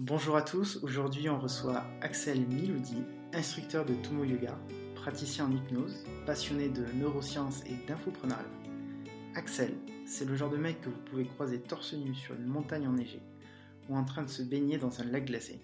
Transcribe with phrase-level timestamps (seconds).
[0.00, 4.58] Bonjour à tous, aujourd'hui on reçoit Axel Miloudi, instructeur de Tomo Yoga,
[4.96, 8.44] praticien en hypnose, passionné de neurosciences et d'infoprenariat.
[9.36, 9.72] Axel,
[10.04, 13.22] c'est le genre de mec que vous pouvez croiser torse nu sur une montagne enneigée
[13.88, 15.60] ou en train de se baigner dans un lac glacé.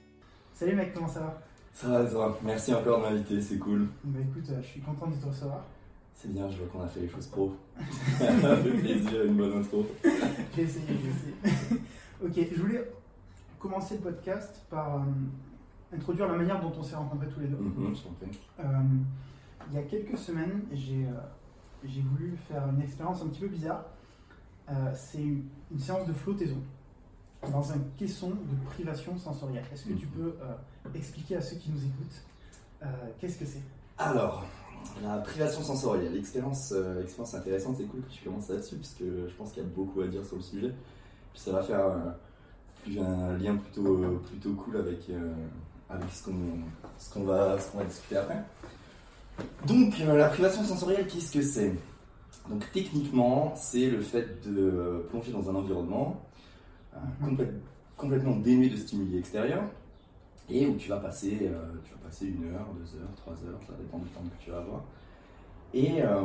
[0.54, 1.42] Salut mec, comment ça va?
[1.72, 2.38] Ça va, ça va.
[2.44, 3.88] Merci encore de m'inviter, c'est cool.
[4.04, 5.64] Bah écoute, euh, je suis content de te recevoir.
[6.14, 7.56] C'est bien, je vois qu'on a fait les choses pro.
[8.20, 9.84] ça fait plaisir, une bonne intro.
[10.54, 11.80] J'ai essayé, j'ai essayé.
[12.24, 12.84] ok, je voulais
[13.60, 15.00] commencer le podcast par euh,
[15.94, 17.56] introduire la manière dont on s'est rencontrés tous les deux.
[17.56, 17.94] Mhm.
[18.60, 18.64] Euh,
[19.68, 23.84] il y a quelques semaines, j'ai euh, voulu faire une expérience un petit peu bizarre.
[24.70, 26.58] Euh, c'est une, une séance de flottaison
[27.52, 29.64] dans un caisson de privation sensorielle.
[29.72, 30.12] Est-ce que tu Mhm.
[30.12, 30.34] peux
[30.98, 32.24] expliquer à ceux qui nous écoutent
[33.18, 33.62] qu'est-ce que c'est?
[33.98, 34.44] Alors,
[35.02, 39.28] la privation sensorielle, expérience, euh, expérience intéressante, c'est cool que tu commences là-dessus, parce que
[39.28, 40.72] je pense qu'il y a beaucoup à dire sur le sujet.
[41.32, 42.14] Puis ça va faire
[42.88, 45.32] j'ai un lien plutôt, plutôt cool avec, euh,
[45.88, 46.34] avec ce qu'on
[47.12, 48.42] qu'on va, qu'on va discuter après.
[49.66, 51.74] Donc, euh, la privation sensorielle, qu'est-ce que c'est?
[52.48, 56.20] Donc, techniquement, c'est le fait de plonger dans un environnement
[56.94, 57.60] euh, complète-
[57.96, 59.64] complètement dénué de stimuli extérieurs
[60.48, 61.38] et où tu vas passer,
[61.84, 64.50] tu vas passer une heure, deux heures, trois heures, ça dépend du temps que tu
[64.50, 64.82] vas avoir.
[65.72, 66.24] Et euh,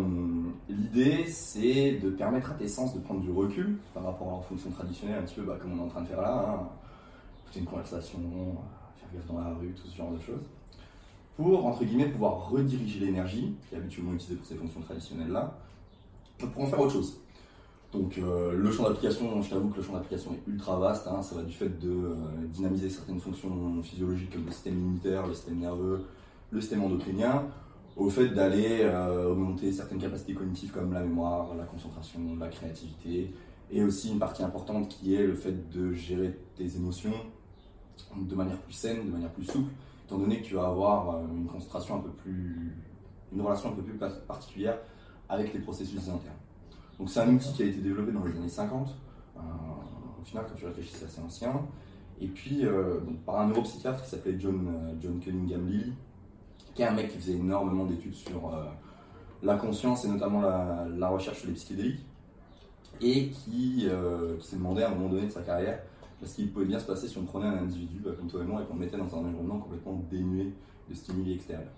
[0.69, 4.45] l'idée, c'est de permettre à tes sens de prendre du recul par rapport à leur
[4.45, 6.69] fonction traditionnelle, un petit peu bah, comme on est en train de faire là, hein,
[7.43, 10.49] écouter une conversation, euh, faire gaffe dans la rue, tout ce genre de choses,
[11.37, 15.55] pour, entre guillemets, pouvoir rediriger l'énergie, qui est habituellement utilisée pour ces fonctions traditionnelles-là,
[16.39, 17.19] pour en faire autre chose.
[17.93, 21.21] Donc euh, le champ d'application, je t'avoue que le champ d'application est ultra vaste, hein,
[21.21, 22.15] ça va du fait de
[22.47, 26.03] dynamiser certaines fonctions physiologiques comme le système immunitaire, le système nerveux,
[26.51, 27.43] le système endocrinien,
[27.97, 33.33] au fait d'aller euh, augmenter certaines capacités cognitives comme la mémoire, la concentration, la créativité,
[33.71, 37.13] et aussi une partie importante qui est le fait de gérer tes émotions
[38.15, 39.71] de manière plus saine, de manière plus souple,
[40.05, 42.75] étant donné que tu vas avoir euh, une concentration un peu plus,
[43.33, 44.77] une relation un peu plus pa- particulière
[45.29, 46.35] avec les processus internes.
[46.99, 48.89] Donc c'est un outil qui a été développé dans les années 50.
[49.37, 49.39] Euh,
[50.21, 51.61] au final, quand tu réfléchis, c'est assez ancien.
[52.21, 52.63] Et puis,
[53.25, 55.91] par un neuropsychiatre qui s'appelait John, John Cunningham Lilly,
[56.75, 58.65] qui est un mec qui faisait énormément d'études sur euh,
[59.41, 62.05] la conscience et notamment la, la recherche sur les psychédéliques,
[63.01, 65.79] et qui, euh, qui s'est demandé à un moment donné de sa carrière
[66.19, 68.45] parce qu'il pouvait bien se passer si on prenait un individu bah, comme toi et
[68.45, 70.53] moi et qu'on le mettait dans un environnement complètement dénué
[70.89, 71.73] de stimuli extérieurs.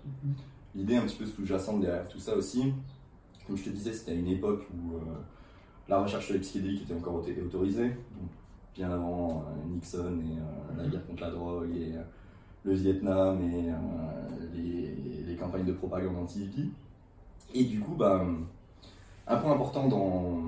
[0.74, 2.72] L'idée un petit peu sous-jacente derrière tout ça aussi,
[3.46, 5.00] comme je te disais, c'était à une époque où euh,
[5.88, 8.30] la recherche sur les psychédéliques était encore auto- autorisée, donc
[8.76, 11.94] bien avant euh, Nixon et euh, la guerre contre la drogue et
[12.64, 13.74] le Vietnam et euh,
[14.54, 16.70] les, les campagnes de propagande anti-hippie.
[17.54, 18.26] Et du coup, bah,
[19.26, 20.42] un point important dans,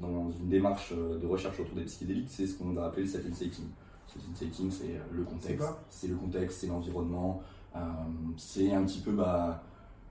[0.00, 3.08] dans une démarche de recherche autour des psychédéliques, c'est ce qu'on va appeler le.
[3.08, 7.42] Setting setting, c'est le contexte, c'est le contexte, c'est l'environnement,
[7.76, 7.78] euh,
[8.36, 9.62] c'est un petit peu bah,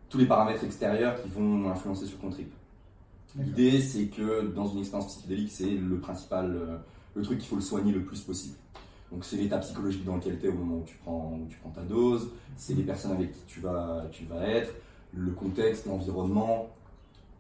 [0.10, 2.52] tous les paramètres extérieurs qui vont influencer sur ton trip.
[3.38, 6.78] L'idée, c'est que dans une expérience psychédélique, c'est le principal, euh,
[7.16, 8.56] le truc qu'il faut le soigner le plus possible.
[9.12, 12.32] Donc, c'est l'état psychologique dans lequel tu es au moment où tu prends, ta dose,
[12.56, 14.06] c'est les personnes avec qui tu vas,
[14.46, 14.74] être,
[15.14, 16.70] le contexte, l'environnement,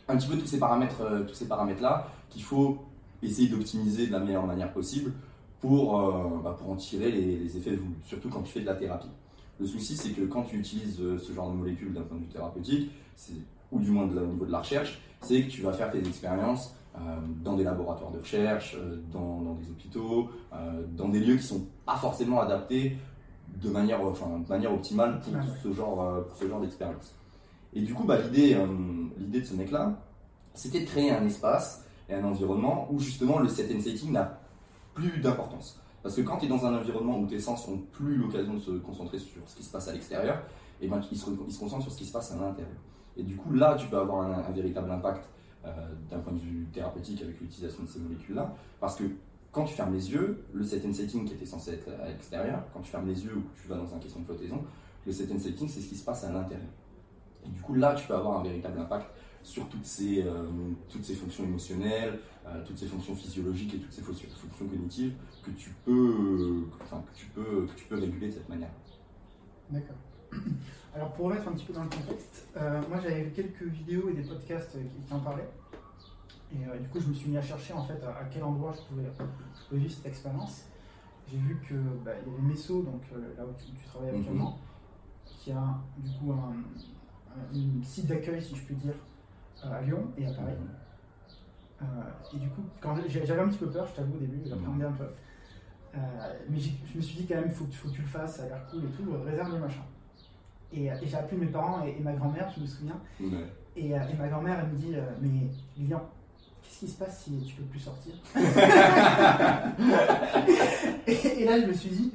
[0.07, 2.79] un petit peu tous ces paramètres, euh, tous ces paramètres-là qu'il faut
[3.21, 5.13] essayer d'optimiser de la meilleure manière possible
[5.61, 8.75] pour, euh, bah, pour en tirer les, effets voulus, surtout quand tu fais de la
[8.75, 9.09] thérapie.
[9.59, 12.23] Le souci, c'est que quand tu utilises euh, ce genre de molécules d'un point de
[12.23, 12.91] vue thérapeutique,
[13.71, 16.73] ou du moins au niveau de la recherche, c'est que tu vas faire tes expériences
[17.43, 21.43] dans des laboratoires de recherche, euh, dans, dans des hôpitaux, euh, dans des lieux qui
[21.43, 22.97] sont pas forcément adaptés
[23.61, 27.15] de manière, enfin, de manière optimale pour ce genre, euh, pour ce genre d'expérience.
[27.73, 28.65] Et du coup, bah, l'idée, euh,
[29.17, 29.93] l'idée de ce mec-là,
[30.53, 34.39] c'était de créer un espace et un environnement où justement le set and setting n'a
[34.93, 35.79] plus d'importance.
[36.01, 38.59] Parce que quand tu es dans un environnement où tes sens n'ont plus l'occasion de
[38.59, 40.41] se concentrer sur ce qui se passe à l'extérieur,
[40.81, 42.75] et ben, ils, se, ils se concentrent sur ce qui se passe à l'intérieur.
[43.17, 45.27] Et du coup, là, tu peux avoir un, un véritable impact euh,
[46.09, 48.53] d'un point de vue thérapeutique avec l'utilisation de ces molécules-là.
[48.79, 49.03] Parce que
[49.51, 52.63] quand tu fermes les yeux, le set and setting qui était censé être à l'extérieur,
[52.73, 54.63] quand tu fermes les yeux ou que tu vas dans un caisson de flottaison,
[55.05, 56.69] le set and setting, c'est ce qui se passe à l'intérieur.
[57.45, 59.07] Et du coup, là, tu peux avoir un véritable impact
[59.41, 60.47] sur toutes ces, euh,
[60.89, 65.13] toutes ces fonctions émotionnelles, euh, toutes ces fonctions physiologiques et toutes ces fonctions cognitives
[65.43, 68.71] que tu peux, euh, enfin, que tu peux, que tu peux réguler de cette manière.
[69.69, 69.95] D'accord.
[70.95, 74.09] Alors pour remettre un petit peu dans le contexte, euh, moi j'avais vu quelques vidéos
[74.09, 75.49] et des podcasts euh, qui en parlaient.
[76.51, 78.43] Et euh, du coup je me suis mis à chercher en fait à, à quel
[78.43, 80.65] endroit je pouvais, je pouvais vivre cette expérience.
[81.27, 84.11] J'ai vu que bah, il y avait Messo, donc euh, là où tu, tu travailles
[84.13, 84.19] Mhm.
[84.19, 84.57] actuellement,
[85.25, 86.53] qui a du coup un,
[87.83, 88.95] site d'accueil si je puis dire
[89.63, 90.53] euh, à Lyon et à Paris.
[91.81, 91.85] Euh,
[92.33, 94.85] et du coup, quand j'ai- j'avais un petit peu peur, je t'avoue au début, j'appréhendais
[94.85, 95.05] un peu.
[96.49, 98.43] mais je me suis dit quand même, il faut, faut, que tu le fasses, ça
[98.43, 99.83] a l'air cool et tout, réserve le machin.
[100.73, 102.99] Et, et j'ai appelé mes parents et, ma grand-mère, je me souviens.
[103.75, 105.47] Et, et, ma grand-mère, elle me dit Mais
[105.77, 106.01] Lilian,
[106.69, 108.13] qu'est-ce qui se passe si tu peux plus sortir
[111.07, 112.13] et, là, je me suis dit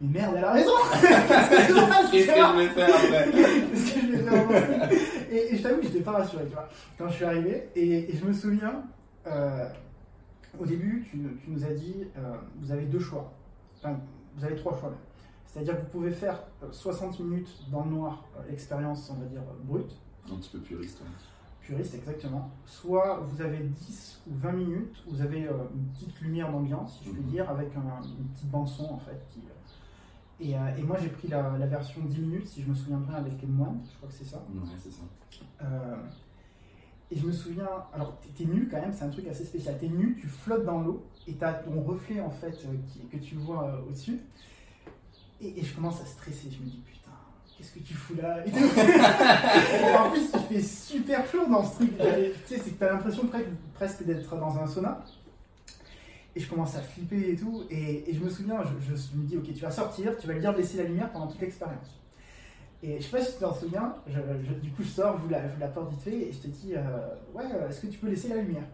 [0.00, 3.30] mais merde, elle a raison Qu'est-ce que je vais faire après?
[3.30, 4.90] Qu'est-ce que je vais faire
[5.30, 6.68] et, je t'avoue que je n'étais pas rassuré, tu vois,
[6.98, 7.68] quand je suis arrivé.
[7.76, 8.82] Et, je me souviens,
[9.26, 9.68] euh,
[10.58, 11.18] au début, tu,
[11.48, 13.32] nous as dit, euh, vous avez deux choix.
[13.78, 13.98] Enfin,
[14.36, 14.98] vous avez trois choix même.
[15.46, 19.42] C'est-à-dire que vous pouvez faire 60 euh, minutes dans le noir, l'expérience, on va dire,
[19.62, 19.92] brute.
[20.30, 21.00] Un petit peu puriste.
[21.66, 22.50] Puriste, exactement.
[22.66, 27.10] Soit vous avez 10 ou 20 minutes, vous avez une petite lumière d'ambiance, si je
[27.10, 27.30] puis mhm.
[27.30, 29.40] dire, avec une petite bande-son, en fait, qui
[30.40, 32.98] et, euh, et, moi, j'ai pris la, la, version 10 minutes, si je me souviens
[32.98, 34.44] bien, avec les moines, je crois que c'est ça.
[34.52, 35.02] Ouais, c'est ça.
[35.62, 35.96] Euh,
[37.10, 39.78] et je me souviens, alors t'es nu quand même, c'est un truc assez spécial.
[39.78, 42.76] T'es nu, tu flottes dans l'eau, et t'as ton reflet en fait euh,
[43.10, 44.20] que tu vois au-dessus.
[45.40, 47.03] Et, et, je commence à stresser, je me dis putain,
[47.56, 48.38] qu'est-ce que tu fous là
[49.98, 51.96] En plus, il fait super chaud dans ce truc.
[51.96, 53.28] Tu sais, c'est que t'as l'impression
[53.74, 55.04] presque d'être dans un sauna.
[56.36, 57.64] Et je commence à flipper et tout.
[57.70, 60.78] Et, je me souviens, je, me dis, ok, tu vas sortir, tu vas de laisser
[60.78, 62.00] la lumière pendant toute l'expérience.
[62.86, 63.94] Et je sais pas si tu t'en souviens,
[64.62, 66.82] du coup je sors, je la, la porte vite fait et je te dis, euh,
[67.34, 68.66] ouais, euh, est-ce que tu peux laisser la lumière?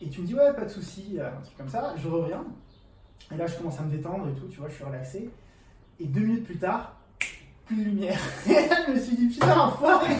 [0.00, 1.96] Et tu me dis, ouais, pas de souci, euh, un truc comme ça.
[1.96, 2.44] Je reviens.
[3.32, 5.28] Et là je commence à me détendre et tout, tu vois, je suis relaxé.
[5.98, 6.93] Et deux minutes plus tard,
[7.66, 8.18] plus de lumière.
[8.46, 10.14] Et je me suis dit, putain, enfoiré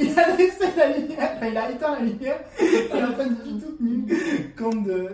[0.00, 3.48] Il a laissé la lumière, enfin, il a éteint la lumière, et en fait, je
[3.48, 4.04] suis toute nue,
[4.58, 5.08] compte de,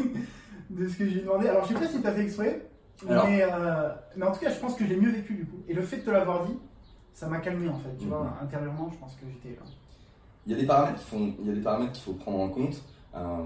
[0.70, 1.48] de ce que j'ai demandé.
[1.48, 2.66] Alors, je sais pas si t'as fait exprès,
[3.08, 5.62] mais, euh, mais, en tout cas, je pense que j'ai mieux vécu du coup.
[5.68, 6.56] Et le fait de te l'avoir dit,
[7.14, 8.32] ça m'a calmé en fait, tu vois, mhm.
[8.42, 9.56] intérieurement, je pense que j'étais.
[10.46, 12.40] Il y a des paramètres qu'il faut, il y a des paramètres qu'il faut prendre
[12.40, 12.82] en compte.
[13.14, 13.44] Euh,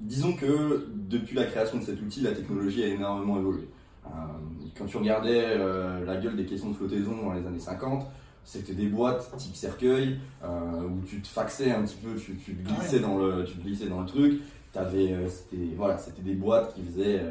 [0.00, 3.68] disons que depuis la création de cet outil, la technologie a énormément évolué.
[4.06, 8.06] Euh, quand tu regardais euh, la gueule des questions de flottaison dans les années 50,
[8.44, 12.54] c'était des boîtes type cercueil euh, où tu te faxais un petit peu, tu, tu
[12.54, 14.40] te glissais dans le, tu glissais dans le truc.
[14.74, 17.22] Avais, c'était voilà, c'était des boîtes qui faisaient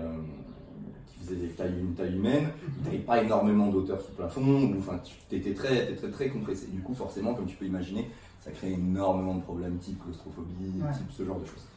[1.07, 2.47] qui faisaient des tailles, une taille humaine.
[2.79, 4.73] Tu n'avais pas énormément d'auteur sous plafond.
[4.79, 4.99] Enfin,
[5.29, 6.65] tu étais très, étais très très compressé.
[6.71, 11.11] Du coup, forcément, comme tu peux imaginer, ça crée énormément de problèmes type claustrophobie, type
[11.11, 11.67] ce genre de choses.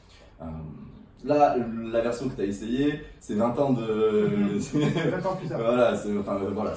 [1.25, 1.57] Là,
[1.93, 4.59] la version que tu as essayée, c'est 20 ans de.
[4.59, 5.59] 20 ans plus tard.
[5.59, 6.73] voilà, c'est enfin, voilà,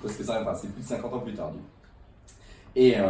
[0.00, 1.50] presque ça, enfin, c'est plus de 50 ans plus tard.
[1.52, 1.64] Du coup.
[2.76, 3.04] Et euh,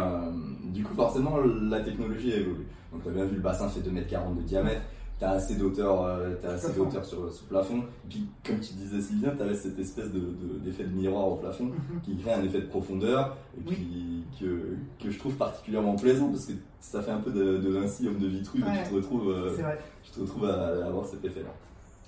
[0.65, 2.65] du coup, forcément, la technologie a évolué.
[2.91, 4.81] Donc, tu as bien vu, le bassin fait 2m40 de diamètre
[5.17, 7.79] tu as assez d'auteur euh, assez sur ce plafond.
[7.79, 11.27] Et puis, comme tu disais si bien, tu avais cette espèce d'effet de, de, miroir
[11.27, 12.01] au plafond mhm.
[12.03, 13.73] qui crée un effet de profondeur et
[14.39, 18.07] que, que, je trouve particulièrement plaisant parce que ça fait un peu de, de Vinci,
[18.07, 19.57] homme de Vitruve, et tu te retrouves, euh,
[20.13, 21.53] te retrouves à, avoir cet effet-là.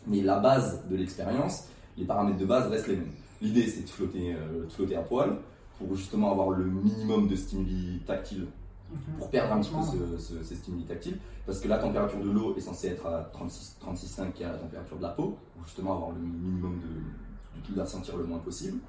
[0.05, 3.11] Mais la base de l'expérience, les paramètres de base restent les mêmes.
[3.41, 5.37] L'idée, c'est de flotter, euh, de flotter à poil
[5.77, 8.47] pour justement avoir le minimum de stimuli tactile
[8.89, 9.17] Mhm.
[9.17, 12.55] pour perdre un petit peu ce, ces stimuli tactiles, parce que la température de l'eau
[12.55, 15.95] est censée être à 36, 36,5 qui est la température de la peau, pour justement
[15.95, 18.79] avoir le minimum de, de tout à sentir le moins possible.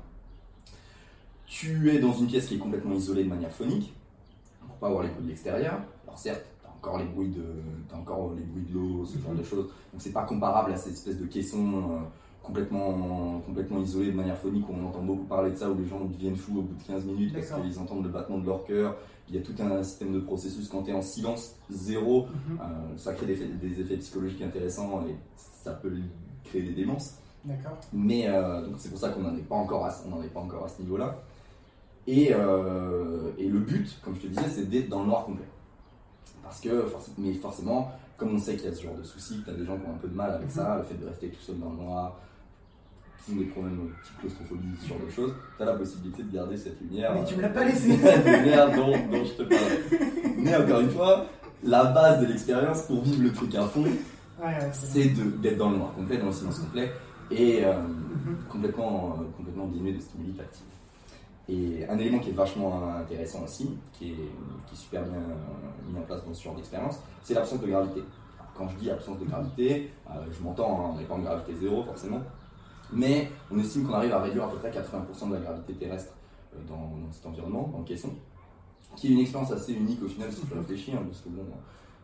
[1.47, 3.93] Tu es dans une pièce qui est complètement isolée de manière phonique,
[4.67, 5.81] pour pas avoir les bruits de l'extérieur.
[6.07, 7.45] Alors certes, tu as encore les bruits de,
[7.93, 9.39] as encore les bruits de l'eau, ce genre mhm.
[9.39, 11.99] de choses, donc c'est pas comparable à cette espèce de caisson euh,
[12.49, 15.87] complètement, complètement isolé de manière phonique, où on entend beaucoup parler de ça, où les
[15.87, 18.65] gens deviennent fous au bout de 15 minutes parce qu'ils entendent le battement de leur
[18.65, 18.97] cœur.
[19.29, 22.59] Il y a tout un système de processus quand tu es en silence zéro, mhm.
[22.61, 25.93] euh, ça crée des, effets psychologiques intéressants et ça peut
[26.45, 27.19] créer des démences.
[27.93, 30.65] Mais euh, c'est pour ça qu'on n'en est pas encore à, on est pas encore
[30.65, 31.17] à ce niveau-là.
[32.07, 35.45] Et, euh, et, le but, comme je te disais, c'est d'être dans le noir complet.
[36.43, 36.87] Parce que,
[37.19, 39.67] mais forcément, comme on sait qu'il y a ce genre de soucis, tu as des
[39.67, 40.55] gens qui ont un peu de mal avec mhm.
[40.55, 42.19] ça, le fait de rester tout seul dans le noir,
[43.29, 46.81] des problèmes de claustrophobie, ce genre de choses, tu as la possibilité de garder cette
[46.81, 47.15] lumière.
[47.15, 50.39] Mais tu me l'as pas laissé lumière dont, dont, je te parle.
[50.39, 51.27] Mais encore une fois,
[51.63, 53.85] la base de l'expérience pour vivre le truc à fond,
[54.73, 55.09] c'est
[55.41, 56.91] d'être dans le noir complet, dans le silence complet,
[57.31, 58.37] et euh, mhm.
[58.49, 60.65] complètement, euh, complètement dénué de stimuli tactiles.
[61.49, 64.15] Et un élément qui est vachement intéressant aussi, qui est,
[64.67, 65.19] qui est super bien
[65.91, 68.03] mis en place dans ce genre d'expérience, c'est l'absence de gravité.
[68.55, 71.55] quand je dis absence de gravité, euh, je m'entends, hein, on n'est pas en gravité
[71.59, 72.21] zéro forcément,
[72.93, 76.13] mais on estime qu'on arrive à réduire à peu près 80% de la gravité terrestre
[76.55, 78.11] euh, dans, cet environnement, dans le caisson,
[78.97, 81.45] qui est une expérience assez unique au final si tu réfléchis, hein, parce que bon,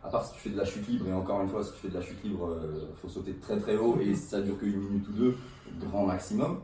[0.03, 1.79] à part si tu fais de la chute libre, et encore une fois, si tu
[1.79, 4.59] fais de la chute libre, il euh, faut sauter très très haut et ça dure
[4.59, 5.37] qu'une minute ou deux,
[5.81, 6.61] grand maximum,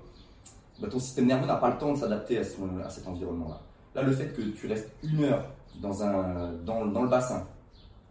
[0.81, 3.61] bah, ton système nerveux n'a pas le temps de s'adapter à, à, cet environnement-là.
[3.95, 5.45] Là, le fait que tu restes une heure
[5.81, 7.47] dans, un, dans, dans le bassin,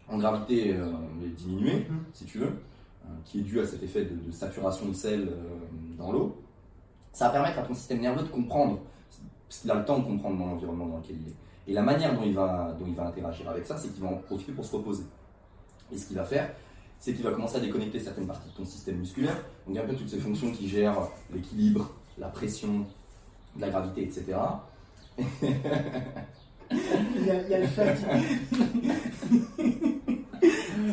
[0.07, 0.91] en gravité euh,
[1.37, 2.13] diminuée, mm-hmm.
[2.13, 2.51] si tu veux,
[3.25, 5.29] qui est dû à cet effet de, saturation de sel
[5.97, 6.41] dans l'eau,
[7.11, 8.79] ça va permettre à ton système nerveux de comprendre,
[9.47, 11.35] parce qu'il a le temps de comprendre dans l'environnement dans lequel il est.
[11.69, 14.09] Et la manière dont il va, dont il va interagir avec ça, c'est qu'il va
[14.09, 15.03] en profiter pour se reposer.
[15.91, 16.49] Et ce qu'il va faire,
[16.99, 19.37] c'est qu'il va commencer à déconnecter certaines parties de ton système musculaire,
[19.67, 20.97] donc un peu toutes ces fonctions qui gèrent
[21.33, 22.85] l'équilibre, la pression,
[23.57, 24.35] la gravité, etc.
[25.17, 25.45] il,
[27.25, 28.03] y a, il y a le chat qui...
[29.57, 29.98] c'est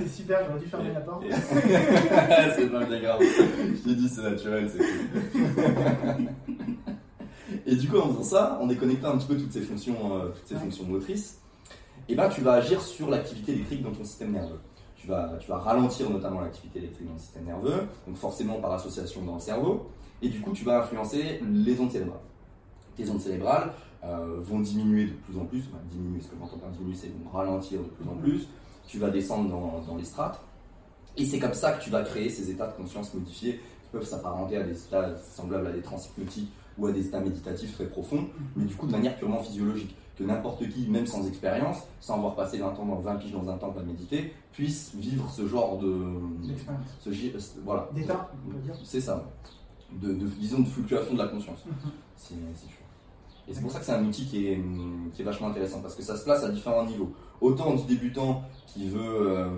[0.08, 1.24] super, j'aurais dû fermer la porte.
[1.30, 3.20] c'est pas bien grave.
[3.20, 6.28] Je t'ai dit, c'est naturel, c'est cool.
[7.66, 10.28] Et du coup, en faisant ça, en déconnectant un petit peu toutes ces fonctions, euh,
[10.28, 11.40] toutes ces fonctions motrices,
[12.08, 14.60] et eh ben, tu vas agir sur l'activité électrique dans ton système nerveux
[15.06, 18.72] tu vas, tu vas ralentir notamment l'activité électrique dans le système nerveux, donc forcément par
[18.72, 19.88] association dans le cerveau,
[20.20, 22.20] et du coup tu vas influencer les ondes cérébrales.
[22.96, 23.72] Tes ondes cérébrales
[24.04, 27.08] euh, vont diminuer de plus en plus, enfin diminuer, ce que j'entends par diminuer, c'est
[27.08, 28.48] vont ralentir de plus en plus,
[28.86, 30.40] tu vas descendre dans, dans les strates,
[31.16, 34.06] et c'est comme ça que tu vas créer ces états de conscience modifiés qui peuvent
[34.06, 37.86] s'apparenter à des états semblables à des trans hypnotiques ou à des états méditatifs très
[37.86, 42.14] profonds, mais du coup de manière purement physiologique que n'importe qui, même sans expérience, sans
[42.16, 45.46] avoir passé 20 ans dans 20 piges dans un temple à méditer, puisse vivre ce
[45.46, 46.04] genre de.
[47.00, 47.88] Ce, euh, voilà.
[47.94, 48.74] D'état, on peut dire.
[48.82, 49.24] C'est ça.
[49.92, 51.64] De, disons, de fluctuation de la conscience.
[51.66, 51.90] Mhm.
[52.16, 52.34] C'est
[53.48, 54.60] Et c'est pour ça que c'est un outil qui est,
[55.12, 57.12] qui est vachement intéressant, parce que ça se place à différents niveaux.
[57.40, 59.48] Autant du débutant qui veut, euh,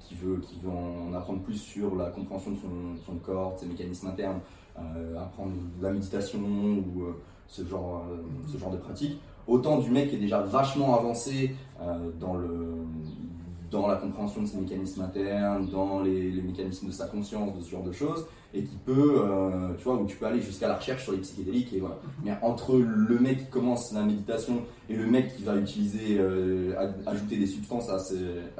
[0.00, 2.56] qui veut, en apprendre plus sur la compréhension de
[3.04, 4.40] son, corps, de ses mécanismes internes,
[4.78, 7.04] euh, apprendre la méditation ou
[7.46, 8.04] ce, genre,
[8.46, 13.96] ce genre de pratique, autant du mec qui est déjà vachement avancé euh, dans, la
[13.96, 17.92] compréhension de ses mécanismes internes, dans les, mécanismes de sa conscience, de ce genre de
[17.92, 21.12] choses, et qui peut, euh, tu vois, où tu peux aller jusqu'à la recherche sur
[21.12, 21.96] les psychédéliques, et voilà.
[21.96, 22.10] Mhm.
[22.24, 26.74] Mais entre le mec qui commence la méditation et le mec qui va utiliser, euh,
[27.06, 27.98] ajouter des substances à,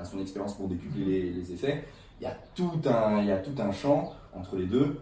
[0.01, 1.85] à son expérience pour décupler les, les effets,
[2.21, 4.99] il y, a tout un, il y a tout un champ entre les deux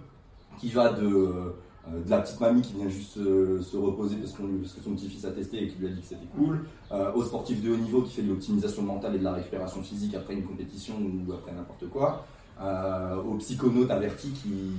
[0.58, 4.80] qui va de euh, de la petite mamie qui vient juste se, reposer parce, que
[4.82, 6.66] son petit-fils a testé et qui lui a dit que c'était cool,
[7.14, 10.16] au sportif de haut niveau qui fait de l'optimisation mentale et de la récupération physique
[10.16, 12.26] après une compétition ou après n'importe quoi,
[12.60, 14.72] euh, au psychonaute averti qui,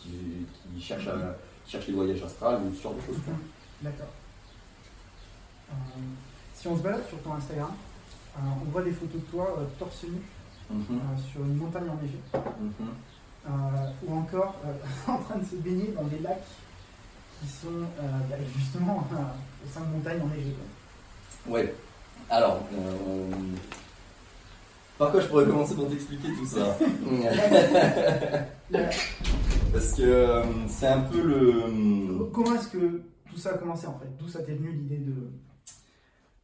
[0.00, 1.36] qui, cherche, à,
[1.86, 3.20] les voyages astrales ou ce genre de choses.
[3.82, 4.08] D'accord.
[6.54, 7.72] si on se balade sur ton Instagram,
[8.36, 10.20] on voit des photos de toi torse nu
[10.70, 11.00] mhm.
[11.30, 12.20] sur une montagne enneigée.
[12.34, 12.88] Mhm.
[13.48, 13.50] Euh,
[14.06, 14.72] ou encore euh,
[15.12, 16.42] en train de se baigner dans des lacs
[17.40, 19.06] qui sont euh, bah, justement
[19.64, 20.56] au sein de montagnes enneigées.
[21.46, 21.74] Ouais.
[22.28, 22.60] Alors,
[24.98, 26.76] par quoi je pourrais commencer pour t'expliquer tout ça
[29.72, 32.24] Parce que c'est un peu le.
[32.32, 34.08] Comment est-ce que tout ça a commencé en fait?
[34.18, 35.14] D'où ça t'est venu l'idée de.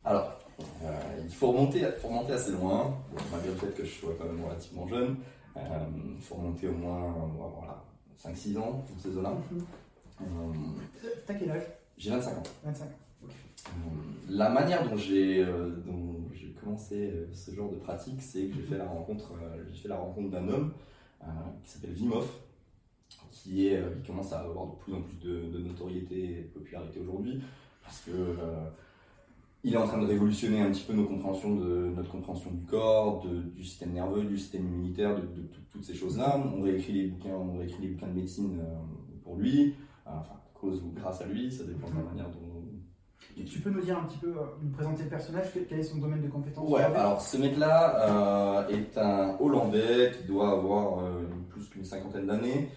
[0.04, 0.38] Alors,
[1.24, 2.94] il faut remonter, faut remonter assez loin,
[3.32, 5.16] malgré le fait que je sois quand même relativement jeune.
[5.56, 7.82] Il euh, faut remonter au moins voilà,
[8.22, 9.34] 5-6 ans dans ces eaux-là.
[9.50, 9.64] Mhm.
[10.22, 11.62] Euh, T'as quel âge?
[11.96, 12.42] J'ai 25 ans.
[12.64, 12.88] 25 euh,
[14.28, 15.44] La manière dont j'ai
[16.62, 19.32] commencé ce genre de pratique, c'est que j'ai fait la rencontre,
[19.90, 20.72] rencontre d'un homme
[21.62, 22.26] qui s'appelle Vimov,
[23.30, 23.70] qui,
[24.06, 27.40] commence à avoir de plus en plus de, notoriété et de popularité aujourd'hui,
[27.82, 28.36] parce que
[29.64, 33.92] il est en train de révolutionner un petit peu notre compréhension du corps, du système
[33.92, 35.22] nerveux, du système immunitaire, de,
[35.70, 36.38] toutes ces choses-là.
[36.54, 38.74] On réécrit les bouquins, on réécrit les bouquins de médecine euh,
[39.24, 39.74] pour lui,
[40.06, 42.43] euh, enfin, cause ou grâce à lui, ça dépend de la manière dont.
[43.34, 45.98] Tu peux nous dire un petit peu, euh, nous présenter le personnage, quel est son
[45.98, 51.02] domaine de compétence Ouais, alors ce mec-là est un Hollandais qui doit avoir
[51.48, 52.70] plus qu'une cinquantaine d'années,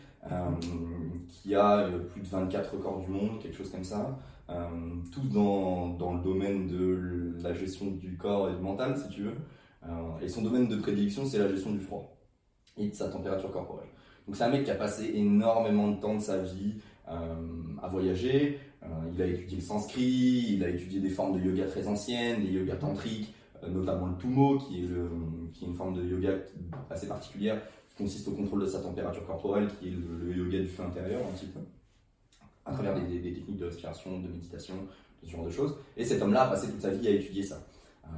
[1.27, 4.17] qui a plus de 24 records du monde, quelque chose comme ça.
[4.49, 4.63] Euh,
[5.11, 9.23] tous dans, dans, le domaine de la gestion du corps et du mental, si tu
[9.23, 9.35] veux.
[9.85, 12.17] Euh, et son domaine de prédilection, c'est la gestion du froid
[12.77, 13.89] et de sa température corporelle.
[14.25, 16.75] Donc c'est un mec qui a passé énormément de temps de sa vie
[17.09, 17.13] euh,
[17.81, 18.59] à voyager.
[19.13, 22.51] Il a étudié le sanskrit, il a étudié des formes de yoga très anciennes, des
[22.51, 23.33] yogas tantriques,
[23.67, 25.09] notamment le tumo, qui est, le,
[25.53, 26.31] qui est une forme de yoga
[26.89, 30.59] assez particulière, qui consiste au contrôle de sa température corporelle, qui est le, le yoga
[30.59, 31.59] du feu intérieur un petit peu
[32.67, 34.75] à travers des, techniques de respiration, de méditation,
[35.21, 35.75] de ce genre de choses.
[35.95, 37.65] Et cet homme-là a passé toute sa vie à étudier ça.
[38.05, 38.09] Euh,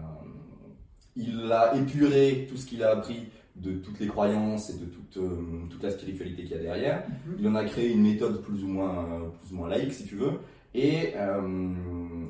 [1.15, 5.17] il a épuré tout ce qu'il a appris de toutes les croyances et de toute,
[5.17, 7.07] euh, toute la spiritualité qu'il y a derrière.
[7.07, 7.35] Mhm.
[7.39, 10.05] Il en a créé une méthode plus ou moins, euh, plus ou moins laïque, si
[10.05, 10.39] tu veux.
[10.73, 11.13] Et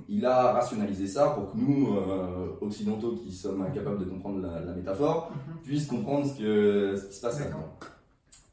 [0.08, 1.96] il a rationalisé ça pour que nous,
[2.62, 5.62] occidentaux qui sommes incapables de comprendre la, métaphore, mhm.
[5.62, 7.78] puissions comprendre ce, que, ce qui se passe là-dedans.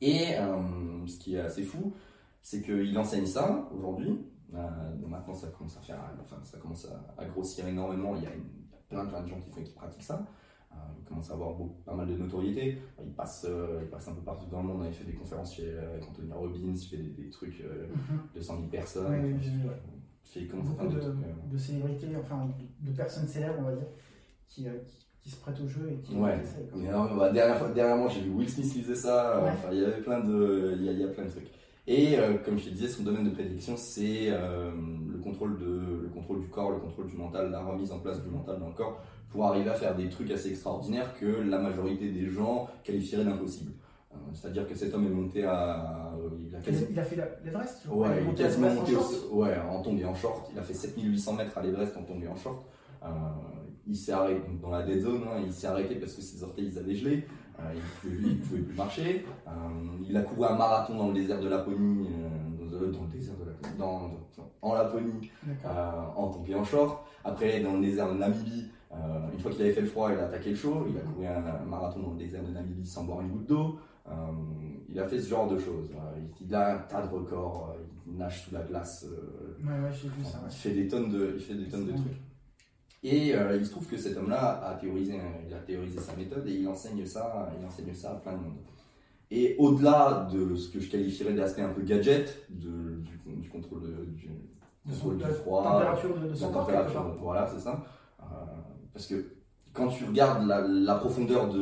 [0.01, 0.35] Et
[1.07, 1.93] ce qui est assez fou,
[2.43, 4.21] c'est qu'il enseigne ça aujourd'hui.
[4.55, 4.59] Euh,
[5.07, 6.87] maintenant, ça commence à faire, enfin, ça commence
[7.19, 8.15] à, grossir énormément.
[8.17, 8.31] Il y a,
[8.89, 10.25] plein, plein de gens qui, font, qui pratiquent ça.
[10.77, 12.79] Euh, il commence à avoir beaucoup, pas mal de notoriété.
[13.05, 14.85] Il passe, il passe un peu partout dans le monde.
[14.87, 15.73] Il fait des conférences chez
[16.09, 17.63] Anthony Robbins, il fait des, trucs
[18.35, 19.25] de 100 000 personnes.
[19.25, 19.35] Oui,
[20.35, 21.15] il fait beaucoup de,
[21.51, 22.49] de, célébrités, enfin
[22.81, 23.87] de, personnes célèbres, on va dire,
[24.49, 24.67] qui,
[25.21, 26.17] qui, se prêtent au jeu et qui.
[26.17, 26.39] Ouais.
[26.75, 29.41] Mais bah, dernière dernièrement, j'ai vu Will Smith qui faisait ça.
[29.43, 31.51] Enfin, il y avait plein de, il y a, il y a plein de trucs.
[31.89, 34.73] Et euh, comme je te disais, son domaine de prédiction, c'est euh,
[35.09, 38.21] le, contrôle de, le contrôle du corps, le contrôle du mental, la remise en place
[38.23, 41.59] du mental dans le corps, pour arriver à faire des trucs assez extraordinaires que la
[41.59, 43.73] majorité des gens qualifieraient d'impossible.
[44.13, 46.15] Euh, c'est-à-dire que cet homme est monté à.
[46.39, 46.87] il, a quasi...
[46.91, 50.51] il a fait l'Everest Ouais, il, est quasiment monté en, ouais, en short.
[50.53, 52.65] Il a fait 7800 mètres à l'Everest en et en short.
[53.87, 56.69] il s'est arrêté dans la dead zone, hein, il s'est arrêté parce que ses orteils
[56.73, 57.25] ils avaient gelé.
[57.61, 57.73] Euh,
[58.05, 59.25] il ne pouvait, plus marcher.
[59.47, 59.51] Euh,
[60.07, 63.47] il a couru un marathon dans le désert de Laponie, euh, dans le désert de
[63.47, 64.11] Laponie, dans,
[64.61, 65.31] en Laponie,
[66.17, 67.07] en tombé en short.
[67.25, 68.71] Après, dans le désert de Namibie,
[69.33, 70.87] une fois qu'il avait fait le froid, il a attaqué le chaud.
[70.89, 73.79] Il a couru un, marathon dans le désert de Namibie sans boire une goutte d'eau.
[74.89, 75.91] il a fait ce genre de choses.
[76.41, 77.77] il a un tas de records.
[78.07, 79.07] il nage sous la glace.
[79.65, 80.43] ouais, ouais, vu ça.
[80.49, 82.21] Il fait des tonnes de, il fait des tonnes de trucs.
[83.09, 85.15] Et euh, il se trouve que cet homme-là a théorisé,
[85.47, 88.39] il a théorisé sa méthode et il enseigne ça, il enseigne ça à plein de
[88.39, 88.57] monde.
[89.31, 94.05] Et au-delà de ce que je qualifierais d'aspect un peu gadget, de, du, contrôle, de,
[94.07, 94.29] du,
[94.89, 97.85] contrôle du froid, température de, son température, voilà, c'est ça.
[98.21, 98.25] Euh,
[98.97, 99.27] parce que
[99.75, 101.53] quand tu regardes la, profondeur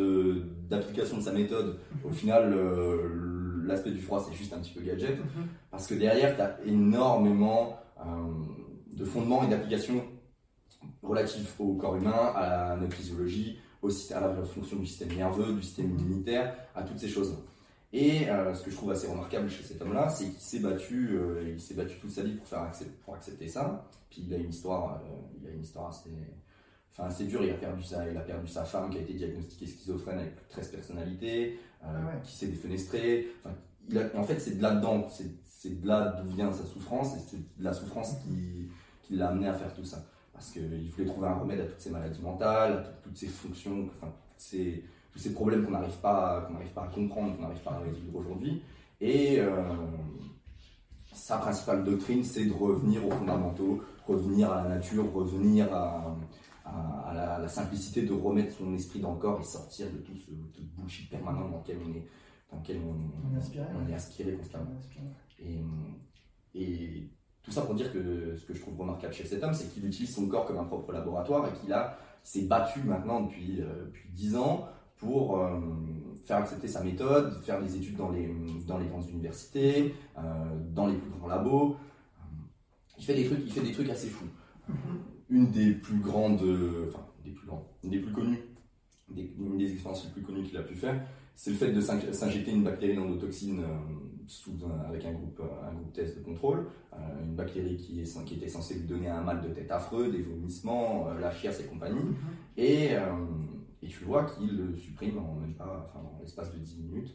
[0.70, 2.54] d'application de, sa méthode, au final,
[3.66, 5.18] l'aspect du froid, c'est juste un petit peu gadget.
[5.18, 5.46] Mhm.
[5.68, 8.02] Parce que derrière, tu as énormément euh,
[8.96, 10.00] de fondements et d'applications
[11.02, 13.58] relatif au corps humain, à notre physiologie,
[14.14, 17.36] à la fonction du système nerveux, du système immunitaire, à toutes ces choses.
[17.92, 21.10] Et euh, ce que je trouve assez remarquable chez cet homme-là, c'est qu'il s'est battu,
[21.16, 23.88] euh, il s'est battu toute sa vie pour faire accepter, pour accepter ça.
[24.10, 26.10] Puis il a une histoire, euh, il a une histoire assez,
[26.96, 27.44] enfin assez dure.
[27.44, 30.48] Il a perdu sa, il a perdu sa femme qui a été diagnostiquée schizophrène avec
[30.48, 31.88] 13 personnalités, ah
[32.22, 33.28] qui s'est défenestrée.
[33.40, 33.54] Enfin,
[33.88, 37.20] il a, en fait, c'est de là-dedans, c'est de là d'où vient sa souffrance, et
[37.28, 38.68] c'est de la souffrance qui,
[39.02, 40.04] qui l'a amené à faire tout ça
[40.34, 43.88] parce qu'il voulait trouver un remède à toutes ces maladies mentales, à toutes ces fonctions,
[43.96, 47.78] enfin, ces, tous ces problèmes qu'on n'arrive pas, pas à comprendre, qu'on n'arrive pas à
[47.78, 48.62] résoudre aujourd'hui.
[49.00, 49.62] Et euh,
[51.12, 56.16] sa principale doctrine, c'est de revenir aux fondamentaux, revenir à la nature, revenir à,
[56.64, 60.30] à, la, simplicité de remettre son esprit dans le corps et sortir de tout ce
[60.76, 62.06] bullshit permanent dans lequel on est,
[62.50, 64.70] dans lequel on, on, est aspiré constamment.
[65.40, 65.62] Et,
[66.54, 67.10] et
[67.42, 69.84] tout ça pour dire que ce que je trouve remarquable chez cet homme, c'est qu'il
[69.84, 73.84] utilise son corps comme un propre laboratoire et qu'il a s'est battu maintenant depuis, euh,
[73.84, 75.60] depuis 10 ans pour euh,
[76.24, 78.34] faire accepter sa méthode, faire des études dans les,
[78.66, 80.22] dans les grandes universités, euh,
[80.72, 81.76] dans les plus grands labos.
[82.96, 84.28] Il fait des trucs, il fait des trucs assez fous.
[84.70, 85.13] Mm-hmm.
[85.30, 86.42] Une des plus grandes,
[86.88, 88.40] enfin des plus grandes, des plus connues,
[89.16, 91.00] une des expériences les plus connues qu'il a pu faire,
[91.34, 93.62] c'est le fait de s'injecter une bactérie d'endotoxine
[94.88, 98.48] avec un groupe, un groupe test de contrôle, euh, une bactérie qui, est, qui était
[98.48, 102.00] censée lui donner un mal de tête affreux, des vomissements, euh, la chiasse et compagnie.
[102.00, 102.14] Mhm.
[102.56, 103.12] Et, euh,
[103.82, 107.14] et tu vois qu'il le supprime en enfin, dans l'espace de 10 minutes.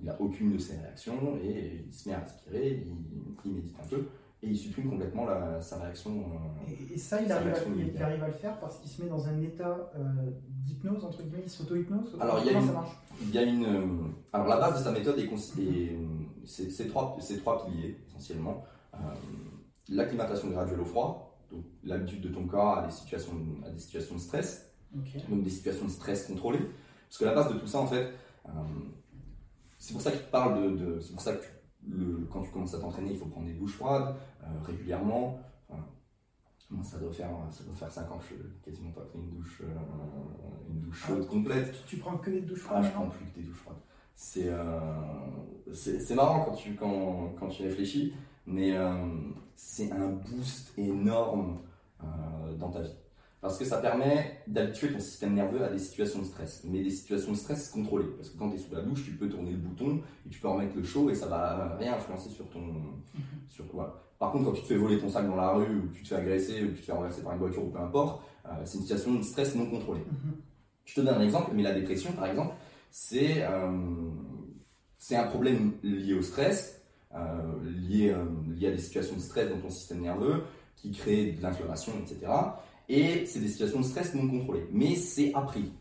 [0.00, 2.84] il n'a aucune de ses réactions et il se met à respirer,
[3.44, 4.06] il, médite un peu
[4.42, 6.24] et il supprime complètement la, sa réaction.
[6.94, 9.26] et, ça, il arrive, à, il arrive, à, le faire parce qu'il se met dans
[9.26, 9.90] un état
[10.68, 12.70] d'hypnose, entre guillemets, il s'auto-hypnose Alors, il y, a une,
[13.22, 14.12] il y a une.
[14.32, 15.28] alors, la base de sa méthode est,
[16.44, 18.64] c'est trois, trois piliers essentiellement.
[18.94, 18.98] Euh,
[19.88, 23.32] l'acclimatation graduelle au froid, donc l'habitude de ton corps à des situations,
[23.66, 24.72] à des situations de stress,
[25.28, 26.70] donc des situations de stress contrôlées.
[27.08, 28.12] Parce que la base de tout ça, en fait,
[28.46, 28.50] euh,
[29.78, 31.44] c'est pour ça qu'il parle de, c'est pour ça que
[31.88, 35.40] le, quand tu commences à t'entraîner, il faut prendre des douches froides euh, régulièrement.
[36.70, 39.30] moi, ça doit faire, ça doit faire 5 ans que je quasiment pas pris une
[39.30, 39.62] douche,
[40.70, 41.74] une douche chaude ah, complète.
[41.86, 43.78] Tu, prends que des douches froides Ah, je prends plus que des douches froides.
[44.14, 44.50] C'est,
[45.72, 48.12] c'est, marrant quand tu, quand, quand tu réfléchis
[48.48, 49.06] mais euh,
[49.54, 51.60] c'est un boost énorme
[52.02, 52.96] euh, dans ta vie.
[53.40, 56.90] Parce que ça permet d'habituer ton système nerveux à des situations de stress, mais des
[56.90, 58.08] situations de stress contrôlées.
[58.16, 60.40] Parce que quand tu es sous la douche, tu peux tourner le bouton et tu
[60.40, 62.60] peux remettre le chaud et ça va rien influencer sur ton.
[62.60, 63.02] Mhm.
[63.48, 64.02] Sur, toi.
[64.18, 66.08] Par contre, quand tu te fais voler ton sac dans la rue, ou tu te
[66.08, 68.78] fais agresser, ou tu te fais renverser par une voiture, ou peu importe, euh, c'est
[68.78, 70.00] une situation de stress non contrôlée.
[70.00, 70.34] Mhm.
[70.84, 72.54] Je te donne un exemple, mais la dépression, par exemple,
[72.90, 73.44] c'est
[74.98, 76.82] c'est un problème lié au stress
[77.14, 77.18] euh,
[77.64, 80.44] liées, euh, à des situations de stress dans ton système nerveux
[80.76, 82.30] qui créent de l'inflammation, etc.
[82.88, 84.66] Et c'est des situations de stress non contrôlées.
[84.72, 85.72] Mais c'est appris.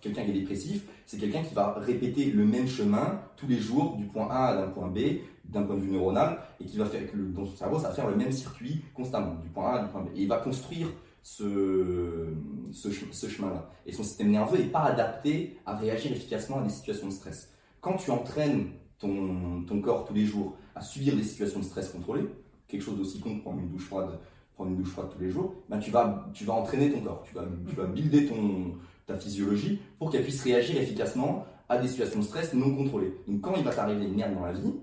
[0.00, 3.96] Quelqu'un qui est dépressif, c'est quelqu'un qui va répéter le même chemin tous les jours
[3.96, 4.98] du point A à un point B,
[5.44, 7.94] d'un point de vue neuronal, et qui va faire que dans son cerveau, ça va
[7.94, 10.08] faire le même circuit constamment, du point A à du point B.
[10.16, 10.88] Et il va construire
[11.22, 12.34] ce,
[12.72, 13.70] ce, chemin-là.
[13.86, 17.52] Et son système nerveux n'est pas adapté à réagir efficacement à des situations de stress.
[17.80, 21.90] Quand tu entraînes ton, ton corps tous les jours à subir des situations de stress
[21.90, 22.28] contrôlées,
[22.66, 24.18] quelque chose d'aussi con que prendre une douche froide,
[24.60, 27.22] prendre une douche froide tous les jours, ben tu, vas, tu vas entraîner ton corps,
[27.26, 28.74] tu vas, tu vas builder ton,
[29.06, 33.14] ta physiologie pour qu'elle puisse réagir efficacement à des situations de stress non contrôlées.
[33.26, 34.74] Donc quand il va t'arriver une merde dans la vie,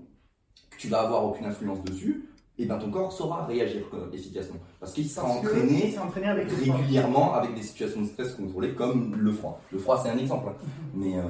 [0.70, 2.28] que tu vas avoir aucune influence dessus,
[2.60, 4.58] et ben ton corps saura réagir euh, efficacement.
[4.80, 9.60] Parce qu'il sera entraîné, régulièrement avec des situations de stress contrôlées comme le froid.
[9.70, 10.56] Le froid, c'est un exemple, hein.
[10.92, 11.00] mhm.
[11.00, 11.22] mais, euh,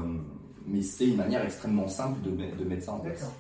[0.67, 3.31] mais c'est une manière extrêmement simple de, de mettre ça en place.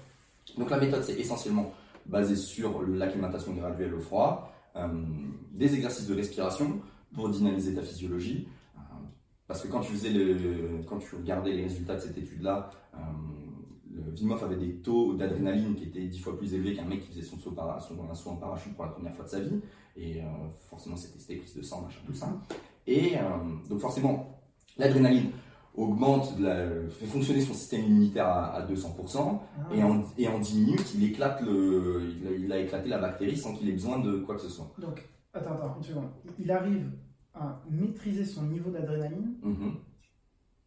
[0.58, 1.72] Donc la méthode, c'est essentiellement
[2.04, 4.52] basé sur l'acclimatation graduelle au froid,
[5.52, 6.80] des exercices de respiration
[7.12, 8.48] pour dynamiser ta physiologie.
[9.46, 12.70] parce que quand tu, faisais le, quand tu regardais les résultats de cette étude-là,
[14.20, 17.22] Wim avait des taux d'adrénaline qui étaient dix fois plus élevés qu'un mec qui faisait
[17.22, 19.60] son saut, son, saut en parachute pour la première fois de sa vie.
[19.96, 20.26] Et euh,
[20.68, 22.32] forcément, c'était prise de sang, machin, tout ça.
[22.86, 23.20] Et euh,
[23.68, 24.40] donc, forcément,
[24.76, 25.30] l'adrénaline
[25.78, 26.34] augmente,
[26.90, 29.74] fait fonctionner son système immunitaire à, 200%, ah.
[29.74, 32.02] et, en, et, en, 10 minutes, il, éclate le,
[32.38, 34.70] il, a, éclaté la bactérie sans qu'il ait besoin de quoi que ce soit.
[34.78, 36.08] Donc, attends, attends, une seconde.
[36.38, 36.90] Il arrive
[37.34, 39.72] à maîtriser son niveau d'adrénaline mm-hmm.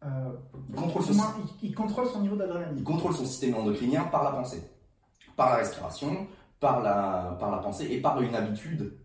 [0.03, 0.31] Euh,
[0.67, 1.13] il, contrôle son,
[1.61, 2.77] il, contrôle son niveau d'adrénaline?
[2.79, 4.63] Il contrôle son système endocrinien par la pensée,
[5.35, 6.25] par la respiration,
[6.59, 8.97] par la, par la pensée et par une habitude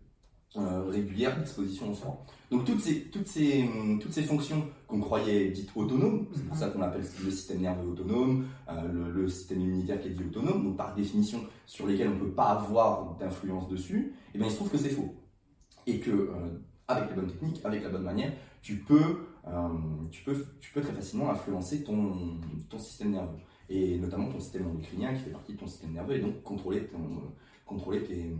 [0.55, 2.25] euh, régulière d'exposition au sang.
[2.49, 3.69] Donc toutes ces, toutes ces,
[4.01, 7.89] toutes ces fonctions qu'on croyait dites autonomes, c'est pour ça qu'on appelle le système nerveux
[7.89, 12.15] autonome, euh, le, système immunitaire qui est dit autonome, donc par définition sur lesquels on
[12.15, 15.13] ne peut pas avoir d'influence dessus, et eh bien il se trouve que c'est faux.
[15.87, 16.31] Et que
[16.87, 18.31] avec les bonnes techniques, avec la bonne manière,
[18.61, 19.69] tu peux euh,
[20.11, 23.37] tu, peux, tu peux très facilement influencer ton, ton système nerveux,
[23.69, 26.85] et notamment ton système endocrinien qui fait partie de ton système nerveux, et donc contrôler,
[26.87, 26.99] ton,
[27.65, 28.35] contrôler tes,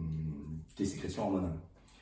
[0.76, 1.58] tes sécrétions hormonales.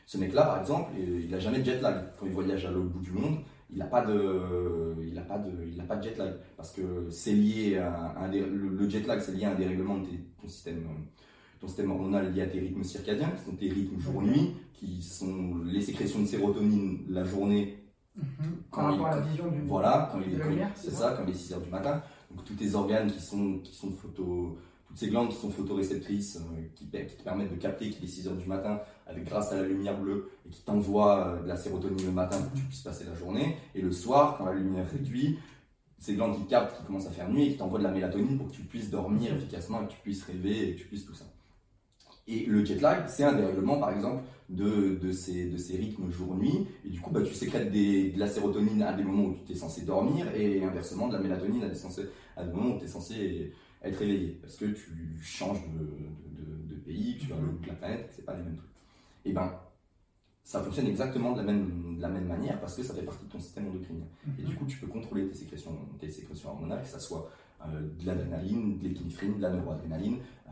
[0.05, 2.05] Ce mec-là, par exemple, il n'a jamais de jet lag.
[2.19, 3.39] Quand il voyage à l'autre bout du monde,
[3.71, 6.33] il n'a pas, de, il a pas, de, il a pas de jet lag.
[6.55, 10.07] Parce que c'est lié à, un le, jet lag, c'est lié à un dérèglement de
[10.41, 10.85] ton système,
[11.59, 15.55] ton système hormonal lié à tes rythmes circadiens, qui sont tes rythmes jour-nuit, qui sont
[15.65, 18.57] les sécrétions de sérotonine la journée Mhm.
[18.71, 20.39] Quand il, la vision du, voilà, quand il,
[20.75, 22.01] c'est ça, quand il est 6 heures du matin.
[22.31, 24.57] Donc tous tes organes qui sont, qui sont photo,
[24.95, 28.37] ces glandes qui sont photoréceptrices, euh, qui, te permettent de capter qu'il est 6 heures
[28.37, 32.05] du matin avec grâce à la lumière bleue et qui t'envoient euh, de la sérotonine
[32.05, 33.57] le matin pour que tu puisses passer la journée.
[33.75, 35.37] Et le soir, quand la lumière réduit,
[35.99, 38.37] ces glandes qui captent, qui commencent à faire nuit et qui t'envoient de la mélatonine
[38.37, 41.05] pour que tu puisses dormir efficacement et que tu puisses rêver et que tu puisses
[41.05, 41.25] tout ça.
[42.27, 46.09] Et le jet lag, c'est un dérèglement, par exemple, de, de, ces, de ces rythmes
[46.09, 46.67] jour-nuit.
[46.83, 49.51] Et du coup, bah, tu sécrètes des, de la sérotonine à des moments où tu
[49.51, 51.63] es censé dormir, et inversement, de la mélatonine
[52.35, 53.53] à des moments où tu es censé
[53.87, 54.39] être éveillé.
[54.41, 58.09] Parce que tu changes de, de, de pays, tu vas le bout de la planète,
[58.11, 58.69] c'est pas les mêmes trucs.
[59.25, 59.59] Et ben,
[60.45, 63.25] ça fonctionne exactement de la même, de la même manière parce que ça fait partie
[63.25, 64.05] de ton système endocrinien.
[64.37, 64.57] Et du mhm.
[64.57, 67.31] coup, tu peux contrôler tes sécrétions, tes sécrétions hormonales, que ça soit
[67.65, 70.19] euh, de l'adrénaline, de l'épinéphrine, de la neuroadrénaline,
[70.49, 70.51] euh,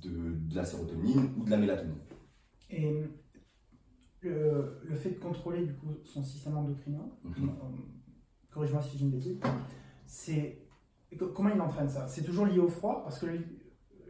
[0.00, 1.98] de, de, la sérotonine ou de la mélatonine.
[2.70, 3.02] Et
[4.22, 7.48] le, le, fait de contrôler du coup son système endocrinien, mhm.
[7.48, 7.52] euh,
[8.50, 9.40] corrige-moi si j'ai une bêtise,
[10.06, 10.65] c'est
[11.24, 12.06] comment il entraîne ça?
[12.08, 13.02] C'est toujours lié au froid?
[13.04, 13.26] Parce que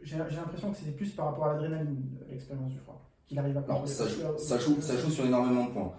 [0.03, 3.63] j'ai l'impression que c'était plus par rapport à l'adrénaline l'expérience du froid qu'il arrive à
[3.85, 4.05] ça,
[4.37, 5.91] ça, joue, ça joue sur énormément de points.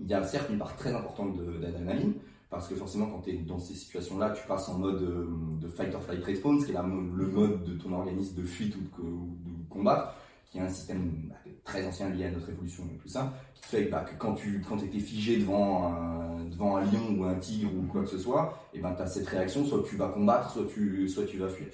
[0.00, 2.14] il y a certes une part très importante d'adrénaline,
[2.50, 5.26] parce que forcément, quand tu es dans ces situations-là, tu passes en mode euh,
[5.60, 8.74] de fight or flight response, qui est la, le mode de ton organisme de fuite
[8.76, 10.14] ou de, combat,
[10.46, 11.36] qui est un système bah,
[11.68, 14.64] très ancien lié à notre évolution et tout ça, qui fait bah, que quand tu
[14.66, 18.18] quand étais figé devant un, devant un lion ou un tigre ou quoi que ce
[18.18, 21.36] soit, et ben tu as cette réaction, soit tu vas combattre, soit tu, soit tu
[21.38, 21.68] vas fuir.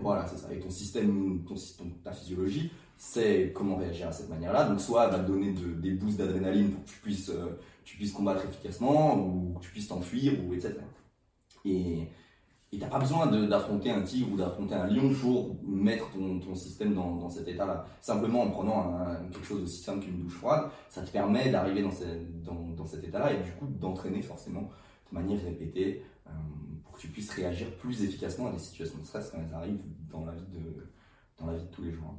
[0.00, 0.52] Voilà, c'est ça.
[0.52, 1.54] Et ton système, ton,
[2.02, 4.68] ta physiologie, c'est comment réagir à cette manière-là.
[4.68, 7.30] Donc soit elle va te donner des boosts d'adrénaline pour que tu puisses...
[7.30, 10.74] Euh, tu puisses combattre efficacement ou que tu puisses t'enfuir ou etc.
[11.66, 12.08] Et
[12.74, 16.54] tu n'as pas besoin d'affronter un tigre ou d'affronter un lion pour mettre ton, ton
[16.54, 17.86] système dans, dans cet état-là.
[18.00, 19.00] Simplement en prenant
[19.32, 21.90] quelque chose aussi simple qu'une douche froide, ça te permet d'arriver dans,
[22.44, 24.70] dans, dans, cet état-là et du coup d'entraîner forcément
[25.10, 26.30] de manière répétée euh,
[26.82, 29.84] pour que tu puisses réagir plus efficacement à des situations de stress quand elles arrivent
[30.10, 30.90] dans la vie de,
[31.38, 32.14] dans la vie de tous les jours.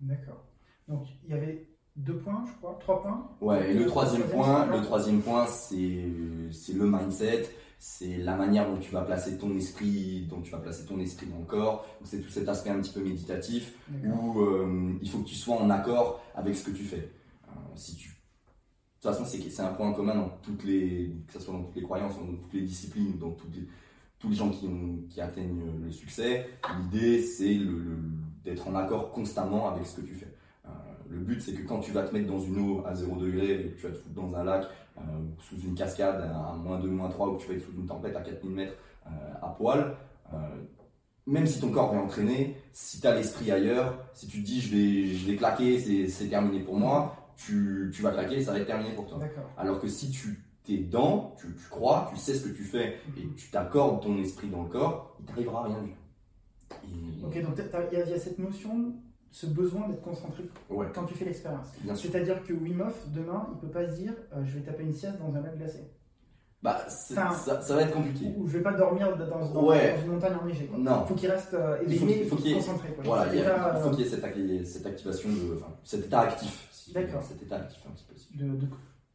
[0.00, 0.44] D'accord.
[0.88, 3.30] Donc il y avait deux points, je crois, trois points?
[3.40, 7.50] Ouais, et le troisième point, le troisième point, c'est le mindset,
[7.82, 11.26] c'est la manière dont tu vas placer ton esprit, dont tu vas placer ton esprit
[11.26, 11.86] dans le corps.
[12.04, 13.72] C'est tout cet aspect un petit peu méditatif
[14.04, 17.10] où euh, il faut que tu sois en accord avec ce que tu fais.
[17.48, 21.40] Euh, si tu de toute façon, c'est un point commun dans toutes les, que ce
[21.40, 23.66] soit dans toutes les croyances, dans toutes les disciplines, dans toutes les,
[24.18, 26.50] tous les gens qui, ont, qui atteignent le succès.
[26.82, 27.96] L'idée, c'est le,
[28.44, 30.29] d'être en accord constamment avec ce que tu fais
[31.10, 33.52] le but, c'est que quand tu vas te mettre dans une eau à 0 degré
[33.52, 34.66] et que tu vas te foutre dans un lac,
[34.98, 35.00] euh,
[35.38, 37.86] sous une cascade à moins 2, moins 3, ou que tu vas être sous une
[37.86, 38.74] tempête à 4000 mètres
[39.06, 39.10] euh,
[39.42, 39.96] à poil,
[40.32, 40.36] euh,
[41.26, 44.60] même si ton corps est entraîné, si tu as l'esprit ailleurs, si tu te dis
[44.60, 48.58] je vais, je vais claquer, c'est terminé pour moi, tu, tu vas claquer ça va
[48.58, 49.18] être terminé pour toi.
[49.56, 52.98] Alors que si tu t'es dedans, tu, tu, crois, tu sais ce que tu fais
[53.16, 57.26] et tu t'accordes ton esprit dans le corps, il t'arrivera rien du tout.
[57.26, 57.58] Ok, donc
[57.92, 58.94] il y, a cette notion,
[59.30, 60.44] ce besoin d'être concentré
[60.94, 61.68] quand tu fais l'expérience.
[61.94, 64.92] C'est-à-dire que Wim Hof, demain, il peut pas se dire euh, je vais taper une
[64.92, 65.90] sieste dans un lac glacé.
[66.62, 68.34] Bah, ça, ça, va être compliqué.
[68.36, 70.66] Ou je vais pas dormir dans, dans, une montagne enneigée.
[70.66, 70.78] Quoi.
[70.78, 71.06] Non.
[71.06, 72.90] Faut qu'il reste euh, éveillé, il faut qu'il concentré.
[72.90, 73.04] Quoi.
[73.04, 76.68] Voilà, il, faut qu'il y ait cette, cette activation, de, enfin, cet état actif.
[76.92, 77.22] D'accord.
[77.22, 78.44] Cet état actif un petit peu.
[78.44, 78.66] De, de,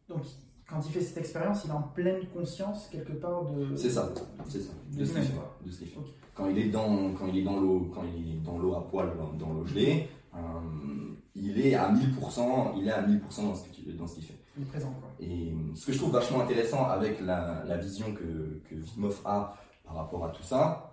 [0.09, 0.23] donc,
[0.69, 3.75] quand il fait cette expérience, il est en pleine conscience quelque part de.
[3.75, 4.09] C'est ça,
[4.47, 5.33] c'est ça, de, ce qu'il fait.
[5.65, 5.97] De ce fait.
[6.33, 8.87] Quand il est dans, quand il est dans l'eau, quand il est dans l'eau à
[8.87, 10.39] poil, dans, l'eau gelée, euh,
[11.35, 14.39] il est à 1000%, il est à 1000% dans ce qu'il qu'il fait.
[14.57, 15.09] Il est présent quoi.
[15.19, 19.55] Et ce que je trouve vachement intéressant avec la, la vision que que Vimov a
[19.85, 20.91] par rapport à tout ça,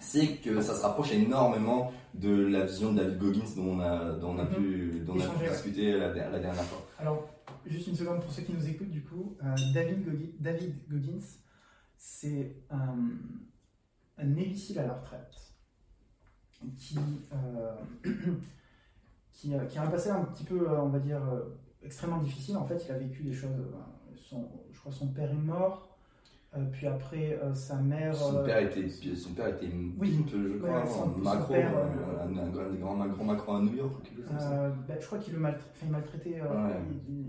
[0.00, 4.12] c'est que ça se rapproche énormément de la vision de David Goggins dont on a,
[4.12, 4.54] dont on a mhm.
[4.54, 6.86] pu, dont on a pu discuter la, la, dernière fois.
[6.98, 7.28] Alors,
[7.66, 11.24] Juste une seconde pour ceux qui nous écoutent, du coup, euh, David, Goggins,
[11.96, 12.96] c'est un,
[14.18, 14.36] un
[14.78, 15.54] à la retraite
[16.76, 16.98] qui,
[17.32, 17.74] euh,
[19.78, 22.56] a un passé un petit peu, on va dire, euh, extrêmement difficile.
[22.56, 23.56] En fait, il a vécu des choses.
[24.16, 25.93] Son, je crois son père est mort, euh,
[26.72, 28.14] puis après, euh, sa mère.
[28.14, 33.24] Son euh, père était, son père était oui, je crois, un macro, un, grand, grand
[33.24, 34.68] macro à New York, quelque chose comme ça.
[34.86, 36.42] Ben, je crois qu'il le maltraitait, maltraité,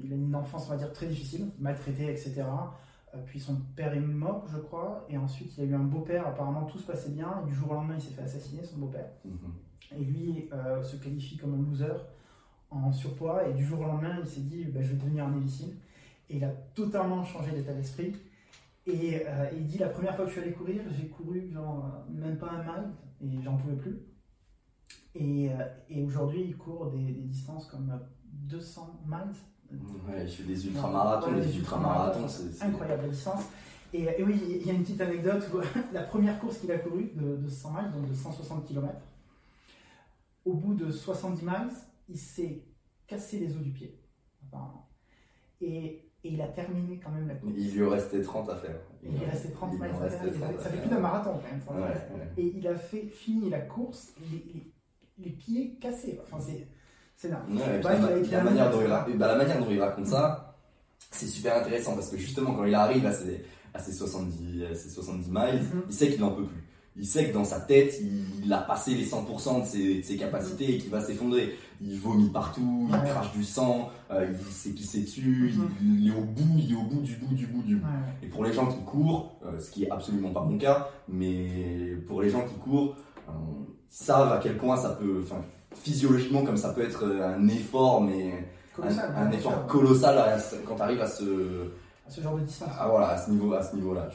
[0.03, 2.43] il, a une enfance, on va dire, très difficile, maltraité, etc.
[3.25, 6.27] puis son père est mort, je crois, et ensuite il y a eu un beau-père,
[6.27, 8.77] apparemment tout se passait bien, et du jour au lendemain il s'est fait assassiner, son
[8.77, 9.09] beau-père.
[9.23, 9.97] Mhm.
[9.97, 10.49] Et lui
[10.83, 11.97] se qualifie comme un loser
[12.69, 15.35] en surpoids, et du jour au lendemain il s'est dit, ben, je vais devenir un
[15.35, 15.73] évicile.
[16.29, 18.15] Et il a totalement changé d'état d'esprit.
[18.87, 22.05] Et euh, il dit la première fois que je suis allé courir, j'ai couru genre
[22.09, 23.99] même pas un mile et j'en pouvais plus.
[25.15, 29.79] Et, euh, et aujourd'hui, il court des, distances comme 200 miles.
[30.07, 33.45] Ouais, il fait des ultramarathons, ouais, des ultramarathons, c'est incroyable la distance.
[33.93, 35.59] Et, oui, il y a une petite anecdote où
[35.93, 38.93] la première course qu'il a courue de, de 100 miles, donc de 160 km,
[40.43, 41.69] au bout de 70 miles,
[42.09, 42.63] il s'est
[43.07, 43.99] cassé les os du pied,
[44.43, 44.87] apparemment.
[45.61, 47.53] Et et il a terminé quand même la course.
[47.55, 48.75] Il lui restait 30 à faire.
[49.03, 50.21] Il, lui restait 30 miles à faire.
[50.59, 51.89] Ça fait plus d'un marathon quand même.
[52.37, 54.73] Et il a fait, fini la course, les,
[55.23, 56.19] les, pieds cassés.
[56.23, 56.67] Enfin, c'est.
[57.15, 57.45] C'est là.
[57.47, 60.57] la, manière dont il, bah, la manière dont il raconte ça,
[61.11, 64.75] c'est super intéressant parce que justement, quand il arrive à ses, à ses 70, à
[64.75, 65.83] ses 70 miles, mm-hmm.
[65.87, 66.64] il sait qu'il n'en peut plus
[66.97, 70.15] il sait que dans sa tête, il, a passé les 100% de ses, de ses,
[70.15, 71.57] capacités et qu'il va s'effondrer.
[71.81, 76.15] Il vomit partout, il crache du sang, euh, il sait qui c'est dessus, il, est
[76.15, 77.87] au bout, il est au bout du bout du bout du bout.
[78.23, 81.97] Et pour les gens qui courent, euh, ce qui est absolument pas mon cas, mais
[82.07, 82.95] pour les gens qui courent,
[83.27, 83.31] euh,
[83.89, 85.41] savent à quel point ça peut, enfin,
[85.73, 88.47] physiologiquement comme ça peut être un effort, mais
[88.81, 91.23] un, effort colossal quand tu arrives à ce,
[92.07, 92.69] à ce genre de distance.
[92.79, 94.09] Ah, voilà, à ce niveau, à ce niveau-là.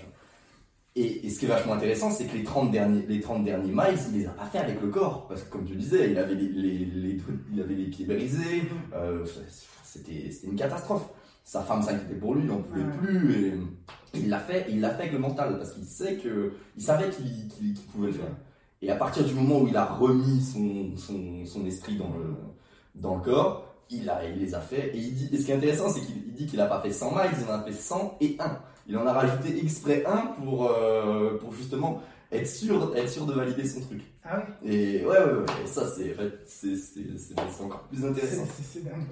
[0.96, 3.98] Et, ce qui est vachement intéressant, c'est que les 30 derniers, les 30 derniers miles,
[4.12, 5.28] il les a pas fait avec le corps.
[5.28, 7.18] Parce que comme tu disais, il avait les, les,
[7.52, 8.62] il avait les pieds brisés,
[8.94, 9.24] euh,
[9.84, 11.08] c'était une catastrophe.
[11.44, 13.34] Sa femme s'inquiétait pour lui, il n'en pouvait plus.
[13.34, 13.52] Et
[14.14, 17.10] il l'a fait, il l'a fait avec le mental, parce qu'il sait que, il savait
[17.10, 18.36] qu'il pouvait le faire.
[18.82, 22.34] Et à partir du moment où il a remis son, son, son esprit dans le,
[22.94, 24.90] dans le corps, il, a, il les a fait.
[24.94, 26.92] Et, il dit, et ce qui est intéressant, c'est qu'il dit qu'il n'a pas fait
[26.92, 28.58] 100 miles, il en a fait 100 et 1
[28.90, 33.32] il en a rajouté exprès un pour, euh, pour justement être sûr, être sûr de
[33.32, 34.02] valider son truc.
[34.24, 36.12] Ah oui Et ouais, ouais, ouais, ça c'est
[37.62, 38.44] encore plus intéressant.
[38.60, 39.06] C'est dingue,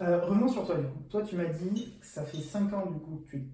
[0.00, 0.98] euh, revenons sur toi du coup.
[1.10, 3.44] Toi tu m'as dit que ça fait 5 ans du coup que tu,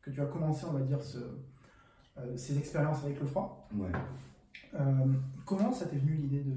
[0.00, 3.68] que tu as commencé, on va dire, ce, euh, ces expériences avec le froid.
[3.74, 3.90] Ouais.
[5.44, 6.54] comment ça t'est venu l'idée de.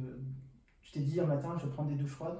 [0.81, 2.39] Tu t'es dit un matin, je vais prendre des douches froides?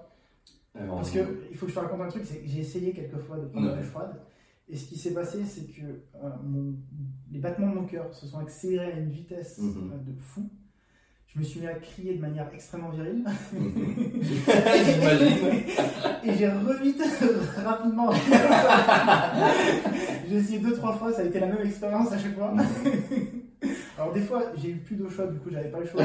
[0.73, 1.19] Parce que
[1.51, 3.47] il faut que je te raconte un truc, c'est que j'ai essayé quelques fois de
[3.47, 4.15] prendre des douches froides.
[4.69, 5.81] Et ce qui s'est passé, c'est que
[6.15, 6.29] euh,
[7.31, 9.91] les battements de mon cœur se sont accélérés à une vitesse mhm.
[9.93, 10.49] euh, de fou.
[11.27, 13.25] Je me suis mis à crier de manière extrêmement virile.
[16.23, 17.01] et j'ai revite
[17.65, 18.11] rapidement.
[20.29, 22.53] j'ai essayé deux, trois fois, ça a été la même expérience à chaque fois.
[22.53, 22.63] Mhm.
[23.97, 26.03] Alors des fois, j'ai eu plus d'eau chaude, du coup, j'avais pas le choix.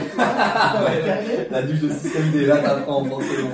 [1.51, 3.51] la douche de système D, là, t'apprends forcément.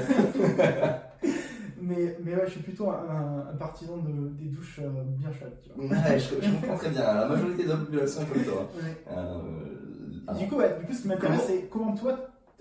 [1.95, 5.57] Mais, mais ouais, je suis plutôt un, partisan de, des douches euh, bien chaudes.
[5.63, 5.87] Tu vois.
[5.97, 7.15] Ouais, je, comprends très bien.
[7.15, 8.71] La majorité de la population est comme toi.
[9.11, 12.19] Euh, du, coup, ouais, du coup, ce qui m'intéresse, c'est comment toi,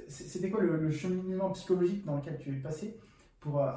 [0.08, 2.98] c'était quoi le, cheminement psychologique dans lequel tu es passé
[3.39, 3.72] pour, euh,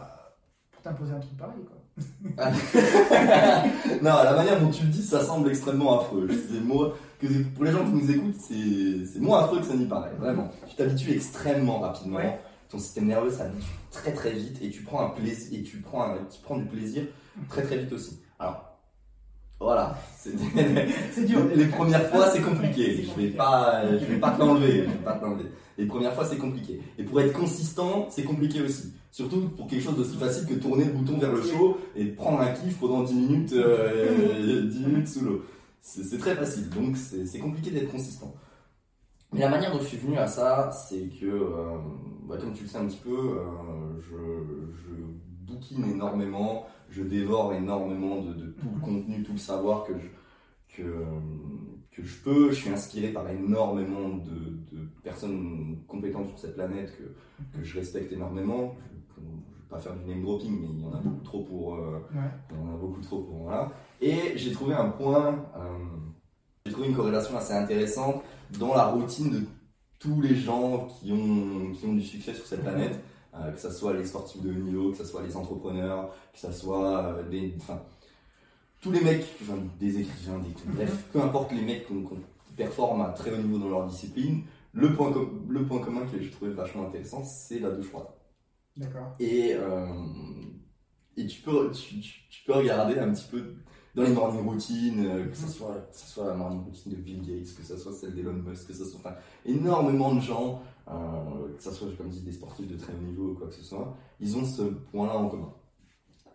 [0.72, 1.76] pour t'imposer un truc pareil, quoi?
[4.02, 6.28] non, la manière dont tu le dis, ça semble extrêmement affreux.
[6.28, 9.86] C'est moi, que pour les gens qui nous écoutent, c'est moins affreux que ça n'y
[9.86, 10.50] paraît, vraiment.
[10.68, 12.18] Tu t'habitues extrêmement rapidement.
[12.18, 12.38] Ouais.
[12.68, 16.02] Ton système nerveux s'habitue très très vite et tu prends un plaisir et tu prends,
[16.02, 17.04] un- tu prends du plaisir
[17.48, 18.18] très très vite aussi.
[18.38, 18.62] Alors,
[19.60, 19.96] voilà.
[20.18, 20.32] c'est-
[21.26, 21.40] dur.
[21.54, 22.96] les premières fois, c'est compliqué.
[22.96, 24.86] C'est Je vais pas, je vais pas te l'enlever.
[25.78, 26.80] Les premières fois, c'est compliqué.
[26.98, 28.92] Et pour être consistant, c'est compliqué aussi.
[29.12, 32.40] Surtout pour quelque chose d'aussi facile que tourner le bouton vers le chaud et prendre
[32.40, 35.44] un kiff pendant 10 minutes, euh, 10 minutes sous l'eau.
[35.80, 36.68] C'est très facile.
[36.70, 38.34] Donc, c'est c'est compliqué d'être consistant.
[39.32, 41.76] Mais la manière dont je suis venu à ça, c'est que, euh,
[42.26, 44.16] bah, comme tu le sais un petit peu, euh, je,
[44.76, 44.94] je
[45.52, 50.08] bouquine énormément, je dévore énormément de, de tout le contenu, tout le savoir que je,
[50.76, 51.04] que,
[51.92, 52.50] que je peux.
[52.50, 57.78] Je suis inspiré par énormément de, de personnes compétentes sur cette planète que, que je
[57.78, 58.74] respecte énormément.
[59.16, 61.42] Je ne vais pas faire du name dropping, mais il y en a beaucoup trop
[61.44, 61.74] pour.
[61.76, 62.30] euh, Ouais.
[62.50, 63.70] il y en a beaucoup trop pour voilà.
[64.00, 65.78] Et j'ai trouvé un point, euh,
[66.66, 68.22] j'ai trouvé une corrélation assez intéressante
[68.58, 69.40] dans la routine de
[69.98, 72.98] tous les gens qui ont, qui ont du succès sur cette planète,
[73.34, 76.38] euh, que ce soit les sportifs de haut niveau, que ce soit les entrepreneurs, que
[76.38, 77.82] ce soit euh, des, enfin,
[78.80, 83.02] tous les mecs, enfin, des écrivains, des bref, peu importe les mecs qu'on- qui performent
[83.02, 85.12] à très haut niveau dans leur discipline, le point,
[85.48, 88.06] le point commun que j'ai trouvé vachement intéressant, c'est la douche froide.
[88.76, 89.12] D'accord.
[89.18, 89.86] Et, euh,
[91.16, 93.54] et tu, peux, tu peux regarder un petit peu
[93.96, 97.22] dans les morning routines, euh, que ce soit, que soit la morning routine de Bill
[97.22, 100.92] Gates, que ce soit celle d'Elon Musk, que ce soit enfin, énormément de gens, euh,
[101.56, 103.54] que ce soit comme je dis des sportifs de très haut niveau ou quoi que
[103.54, 105.52] ce soit, ils ont ce point-là en commun.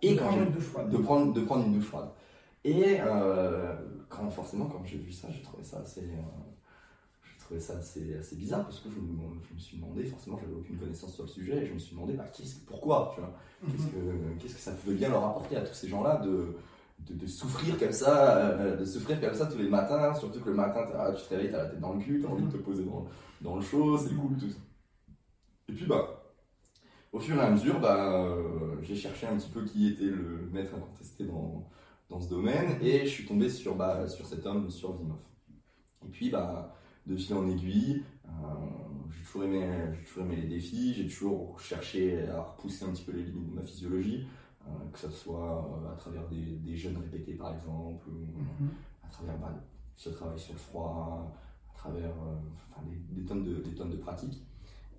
[0.01, 0.89] Et De quand prendre une douche froide.
[0.89, 2.09] de prendre, de prendre une douche froide.
[2.63, 3.75] Et euh,
[4.09, 8.63] quand, forcément, quand j'ai vu ça, j'ai trouvé ça assez, euh, ça assez, assez bizarre
[8.63, 9.17] parce que je me,
[9.49, 11.95] je me suis demandé, forcément, j'avais aucune connaissance sur le sujet, et je me suis
[11.95, 13.33] demandé bah, qu'est-ce- pourquoi, tu vois,
[13.69, 13.91] qu'est-ce Mhm.
[13.91, 16.55] que, qu'est-ce que ça pouvait bien leur apporter à tous ces gens-là de,
[17.09, 20.55] de, souffrir comme ça, euh, de souffrir comme ça tous les matins, surtout que le
[20.55, 20.85] matin,
[21.15, 23.07] tu te réveilles, t'as la tête dans le cul, t'as envie de te poser dans,
[23.41, 24.59] dans le chaud, c'est cool, tout ça.
[25.69, 26.21] Et puis, bah,
[27.11, 30.49] au fur et à mesure, bah, euh, j'ai cherché un petit peu qui était le
[30.51, 31.69] maître incontesté dans,
[32.09, 35.19] dans ce domaine et je suis tombé sur, bah, sur cet homme, sur Vimov.
[36.05, 38.29] Et puis, bah, de fil en aiguille, euh,
[39.11, 43.11] j'ai toujours, j'ai toujours aimé les défis, j'ai toujours cherché à repousser un petit peu
[43.11, 44.25] les limites de ma physiologie,
[44.93, 48.11] que ce soit euh, à travers des, des jeûnes répétés par exemple, ou
[48.61, 48.69] Mhm.
[49.03, 49.53] à travers bah,
[49.95, 51.31] ce travail sur le froid,
[51.73, 52.35] à travers euh,
[52.69, 54.43] enfin, des, des tonnes de, des tonnes de pratiques.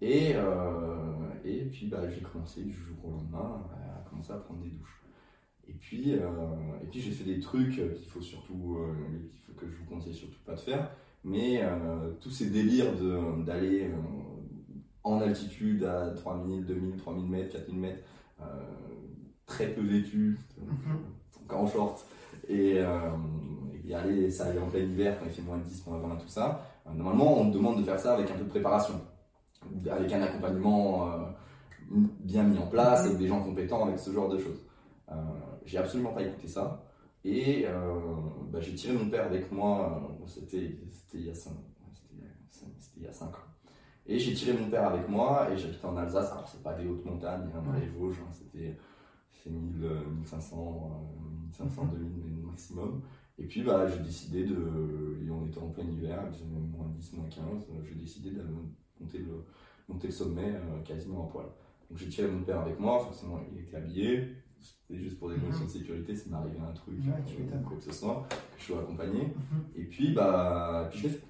[0.00, 4.60] Et, euh, et puis bah, j'ai commencé du jour au lendemain à commencer à prendre
[4.62, 5.02] des douches.
[5.68, 6.26] Et puis, euh,
[6.82, 8.94] et puis j'ai fait des trucs qu'il faut surtout, euh,
[9.46, 10.90] faut que je vous conseille surtout pas de faire.
[11.24, 12.92] Mais euh, tous ces délires
[13.44, 13.96] d'aller euh,
[15.04, 18.02] en altitude à 3000, 2000, 3000 mètres, 4000 mètres,
[18.40, 18.44] euh,
[19.52, 22.06] très peu vêtu, donc en short,
[22.48, 23.10] et, euh,
[23.86, 26.16] et aller, ça aller en plein hiver quand il fait moins de 10, moins 20,
[26.16, 26.64] tout ça.
[26.86, 28.94] Euh, normalement, on te demande de faire ça avec un peu de préparation,
[29.90, 31.18] avec un accompagnement euh,
[32.20, 34.64] bien mis en place, avec des gens compétents, avec ce genre de choses.
[35.10, 35.14] Euh,
[35.66, 36.82] j'ai absolument pas écouté ça.
[37.24, 37.66] Et
[38.50, 41.52] bah, j'ai tiré mon père avec moi, c'était c'était il y a 5
[42.80, 43.52] c'était il y a cinq ans.
[44.06, 46.84] Et j'ai tiré mon père avec moi et j'habitais en Alsace, alors c'est pas des
[46.88, 48.76] hautes montagnes, hein, dans les Vosges, hein, c'était
[49.42, 53.02] c'est 1000, euh, 1500, euh, 1500, 2000 maximum.
[53.38, 56.88] Et puis bah, j'ai décidé de, et on était en plein hiver, il faisait moins
[56.96, 58.42] 10, moins 15, euh, j'ai décidé de
[59.00, 59.44] monter le,
[59.88, 61.46] monter le sommet euh, quasiment à poil.
[61.90, 64.28] Donc j'ai tiré mon père avec moi, forcément il était habillé,
[64.60, 65.48] c'était juste pour des Mhm.
[65.48, 67.12] notions de sécurité, s'il m'arrivait un truc, Ouais,
[67.54, 69.22] euh, quoi que ce soit, que je sois accompagné.
[69.24, 69.62] Mhm.
[69.76, 71.22] Et puis bah, puis je l'ai fait.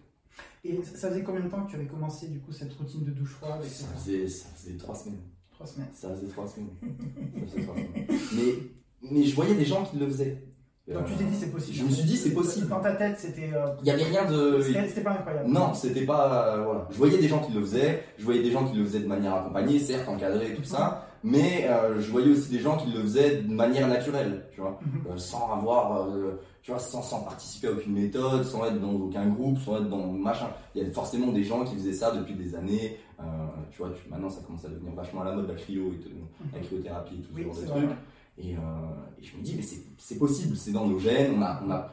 [0.64, 3.04] Et ça ça faisait combien de temps que tu avais commencé du coup cette routine
[3.04, 3.84] de douche froide etc.
[3.84, 5.20] Ça faisait, ça faisait trois semaines.
[5.62, 5.88] Trois semaines.
[5.94, 6.68] Ça faisait trois semaines.
[7.46, 8.18] Ça faisait trois semaines.
[8.36, 10.42] Mais, mais je voyais des gens qui le faisaient.
[10.92, 11.78] Donc tu t'es dit c'est possible.
[11.78, 12.68] Je me suis dit, c'est possible.
[12.68, 13.50] Dans ta tête c'était.
[13.54, 14.60] euh, Il n'y avait rien de.
[14.60, 15.48] C'était c'était pas incroyable.
[15.48, 16.56] Non, c'était pas.
[16.56, 16.88] euh, voilà.
[16.90, 19.06] Je voyais des gens qui le faisaient, je voyais des gens qui le faisaient de
[19.06, 22.90] manière accompagnée, certes encadrée et tout ça, mais euh, je voyais aussi des gens qui
[22.90, 25.02] le faisaient de manière naturelle, tu vois, Mhm.
[25.12, 28.92] Euh, sans avoir, euh, tu vois, sans, sans participer à aucune méthode, sans être dans
[28.92, 30.48] aucun groupe, sans être dans machin.
[30.74, 32.98] Il y a forcément des gens qui faisaient ça depuis des années,
[33.70, 35.98] tu vois, tu- maintenant ça commence à devenir vachement à la mode, la cryo et
[35.98, 36.08] tout,
[36.52, 37.98] la cryothérapie et tout ce genre de trucs.
[38.38, 38.56] Et, et
[39.22, 39.62] je me dis, mais
[39.98, 41.90] c'est possible, c'est dans nos gènes, on a, on a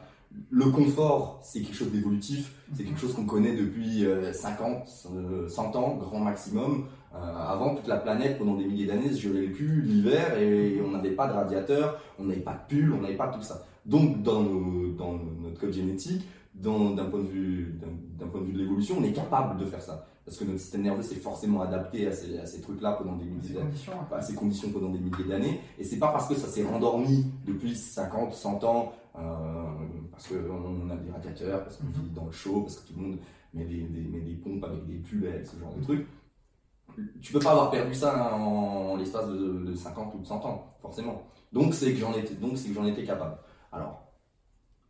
[0.50, 5.48] le confort, c'est quelque chose d'évolutif, c'est quelque chose qu'on connaît depuis euh, 50, euh,
[5.48, 6.86] 100 ans, grand maximum.
[7.12, 10.80] Euh, avant, toute la planète, pendant des milliers d'années, se gelait le cul l'hiver et
[10.80, 13.64] on n'avait pas de radiateur, on n'avait pas de pull, on n'avait pas tout ça.
[13.84, 16.22] Donc, dans, nos- dans notre code génétique,
[16.54, 17.88] d'un point de vue d'un
[18.24, 20.06] d'un point de vue de l'évolution, on est capable de faire ça.
[20.24, 23.24] Parce que notre système nerveux s'est forcément adapté à ces, à ces trucs-là pendant des
[23.24, 23.70] milliers d'années
[24.18, 25.60] à ces conditions pendant des milliers d'années.
[25.78, 29.20] Et c'est pas parce que ça s'est rendormi depuis 50, 100 ans, euh,
[30.12, 32.04] parce qu'on a des radiateurs, parce qu'on Mhm.
[32.04, 33.18] vit dans le chaud, parce que tout le monde
[33.54, 36.06] met des, des- met des pompes avec des pulls, ce genre de trucs.
[37.20, 40.44] Tu peux pas avoir perdu ça en, en l'espace de, de 50 ou de 100
[40.44, 41.22] ans, forcément.
[41.52, 43.36] Donc c'est que j'en étais, donc c'est que j'en étais capable.
[43.72, 44.02] Alors,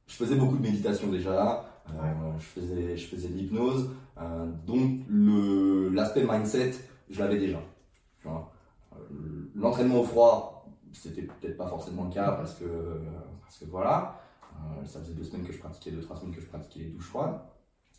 [0.07, 1.93] je faisais beaucoup de méditation déjà, euh,
[2.39, 6.73] je faisais, je faisais de l'hypnose, euh, donc le, l'aspect mindset,
[7.09, 7.61] je l'avais déjà.
[8.27, 8.31] Euh,
[9.55, 12.65] L'entraînement au froid, c'était peut-être pas forcément le cas parce que,
[13.43, 14.21] parce que voilà,
[14.55, 16.91] euh, ça faisait deux semaines que je pratiquais, deux, trois semaines que je pratiquais les
[16.91, 17.39] douches froides.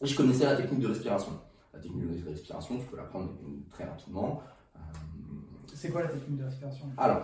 [0.02, 1.32] Et je connaissais la technique de respiration.
[1.74, 3.32] La technique de respiration, tu peux l'apprendre
[3.72, 4.41] très rapidement.
[4.76, 4.80] Euh,
[5.74, 6.86] C'est quoi la technique de respiration?
[6.97, 7.22] Alors,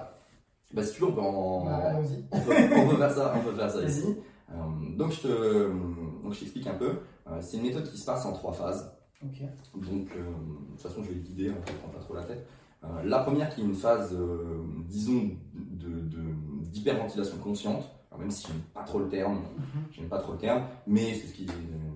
[0.74, 1.94] bah, si tu veux, on peut en, Bah,
[2.32, 4.04] on peut, on peut faire ça, on peut faire ça ici.
[4.50, 4.56] Euh,
[4.98, 7.00] donc je te, donc je t'explique un peu.
[7.28, 8.94] Euh, c'est une méthode qui se passe en trois phases.
[9.22, 9.42] Ok.
[9.76, 12.24] Donc euh, de toute façon je vais te guider, on ne prend pas trop la
[12.24, 12.48] tête.
[12.84, 16.34] Euh, la première qui est une phase, euh, disons, de, de-
[16.70, 17.84] d'hyperventilation consciente.
[18.10, 19.84] Alors, même si j'aime pas trop le terme, Mhm.
[19.92, 21.46] j'aime pas trop le terme, mais c'est ce qui,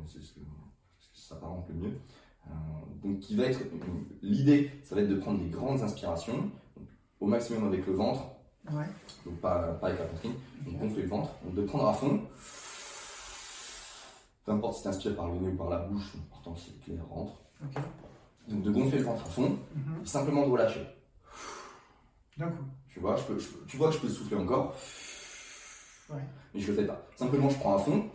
[0.08, 0.40] c'est ce que,
[1.00, 1.94] ce qui s'apparente le mieux.
[2.48, 2.52] Euh,
[3.04, 3.60] donc qui va être,
[4.22, 6.38] l'idée, ça va être de prendre des grandes inspirations,
[6.76, 6.88] donc,
[7.20, 8.24] au maximum avec le ventre,
[8.72, 8.86] Ouais.
[9.26, 10.34] donc pas, pas avec la poitrine,
[10.66, 10.80] donc Ok.
[10.82, 12.22] gonfler le ventre, donc de prendre à fond.
[14.46, 16.92] Peu importe si tu inspires par le nez ou par la bouche, l'important c'est que
[16.92, 17.42] l'air rentre.
[18.48, 20.02] Donc de gonfler le ventre à fond, Mhm.
[20.04, 20.86] et simplement de relâcher.
[22.38, 22.64] D'un coup.
[22.90, 24.76] Tu vois, je peux, je tu vois que je peux souffler encore,
[26.10, 26.22] Ouais.
[26.54, 27.08] mais je le fais pas.
[27.16, 28.10] Simplement je prends à fond,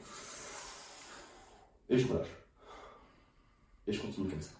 [1.89, 2.29] et je relâche.
[3.87, 4.51] Et je continue comme ça.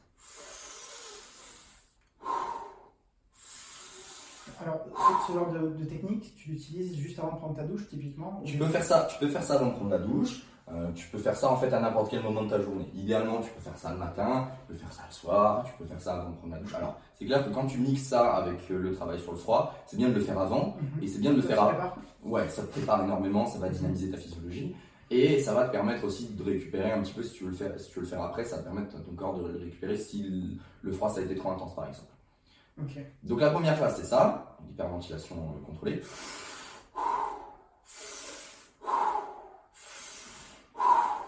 [4.63, 4.81] Alors,
[5.27, 8.57] ce, genre de, de technique, tu l'utilises juste avant de prendre ta douche, typiquement Tu
[8.57, 10.45] peux faire ça, tu peux faire ça avant de prendre la douche.
[10.73, 12.89] euh, tu peux faire ça en fait à n'importe quel moment de ta journée.
[12.95, 15.85] Idéalement, tu peux faire ça le matin, tu peux faire ça le soir, tu peux
[15.85, 16.75] faire ça avant de prendre la douche.
[16.75, 19.75] Alors, c'est clair que quand tu mixes ça avec euh, le travail sur le froid,
[19.87, 21.03] c'est bien de le faire avant Mhm.
[21.03, 24.11] et c'est bien de le faire prépare Ouais, ça te prépare énormément, ça va dynamiser
[24.11, 24.75] ta physiologie
[25.11, 27.57] et ça va te permettre aussi de récupérer un petit peu si tu veux le
[27.57, 29.59] faire, si tu veux le faire après, ça va permettre à ton corps de le
[29.59, 32.11] récupérer si le- froid ça a été trop intense par exemple.
[33.23, 36.03] Donc la première phase c'est ça, l'hyperventilation euh, contrôlée.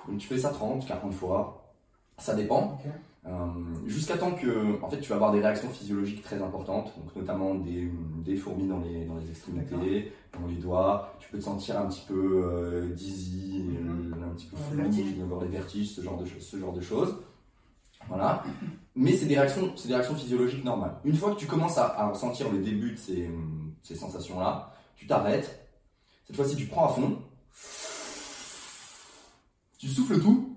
[0.08, 1.67] Donc tu fais ça 30, 40 fois,
[2.18, 2.78] ça dépend.
[3.26, 3.30] Euh,
[3.86, 7.54] Jusqu'à temps que, en fait, tu vas avoir des réactions physiologiques très importantes, donc notamment
[7.56, 7.90] des,
[8.24, 11.14] des fourmis dans les, dans les extrémités, dans les doigts.
[11.18, 14.14] Tu peux te sentir un petit peu euh, dizzy, Mhm.
[14.24, 15.20] un petit peu flou, des vertiges.
[15.20, 17.16] avoir des vertiges, ce genre de, choses- ce genre de choses.
[18.08, 18.42] Voilà.
[18.94, 20.96] Mais c'est des réactions, c'est des réactions physiologiques normales.
[21.04, 23.28] Une fois que tu commences à, à ressentir le début de ces,
[23.82, 25.68] ces sensations-là, tu t'arrêtes.
[26.26, 27.18] Cette fois-ci, tu prends à fond.
[29.78, 30.56] Tu souffles tout.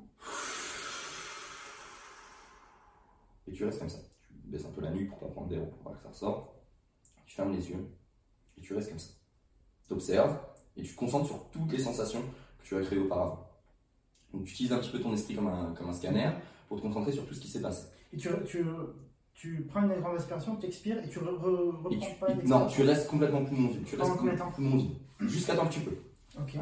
[3.62, 3.99] Tu restes comme ça.
[4.43, 6.49] Tu baisses un peu la nuque pour pas prendre d'air pour que ça ressorte.
[7.28, 7.86] Tu fermes les yeux.
[8.57, 9.12] Et tu restes comme ça.
[9.88, 10.36] Tu observes
[10.76, 12.22] et tu te concentres sur toutes les sensations
[12.59, 13.47] que tu as créées auparavant.
[14.34, 16.32] Donc tu utilises un petit peu ton esprit comme un, comme un scanner
[16.68, 17.86] pour te concentrer sur tout ce qui s'est passé.
[18.14, 18.66] Et tu, tu,
[19.36, 22.28] tu prends une grande respiration, tu expires et tu re, re- reprends Et tu- pas
[22.30, 22.68] non, l'expiration.
[22.70, 23.84] tu restes complètement poumon vide.
[23.86, 24.12] Tu restes
[24.55, 24.91] poumon vide.
[25.20, 25.97] Jusqu'à temps que tu peux.
[26.39, 26.59] Euh,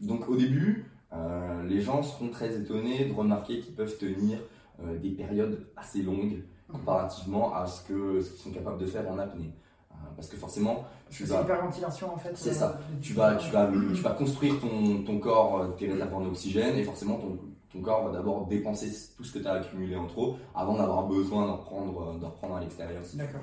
[0.00, 4.38] donc au début, euh, les gens seront très étonnés de remarquer qu'ils peuvent tenir
[4.82, 9.08] euh, des périodes assez longues comparativement à ce que ce qu'ils sont capables de faire
[9.08, 9.52] en apnée.
[9.92, 12.32] Euh, parce que forcément, tu C'est vas, l'hyperventilation en fait.
[12.34, 12.80] C'est euh, ça.
[13.00, 17.18] tu vas, tu vas, tu vas construire ton, ton corps, tes réservoirs d'oxygène, et forcément
[17.18, 17.38] ton,
[17.72, 21.06] ton corps va d'abord dépenser tout ce que tu as accumulé en trop avant d'avoir
[21.06, 23.02] besoin d'en reprendre, d'en reprendre à l'extérieur.
[23.14, 23.42] D'accord.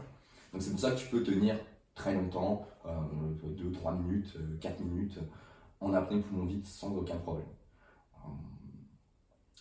[0.52, 1.56] Donc c'est pour ça que tu peux tenir
[1.96, 2.66] très longtemps,
[3.44, 5.20] 2, 3 minutes, 4 minutes,
[5.80, 7.48] en apnée poumon vide sans aucun problème.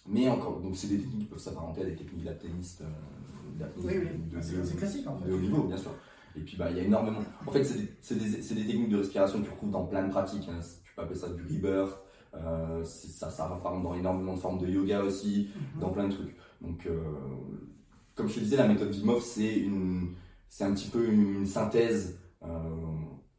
[0.08, 3.92] Mais encore, donc c'est des techniques qui peuvent s'apparenter à des techniques d'apnéistes, euh, Oui,
[3.98, 4.06] oui.
[4.30, 5.28] de- de- C'est c'est classique en fait.
[5.28, 5.90] de haut niveau, bien sûr.
[6.36, 7.20] Et puis, bah, il y a énormément.
[7.46, 7.76] En fait, c'est
[8.18, 8.26] des,
[8.66, 10.48] techniques de respiration que tu retrouves dans plein de pratiques.
[10.48, 10.60] hein.
[10.84, 11.98] Tu peux appeler ça du rebirth.
[12.34, 13.48] Euh, ça, ça
[13.82, 15.80] dans énormément de formes de yoga aussi, Mhm.
[15.80, 16.36] dans plein de trucs.
[16.60, 17.00] Donc, euh,
[18.14, 18.92] comme je te disais, la méthode
[19.58, 20.14] une,
[20.48, 22.46] c'est un petit peu une synthèse euh,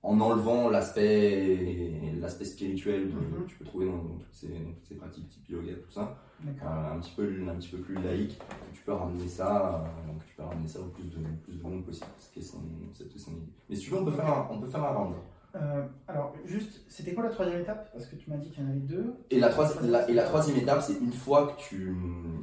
[0.03, 3.43] en enlevant l'aspect, l'aspect spirituel de- Mhm.
[3.45, 5.91] que tu peux trouver dans, dans toutes ces, dans toutes ces pratiques type yoga, tout
[5.91, 6.17] ça.
[6.43, 10.19] Euh, un petit peu un petit peu plus laïque que tu peux ramener ça euh,
[10.19, 12.57] que tu peux ramener ça au plus de plus de monde possible c'était son
[12.95, 14.89] c'était son idée mais si tu veux on peut faire un, on peut faire un
[14.91, 15.13] round
[15.55, 17.91] Euh, alors, juste, c'était quoi la troisième étape?
[17.93, 19.13] Parce que tu m'as dit qu'il y en avait deux.
[19.29, 21.95] et la, troisi- la- et la troisième étape c'est une fois que tu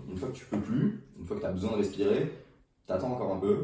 [0.08, 2.30] une fois que tu peux plus une fois que tu as besoin de respirer
[2.86, 3.62] t'attends encore un peu de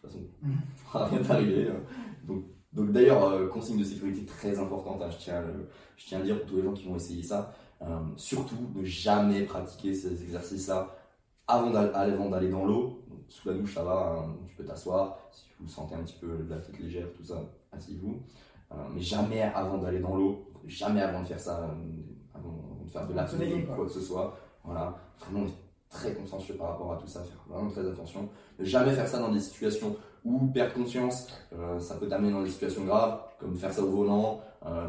[0.00, 0.58] toute façon Mhm.
[0.92, 1.80] rien t'arriver euh.
[2.28, 2.44] donc
[2.76, 6.18] donc d'ailleurs euh, consigne de sécurité très importante hein, je tiens à le- je tiens
[6.18, 7.52] à le dire pour tous les gens qui vont essayer ça
[7.82, 10.96] euh, surtout ne jamais pratiquer ces exercices là
[11.48, 11.70] avant
[12.28, 13.02] d'aller dans l'eau.
[13.28, 15.18] Sous la douche, ça va, hein, tu peux t'asseoir.
[15.32, 18.20] Si vous sentez un petit peu la tête légère, tout ça, asseyez-vous.
[18.72, 21.70] Euh, mais jamais avant d'aller dans l'eau, jamais avant de faire ça,
[22.34, 24.36] avant de faire de la ou quoi que ce soit.
[24.64, 25.46] Voilà, vraiment
[25.88, 28.28] très consciencieux par rapport à tout ça, faire vraiment très attention.
[28.58, 29.96] Ne jamais faire ça dans des situations
[30.26, 33.90] où perdre conscience, euh, ça peut t'amener dans des situations graves, comme faire ça au
[33.90, 34.40] volant,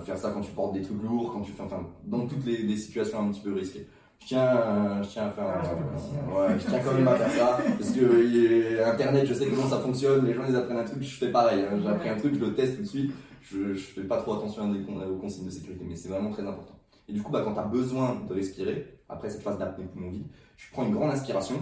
[0.03, 2.75] faire ça quand tu portes des trucs lourds, quand tu fais, enfin, dans toutes les,
[2.75, 3.88] situations un petit peu risquées.
[4.19, 7.59] Je tiens, je tiens à faire, ah, ouais, je tiens quand même à faire ça,
[7.77, 11.17] parce que Internet, je sais comment ça fonctionne, les gens ils apprennent un truc, je
[11.17, 11.85] fais pareil, hein.
[11.85, 13.11] appris un truc, je le teste tout de suite,
[13.43, 16.77] je, je fais pas trop attention aux consignes de sécurité, mais c'est vraiment très important.
[17.09, 20.09] Et du coup, bah, quand tu as besoin de respirer, après cette phase d'apnée poumon
[20.09, 20.27] vide,
[20.57, 21.55] tu prends une grande inspiration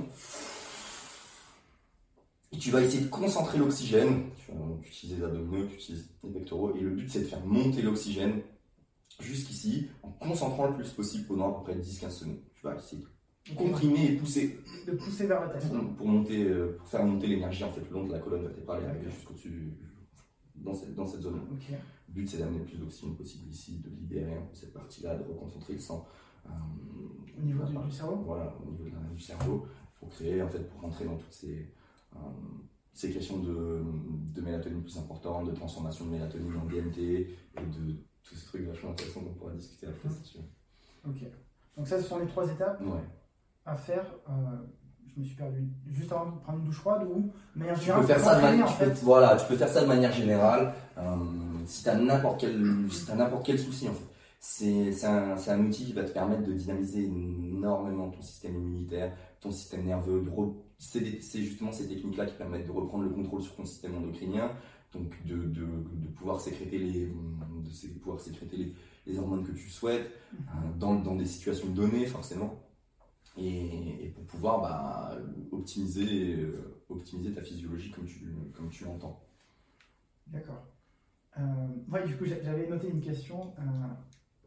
[2.56, 4.30] et tu vas essayer de concentrer l'oxygène.
[4.38, 7.45] Tu vas utiliser les abdominaux, tu utilises les pectoraux, et le but c'est de faire
[7.45, 8.41] monter l'oxygène
[9.20, 12.39] jusqu'ici en concentrant le plus possible pendant à peu près 10-15 secondes.
[12.53, 14.60] Tu vas essayer de comprimer et pousser.
[14.88, 15.70] De pousser vers la tête.
[15.97, 18.84] Pour, monter, euh, pour faire monter l'énergie en fait le long de la colonne vertébrale
[18.84, 19.74] et arriver jusqu'au-dessus
[20.56, 21.41] dans cette, dans cette zone.
[22.08, 25.74] Le but, c'est d'amener le plus d'oxygène possible ici, de libérer cette partie-là, de reconcentrer
[25.74, 26.08] le sang.
[26.45, 26.49] Euh,
[27.38, 29.66] au niveau du, cerveau Voilà, au niveau du cerveau,
[29.99, 31.68] pour créer, en fait, pour rentrer dans toutes ces,
[32.16, 33.84] euh, questions de,
[34.34, 38.68] de, mélatonine plus importantes, de transformation de mélatonine en DMT, et de tous ces trucs
[38.68, 41.11] vachement intéressants qu'on pourra discuter après, si tu veux.
[41.11, 41.32] Ok.
[41.78, 42.82] Donc ça, ce sont les trois étapes
[43.66, 44.05] à faire.
[44.30, 44.34] Euh,
[45.16, 48.07] je me suis perdu juste avant de prendre une douche froide ou manière générale tu
[48.07, 48.68] peux faire ça de manière
[49.03, 51.01] voilà tu peux faire ça de manière générale euh,
[51.66, 54.05] si tu as n'importe quel si as quel souci en fait
[54.39, 59.51] c'est un, un, outil qui va te permettre de dynamiser énormément ton système immunitaire ton
[59.51, 60.20] système nerveux
[60.78, 64.51] c'est justement ces techniques là qui permettent de reprendre le contrôle sur ton système endocrinien
[64.93, 68.76] donc de, de, de pouvoir sécréter les de pouvoir sécréter les,
[69.07, 72.65] les hormones que tu souhaites euh, dans, dans des situations données forcément
[73.38, 75.17] et, pour pouvoir bah,
[75.51, 79.21] optimiser, euh, optimiser ta physiologie comme tu, comme tu l'entends.
[80.28, 80.65] D'accord.
[81.38, 83.53] Euh, du coup, j'avais noté une question.
[83.59, 83.61] Euh,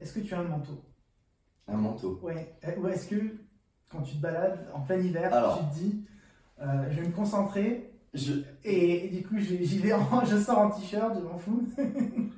[0.01, 0.83] est-ce que tu as un manteau?
[1.67, 2.59] Un manteau Ouais.
[2.79, 3.37] Ou est-ce que
[3.91, 6.05] quand tu te balades en plein hiver, tu te dis,
[6.61, 8.33] je vais me concentrer je...
[8.65, 11.69] et, du coup, j'y vais, en, je sors en t-shirt, je m'en fous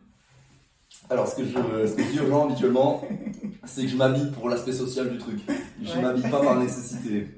[1.09, 3.03] Alors, ce que je, ce que je dis aux gens habituellement,
[3.65, 5.41] c'est que je m'habille pour l'aspect social du truc.
[5.83, 7.29] Je ne m'habille pas par nécessité.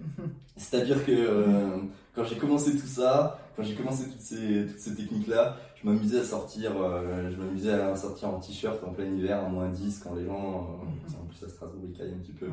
[0.57, 1.79] C'est-à-dire que euh,
[2.15, 6.21] quand j'ai commencé tout ça, quand j'ai commencé toutes ces, toutes ces techniques-là, je m'amusais
[6.21, 10.01] à sortir, euh, je m'amusais à sortir en t-shirt en plein hiver, en moins 10,
[10.05, 12.49] quand les gens, euh, en plus à Strasbourg il caille un petit peu,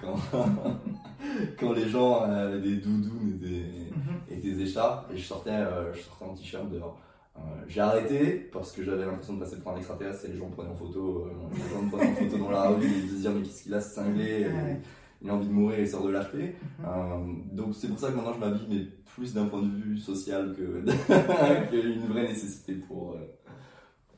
[0.00, 0.16] quand,
[1.58, 4.20] quand les gens avaient des doudounes et des, mhm.
[4.30, 5.64] et des écharpes, et je sortais,
[5.94, 6.98] je sortais en t-shirt dehors.
[7.36, 10.46] Euh, j'ai arrêté parce que j'avais l'impression de passer pour un extraterrestre et les gens
[10.46, 13.08] me prenaient en photo, euh, les gens me prenaient en photo dans la rue, ils
[13.08, 14.46] se disaient mais qu'est-ce qu'il a cinglé,
[15.30, 16.34] a envie de mourir et sort de l'HP.
[16.34, 16.86] Mhm.
[16.86, 19.98] Euh, donc c'est pour ça que maintenant je m'habille mais plus d'un point de vue
[19.98, 20.84] social que
[21.70, 23.16] qu'une vraie nécessité pour.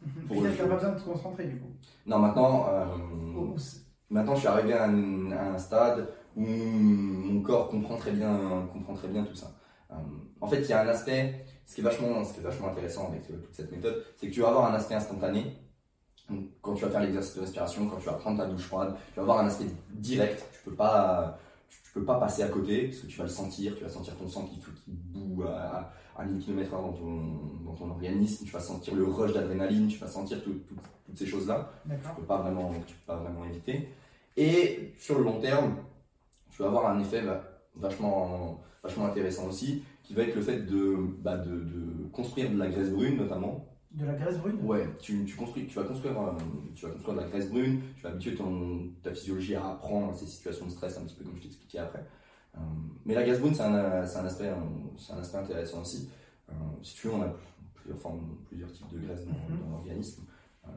[0.05, 0.27] Mhm.
[0.27, 1.71] pour tu n'as pas besoin de te concentrer du coup.
[2.07, 2.67] Non maintenant,
[4.11, 8.69] maintenant je suis arrivé à un, à un, stade où mon corps comprend très bien,
[8.73, 9.53] comprend très bien tout ça.
[10.41, 12.69] en fait il y a un aspect ce qui est vachement, ce qui est vachement
[12.69, 15.57] intéressant avec toute cette méthode, c'est que tu vas avoir un aspect instantané.
[16.61, 19.17] Quand tu vas faire l'exercice de respiration, quand tu vas prendre ta douche froide, tu
[19.17, 20.45] vas avoir un aspect direct.
[20.53, 23.77] Tu peux pas, tu, peux pas passer à côté parce que tu vas le sentir.
[23.77, 27.75] Tu vas sentir ton sang qui, qui boue à, à 1000 km dans ton, dans
[27.75, 28.45] ton organisme.
[28.45, 29.89] Tu vas sentir le rush d'adrénaline.
[29.89, 31.71] Tu vas sentir toutes ces choses-là.
[31.89, 33.89] Tu peux pas vraiment, tu peux pas vraiment éviter.
[34.37, 35.77] Et sur le long terme,
[36.51, 37.23] tu vas avoir un effet
[37.75, 42.59] vachement, vachement intéressant aussi qui va être le fait de, bah, de, de, construire de
[42.59, 43.67] la graisse brune notamment.
[43.97, 44.59] De la graisse brune?
[44.63, 46.33] Ouais, tu, tu, construis, tu, vas construire, euh,
[46.75, 50.15] tu vas construire de la graisse brune, tu vas habituer ton, ta physiologie à apprendre
[50.15, 52.05] ces situations de stress, un petit peu comme je t'expliquais après.
[52.57, 52.61] Euh,
[53.07, 54.53] mais la graisse brune, c'est un, un, aspect,
[54.99, 56.11] c'est un aspect intéressant aussi.
[56.51, 57.35] Euh, si tu veux, on a
[57.75, 59.61] plusieurs, formes, plusieurs types de graisse dans, mhm.
[59.63, 60.25] dans l'organisme,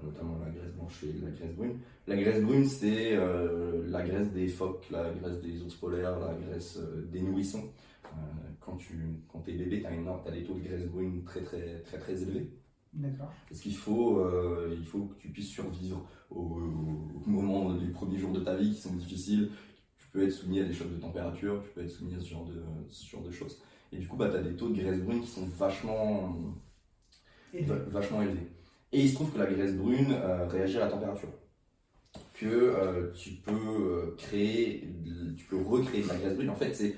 [0.01, 1.79] notamment la graisse blanche et la graisse brune.
[2.07, 6.79] La graisse brune, c'est la graisse des phoques, la graisse des ours polaires, la graisse
[7.11, 7.69] des nourrissons.
[8.05, 8.95] Euh, quand tu
[9.31, 9.91] quand es bébé, tu as,
[10.25, 12.49] as, des taux de graisse brune très très très très élevés.
[13.47, 16.59] Parce qu'il faut, euh, il faut que tu puisses survivre au,
[17.25, 19.51] moment des premiers jours de ta vie qui sont difficiles.
[19.97, 22.29] Tu peux être soumis à des chocs de température, tu peux être soumis à ce
[22.29, 23.61] genre de, ce genre de choses.
[23.91, 26.35] Et du coup, bah, tu as des taux de graisse brune qui sont vachement,
[27.53, 28.47] vachement élevés.
[28.91, 31.29] Et il se trouve que la graisse brune euh, réagit à la température.
[32.33, 34.87] Que tu peux créer,
[35.37, 36.49] tu peux recréer de la graisse brune.
[36.49, 36.95] En fait, c'est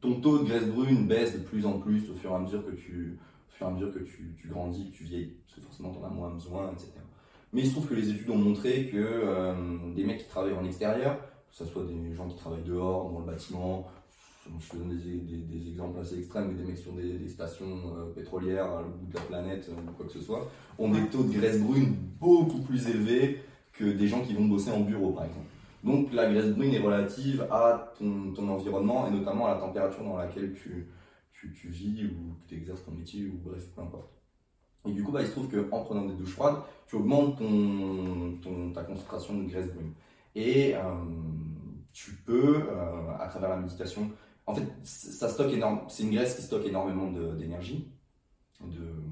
[0.00, 2.64] ton taux de graisse brune baisse de plus en plus au fur et à mesure
[2.64, 3.18] que tu,
[3.56, 5.98] fur et à mesure que tu, tu grandis, que tu vieillis, parce que forcément tu
[5.98, 6.92] en as moins besoin, etc.
[7.52, 9.54] Mais il se trouve que les études ont montré que euh,
[9.94, 11.18] des mecs qui travaillent en extérieur,
[11.50, 13.86] que ce soit des gens qui travaillent dehors, dans le bâtiment,
[14.60, 18.66] je te donne des, exemples assez extrêmes, mais des mecs sur des, stations euh, pétrolières
[18.66, 20.48] à bout de la planète ou quoi que ce soit,
[20.78, 23.42] ont des taux de graisse brune beaucoup plus élevés
[23.72, 25.46] que des gens qui vont bosser en bureau par exemple.
[25.84, 30.16] Donc la graisse brune est relative à ton, environnement et notamment à la température dans
[30.16, 30.88] laquelle tu,
[31.54, 34.10] tu, vis ou que tu exerces ton métier ou bref, peu importe.
[34.86, 38.72] Et du coup, bah, il se trouve qu'en prenant des douches froides, tu augmentes ton,
[38.72, 39.92] ta concentration de graisse brune.
[40.34, 40.80] Et euh,
[41.92, 44.10] tu peux, euh, à travers la méditation,
[44.46, 47.90] en fait, ça stocke énorme, c'est une graisse qui stocke énormément d'énergie,
[48.60, 48.68] de,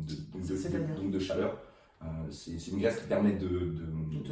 [0.06, 1.58] de, donc de chaleur.
[2.02, 3.74] Euh, c'est une graisse qui permet de,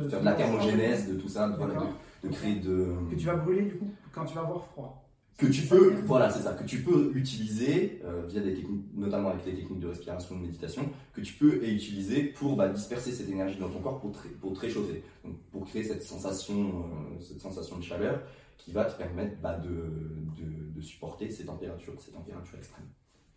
[0.08, 2.94] faire de la thermogénèse, de tout ça, de, créer de.
[3.10, 5.02] Que tu vas brûler du coup quand tu vas avoir froid
[5.38, 9.30] que tu peux, voilà, c'est ça, que tu peux utiliser euh, via des techniques, notamment
[9.30, 13.28] avec les techniques de respiration, de méditation, que tu peux utiliser pour bah, disperser cette
[13.28, 17.40] énergie dans ton corps pour, pour te réchauffer, donc pour créer cette sensation, euh, cette
[17.40, 18.22] sensation de chaleur
[18.58, 22.88] qui va te permettre bah, de, de, de, supporter ces températures, ces températures extrêmes.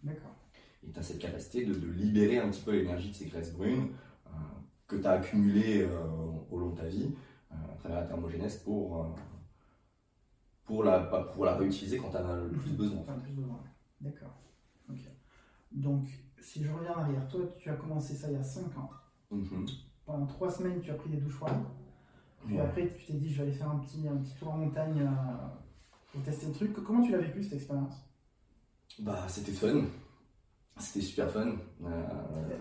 [0.04, 0.36] D'accord.
[0.88, 3.54] Et tu as cette capacité de, de, libérer un petit peu l'énergie de ces graisses
[3.54, 3.90] brunes
[4.28, 4.30] euh,
[4.88, 5.88] que tu as accumulées
[6.52, 7.10] au long de ta vie
[7.50, 9.16] à travers la thermogénèse pour
[10.66, 13.04] pour la, pour la réutiliser quand tu en as le plus besoin.
[14.02, 14.36] D'accord.
[15.72, 16.08] Donc,
[16.40, 18.90] si je reviens en arrière, toi, tu as commencé ça il y a 5 ans.
[19.32, 19.66] Mhm.
[20.06, 21.64] Pendant 3 semaines, tu as pris des douches froides.
[22.46, 24.58] Puis après, tu t'es dit, je vais aller faire un petit, un petit tour en
[24.58, 25.48] montagne euh,
[26.12, 26.74] pour tester le truc.
[26.84, 27.96] Comment tu l'as vécu cette expérience?
[29.00, 29.82] Bah, c'était fun.
[30.78, 31.56] C'était super fun.
[31.84, 31.90] Euh...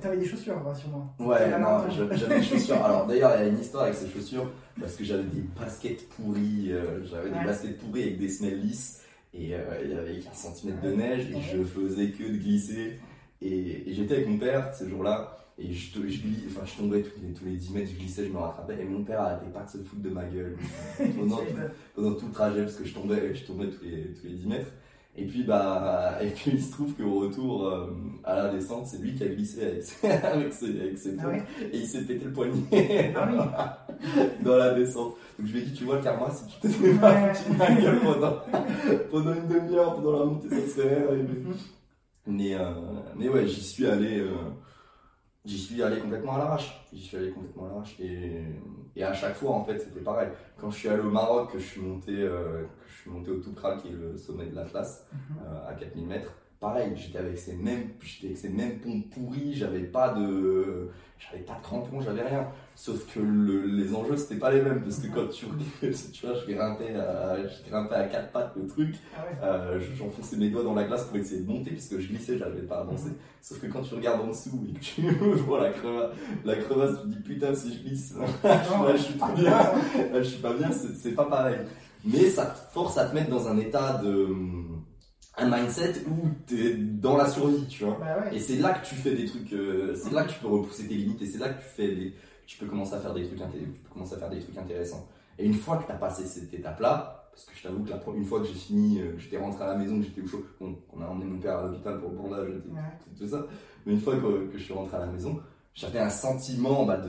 [0.00, 0.72] T'avais des chaussures, moi
[1.18, 2.82] Ouais, non, j'avais des chaussures.
[2.82, 4.50] Alors d'ailleurs, il y a une histoire avec ces chaussures
[4.80, 6.72] parce que j'avais des baskets pourries.
[6.72, 9.02] Euh, j'avais des baskets pourries avec des semelles lisses
[9.32, 12.98] et il y avait 15 cm de neige et je faisais que de glisser.
[13.42, 17.32] Et, j'étais avec mon père ce jour-là et je, je, enfin, je tombais tous les,
[17.32, 19.70] tous les 10 mètres, je glissais, je me rattrapais et mon père arrêtait pas de
[19.70, 20.56] se foutre de ma gueule
[21.18, 21.54] pendant, tout,
[21.94, 24.46] pendant tout le trajet parce que je tombais, je tombais tous les, tous les 10
[24.46, 24.72] mètres.
[25.16, 27.86] Et puis, bah, et puis il se trouve qu'au retour euh,
[28.24, 31.36] à la descente, c'est lui qui a glissé avec ses, avec ses, avec ses ah
[31.72, 33.86] et il s'est pété le poignet ah
[34.42, 35.14] dans la descente.
[35.38, 37.70] Donc je lui ai dit, tu vois, le karma, si tu t'étais pas foutu ma
[37.70, 38.36] gueule pendant,
[39.12, 41.28] pendant une demi-heure, pendant la montée, ça serait arrivé.
[41.28, 41.54] Mhm.
[42.26, 42.72] Mais, euh,
[43.16, 44.18] mais ouais, j'y suis allé.
[44.18, 44.32] Euh,
[45.44, 46.86] j'y suis allé complètement à l'arrache.
[46.92, 47.96] J'y suis allé complètement à l'arrache.
[48.00, 48.44] Et,
[48.96, 50.28] et, à chaque fois, en fait, c'était pareil.
[50.58, 53.30] Quand je suis allé au Maroc, que je suis monté, euh, que je suis monté
[53.30, 55.36] au Toubkal, qui est le sommet de l'Atlas, mhm.
[55.46, 56.32] euh, à 4000 mètres,
[56.64, 60.88] pareil, j'étais avec ces mêmes, j'étais avec ces mêmes pompes pourries, j'avais pas de,
[61.18, 62.48] j'avais pas de crampons, j'avais rien.
[62.74, 65.44] Sauf que les enjeux c'était pas les mêmes parce que quand tu,
[66.12, 70.36] tu vois, je grimpais à, je grimpais à quatre pattes le truc, ah euh, j'enfonçais
[70.36, 72.80] mes doigts dans la glace pour essayer de monter puisque je glissais, j'arrivais pas à
[72.80, 73.10] avancer.
[73.10, 73.16] Mhm.
[73.42, 75.02] Sauf que quand tu regardes en dessous et que tu
[75.46, 76.12] vois la crevasse,
[76.46, 79.60] la crevasse, tu te dis putain si je glisse, je suis pas bien,
[80.14, 81.58] je suis pas bien, c'est pas pareil.
[82.06, 84.28] Mais ça te force à te mettre dans un état de
[85.36, 87.98] un mindset où tu es dans la survie, tu vois.
[88.00, 90.48] Bah et c'est là que tu fais des trucs, euh, c'est là que tu peux
[90.48, 92.14] repousser tes limites et c'est là que tu fais des,
[92.46, 95.08] tu peux commencer à faire des trucs, tu peux commencer à faire des trucs intéressants.
[95.38, 98.00] Et une fois que tu as passé cette étape-là, parce que je t'avoue que la,
[98.16, 100.26] une fois que j'ai fini, euh, que j'étais rentré à la maison, que j'étais au
[100.28, 103.44] chaud, bon, on a emmené mon père à l'hôpital pour le bandage et tout ça,
[103.86, 105.40] mais une fois que, que je suis rentré à la maison,
[105.74, 107.00] j'avais un sentiment bah,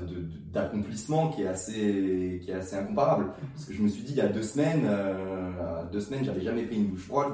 [0.51, 4.17] d'accomplissement qui est assez qui est assez incomparable parce que je me suis dit il
[4.17, 7.33] y a deux semaines euh, deux semaines j'avais jamais pris une douche froide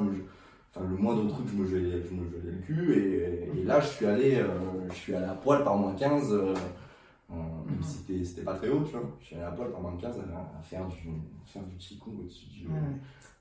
[0.73, 3.79] enfin le moindre truc je me gelais, je me gelais le cul et, et, là
[3.79, 4.47] je suis allé euh,
[4.89, 6.53] je suis allé à poil par moins 15 euh,
[7.31, 7.33] euh,
[7.65, 9.09] même si c'était c'était pas très haut tu vois.
[9.19, 10.95] Je suis allé à poil par moins 15 à, faire du
[11.45, 12.45] faire du qigong au-dessus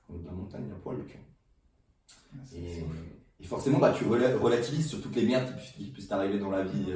[0.09, 2.57] de la montagne à poil tu vois.
[2.57, 2.85] Et,
[3.39, 6.93] et, forcément bah tu relativises sur toutes les merdes qui, puissent t'arriver dans la vie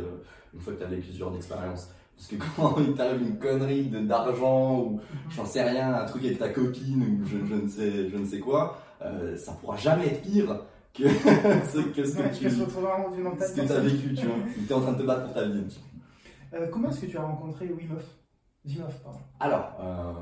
[0.54, 1.90] une fois que tu as vécu ce genre d'expérience.
[2.16, 6.40] Parce que quand il t'arrive une connerie d'argent ou j'en sais rien, un truc avec
[6.40, 10.08] ta copine ou je, je ne, sais, je ne sais quoi, euh, ça pourra jamais
[10.08, 10.62] être pire
[10.94, 14.36] que, ce, que ce que tu ce que as vécu, tu vois.
[14.54, 15.64] Tu es en train de te battre pour ta vie.
[16.54, 19.20] Euh, comment est-ce que tu as rencontré Wim Hof pardon.
[19.40, 20.14] Alors, euh,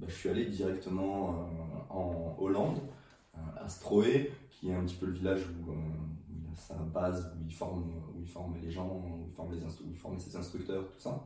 [0.00, 1.48] bah, je suis allé directement
[1.90, 2.80] en Hollande,
[3.34, 5.72] à Stroe, qui est un petit peu le village où,
[6.30, 7.84] il a sa base, où il forme,
[8.14, 11.00] où il forme les gens, où il forme, les où il forme ses instructeurs, tout
[11.00, 11.24] ça.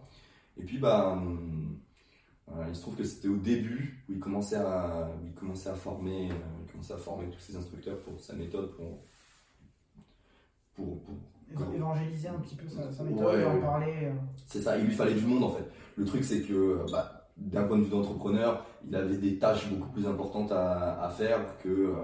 [0.58, 1.16] Et puis, bah,
[2.68, 6.30] il se trouve que c'était au début où il commençait à, il commençait à former,
[6.30, 9.02] euh, à former tous ses instructeurs pour sa méthode pour,
[10.74, 11.02] pour,
[11.54, 13.94] pour évangéliser un petit peu sa, méthode, en parler.
[14.04, 14.12] Euh.
[14.46, 15.68] C'est ça, il lui fallait du monde en fait.
[15.96, 19.68] Le truc c'est que euh, bah, d'un point de vue d'entrepreneur, il avait des tâches
[19.68, 21.94] beaucoup plus importantes à, à faire que,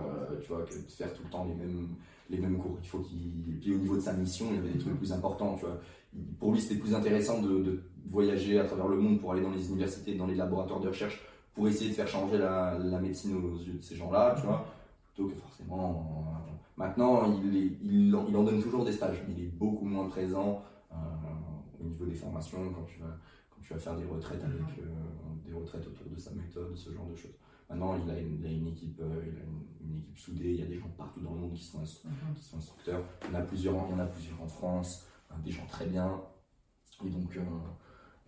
[0.43, 1.89] tu vois, que de faire tout le temps les mêmes,
[2.29, 2.77] les mêmes cours.
[2.83, 5.13] Il faut qu'il, puis au niveau de sa mission, il y avait des trucs plus
[5.13, 5.57] importants.
[5.57, 5.81] Tu vois.
[6.39, 9.51] Pour lui, c'était plus intéressant de, de voyager à travers le monde pour aller dans
[9.51, 11.21] les universités, dans les laboratoires de recherche,
[11.55, 14.65] pour essayer de faire changer la, la médecine aux yeux de ces gens-là, tu vois,
[15.13, 16.25] plutôt que forcément.
[16.49, 19.49] euh, maintenant, il, est- il, en, il en donne toujours des stages, mais il est
[19.49, 20.95] beaucoup moins présent euh,
[21.81, 23.17] au niveau des formations quand tu vas,
[23.51, 24.85] quand tu vas faire des retraites avec euh,
[25.47, 27.35] des retraites autour de sa méthode, ce genre de choses.
[27.69, 30.51] Maintenant, il a une, il a une équipe, il a une, une équipe soudée.
[30.53, 32.35] Il y a des gens partout dans le monde qui sont, instru- Mhm.
[32.35, 33.03] qui sont instructeurs.
[33.29, 35.07] Il y en a plusieurs, il y en a plusieurs en France,
[35.45, 36.21] des gens très bien.
[37.07, 37.39] Et donc,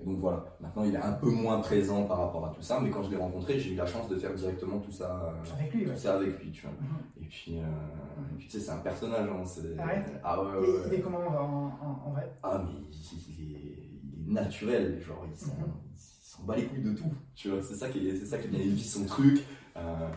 [0.00, 0.44] et donc voilà.
[0.60, 3.10] Maintenant, il est un peu moins présent par rapport à tout ça, mais quand je
[3.10, 5.94] l'ai rencontré, j'ai eu la chance de faire directement tout ça, euh, Avec lui, ouais.
[5.94, 6.72] tout ça avec lui, tu vois.
[6.72, 7.22] Mhm.
[7.22, 9.28] Et puis, euh, et puis, tu sais, c'est un personnage.
[9.28, 10.04] Hein, c'est- Ah ouais?
[10.24, 10.50] Ah ouais,
[10.88, 12.32] il est comment en, vrai?
[12.42, 13.78] Ah, mais il, est,
[14.26, 15.54] il est naturel, genre, il s'en,
[15.96, 18.48] s'en bat les couilles de tout, tu vois, c'est ça qui est, c'est ça qui
[18.48, 19.44] est il vit son truc,
[19.76, 20.08] euh,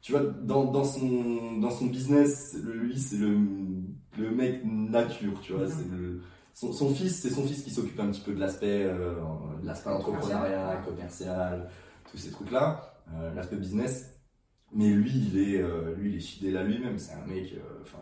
[0.00, 3.36] tu vois, dans, dans, son, dans son business, lui, c'est le,
[4.18, 5.70] le mec nature, tu vois, Mhm.
[5.70, 6.22] c'est le,
[6.54, 9.14] son, son fils, c'est son fils qui s'occupe un petit peu de l'aspect, euh,
[9.64, 11.70] l'aspect entrepreneuriat, commercial,
[12.10, 14.20] tous ces trucs-là, euh, l'aspect business,
[14.72, 18.00] mais lui, il est, euh, lui, il est fidèle à lui-même, c'est un mec, enfin,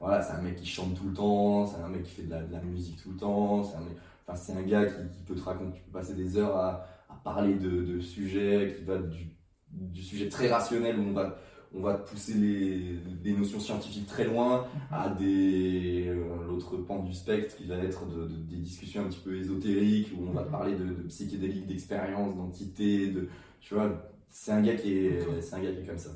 [0.00, 2.30] voilà, c'est un mec qui chante tout le temps, c'est un mec qui fait de
[2.30, 4.94] la, de la musique tout le temps, c'est un, mec- enfin, c'est un gars qui,
[5.16, 8.74] qui peut te raconter, tu peux passer des heures à, à parler de, de sujets,
[8.78, 9.36] qui va du,
[9.70, 11.36] du sujet très rationnel où on va,
[11.74, 17.14] on va pousser les, des notions scientifiques très loin à des, euh, l'autre pan du
[17.14, 20.42] spectre qui va être de, de- des discussions un petit peu ésotériques où on va
[20.44, 23.28] te parler de, de psychédéliques, d'expériences, d'entités, de,
[23.60, 23.90] tu vois,
[24.28, 26.10] c'est un gars qui est, c'est un gars qui est comme ça.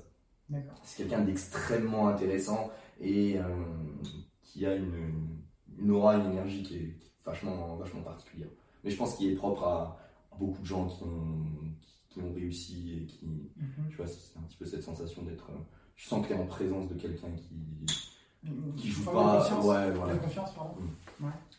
[0.85, 3.43] C'est quelqu'un d'extrêmement intéressant et euh,
[4.43, 4.93] qui a une,
[5.79, 8.49] une aura, une énergie qui est, qui est vachement, vachement particulière.
[8.85, 9.99] Mais je pense qu'il est propre à
[10.39, 11.45] beaucoup de gens qui ont,
[12.17, 13.89] qui, qui ont réussi et qui, Mhm.
[13.91, 15.51] tu vois, c'est un petit peu cette sensation d'être.
[15.51, 15.59] euh,
[15.97, 18.47] Tu sens que tu es en présence de quelqu'un qui,
[18.77, 19.49] qui joue pas.
[19.65, 20.17] Ouais, voilà.
[20.17, 20.75] confiance, pardon.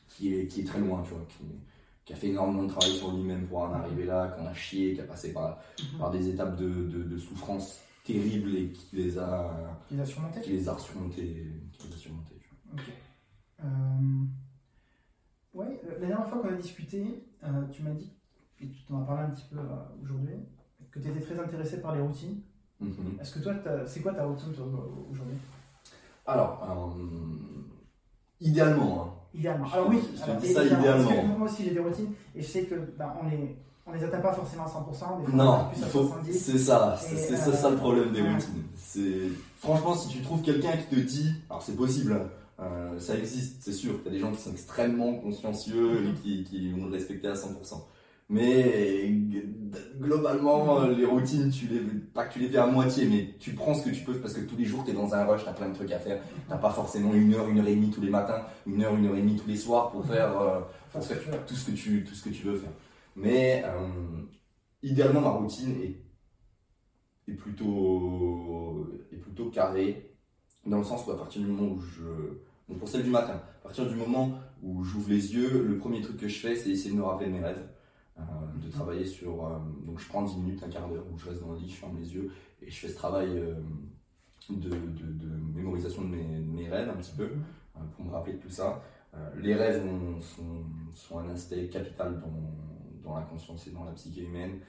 [0.10, 1.26] Qui est, qui est très loin, tu vois.
[1.28, 1.44] Qui,
[2.06, 4.94] qui a fait énormément de travail sur lui-même pour en arriver là, qu'on a chié,
[4.94, 5.60] qui a passé par,
[5.94, 6.00] Mhm.
[6.00, 10.40] par des étapes de, de, de souffrance terribles et qui les a, Il a surmonté.
[10.42, 11.48] qui les a surmontés.
[11.74, 12.74] Qui les a tu vois.
[12.74, 12.84] Ok.
[13.64, 14.24] Euh,
[15.54, 18.12] Ouais, la dernière fois qu'on a discuté, euh, tu m'as dit,
[18.62, 20.36] et tu t'en as parlé un petit peu euh, aujourd'hui,
[20.92, 22.40] que tu étais très intéressé par les routines.
[22.80, 23.18] Mhm.
[23.22, 23.54] Est-ce que toi,
[23.86, 25.38] c'est quoi ta routine aujourd'hui?
[26.26, 26.68] Alors,
[27.00, 27.04] euh,
[28.42, 29.68] idéalement, hein, Idéalement.
[29.72, 31.08] Alors oui, je alors, dis ça idéalement.
[31.10, 33.56] Parce que moi aussi j'ai des routines et je sais que ben, on les,
[33.86, 35.88] on les atteint pas forcément à 100%, des fois on Non, est plus il à
[35.88, 36.08] faut.
[36.08, 36.34] 70.
[36.34, 38.34] C'est ça, c'est euh, ça le problème des ouais.
[38.34, 38.64] routines.
[38.76, 39.30] C'est
[39.60, 42.30] franchement, si tu trouves quelqu'un qui te dit, alors c'est possible, hein,
[42.62, 44.00] euh, ça existe, c'est sûr.
[44.04, 47.48] T'as des gens qui sont extrêmement consciencieux et qui, qui vont le respecter à 100%.
[48.30, 49.10] Mais
[50.00, 53.54] globalement, euh, les routines, tu les, pas que tu les fais à moitié, mais tu
[53.54, 55.54] prends ce que tu peux parce que tous les jours t'es dans un rush, t'as
[55.54, 56.22] plein de trucs à faire.
[56.50, 59.06] T'as pas forcément une heure, une heure et demie tous les matins, une heure, une
[59.08, 60.40] heure et demie tous les soirs pour faire.
[60.42, 60.60] euh,
[60.94, 61.38] que faire tu veux.
[61.46, 62.72] tout ce que tu, tout ce que tu veux faire.
[63.16, 63.88] Mais euh,
[64.84, 70.16] idéalement, ma routine est, est, plutôt, est plutôt carrée,
[70.66, 72.74] dans le sens où à partir du moment où je...
[72.76, 76.18] Pour celle du matin, à partir du moment où j'ouvre les yeux, le premier truc
[76.18, 77.66] que je fais, c'est essayer de me rappeler mes rêves,
[78.20, 78.24] euh,
[78.64, 79.46] de travailler sur...
[79.46, 81.70] euh, donc je prends 10 minutes, un quart d'heure, où je reste dans le lit,
[81.70, 83.56] je ferme les yeux, et je fais ce travail euh,
[84.50, 88.12] de, de, de mémorisation de mes, de mes rêves un petit peu euh, pour me
[88.12, 88.82] rappeler de tout ça.
[89.38, 90.64] Les rêves ont- sont,
[90.94, 94.60] sont un aspect capital dans, dans la conscience et dans la psyché humaine.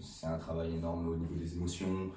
[0.00, 2.10] C'est un travail énorme au niveau des émotions.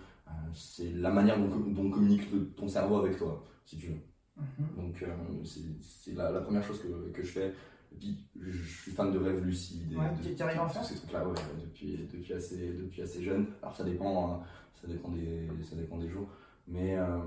[0.54, 2.24] C'est la manière dont, dont communique
[2.56, 3.98] ton cerveau avec toi, si tu veux.
[4.38, 4.68] Mhm.
[4.78, 5.04] Donc
[5.46, 7.54] c'est c'est la, la première chose que, que je fais.
[7.94, 9.92] Et puis je, suis fan de rêves lucides.
[9.92, 10.04] et Ouais,
[10.36, 13.48] de, arrives à en tous faire ces trucs-là, ouais, depuis, depuis, assez, depuis assez jeune.
[13.62, 14.40] Alors ça dépend, hein,
[14.82, 16.28] ça dépend, des, ça dépend des jours.
[16.68, 17.18] Mais euh,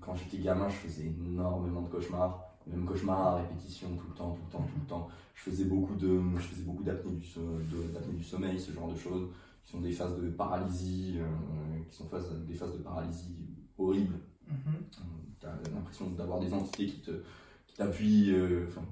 [0.00, 2.44] quand j'étais gamin, je faisais énormément de cauchemars.
[2.66, 5.08] Même cauchemars à répétition tout le temps, tout le temps, tout le temps.
[5.34, 8.96] Je faisais beaucoup de, je faisais beaucoup d'apnée du, de- du sommeil, ce genre de
[8.98, 9.28] choses,
[9.64, 13.36] qui sont des phases de paralysie, euh, qui sont phases, des phases de paralysie
[13.78, 14.16] horribles.
[14.48, 14.74] Mhm.
[15.40, 17.10] Tu as l'impression d'avoir des entités qui te
[17.66, 18.32] qui t'appuient.
[18.34, 18.82] euh, enfin,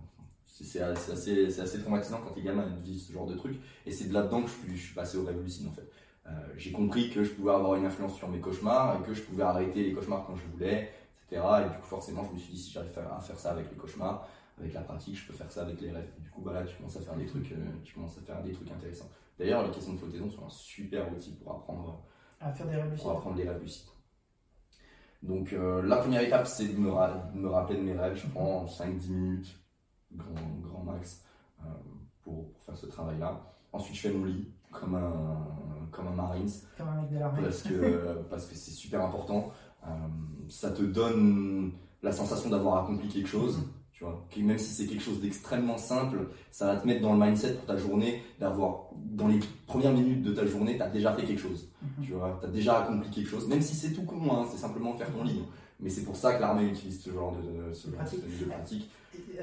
[0.65, 3.59] c'est assez, assez, traumatisant quand t'es gamin et tu vis ce genre de truc.
[3.85, 5.91] Et c'est de là-dedans que je suis, je suis passé au rêve lucide en fait.
[6.27, 9.23] Euh, j'ai compris que je pouvais avoir une influence sur mes cauchemars et que je
[9.23, 10.91] pouvais arrêter les cauchemars quand je voulais,
[11.31, 11.43] etc.
[11.61, 13.77] Et du coup, forcément, je me suis dit si j'arrive à faire ça avec les
[13.77, 14.29] cauchemars,
[14.59, 16.09] avec la pratique, je peux faire ça avec les rêves.
[16.19, 18.23] Et du coup, bah là, tu commences à faire des trucs, euh, tu commences à
[18.23, 19.11] faire des trucs intéressants.
[19.39, 22.03] D'ailleurs, les questions de flottaison sont un super outil pour apprendre
[22.41, 23.03] À faire des rêves lucides.
[23.03, 23.89] pour apprendre les rêves lucides.
[25.23, 28.17] Donc euh, la première étape, c'est de de me rappeler de mes rêves.
[28.17, 29.59] Je prends 5-10 minutes,
[30.17, 31.23] grand, grand max,
[31.61, 31.69] euh,
[32.23, 33.41] pour, pour faire ce travail-là.
[33.73, 35.47] Ensuite, je fais mon lit, comme un,
[35.93, 37.43] comme un Marines, Comme un mec de l'armée.
[37.43, 39.51] parce que parce que c'est super important.
[39.85, 39.89] Euh,
[40.49, 43.59] ça te donne la sensation d'avoir accompli quelque chose.
[43.93, 47.19] Tu vois, même si c'est quelque chose d'extrêmement simple, ça va te mettre dans le
[47.19, 51.15] mindset pour ta journée d'avoir, dans les premières minutes de ta journée, tu as déjà
[51.15, 51.71] fait quelque chose.
[51.81, 52.05] Mhm.
[52.05, 54.59] Tu vois, tu as déjà accompli quelque chose, même si c'est tout con, hein, c'est
[54.59, 55.47] simplement faire ton livre.
[55.81, 58.39] Mais c'est pour ça que l'armée utilise ce genre de, ce genre Pratique.
[58.41, 58.91] de pratique.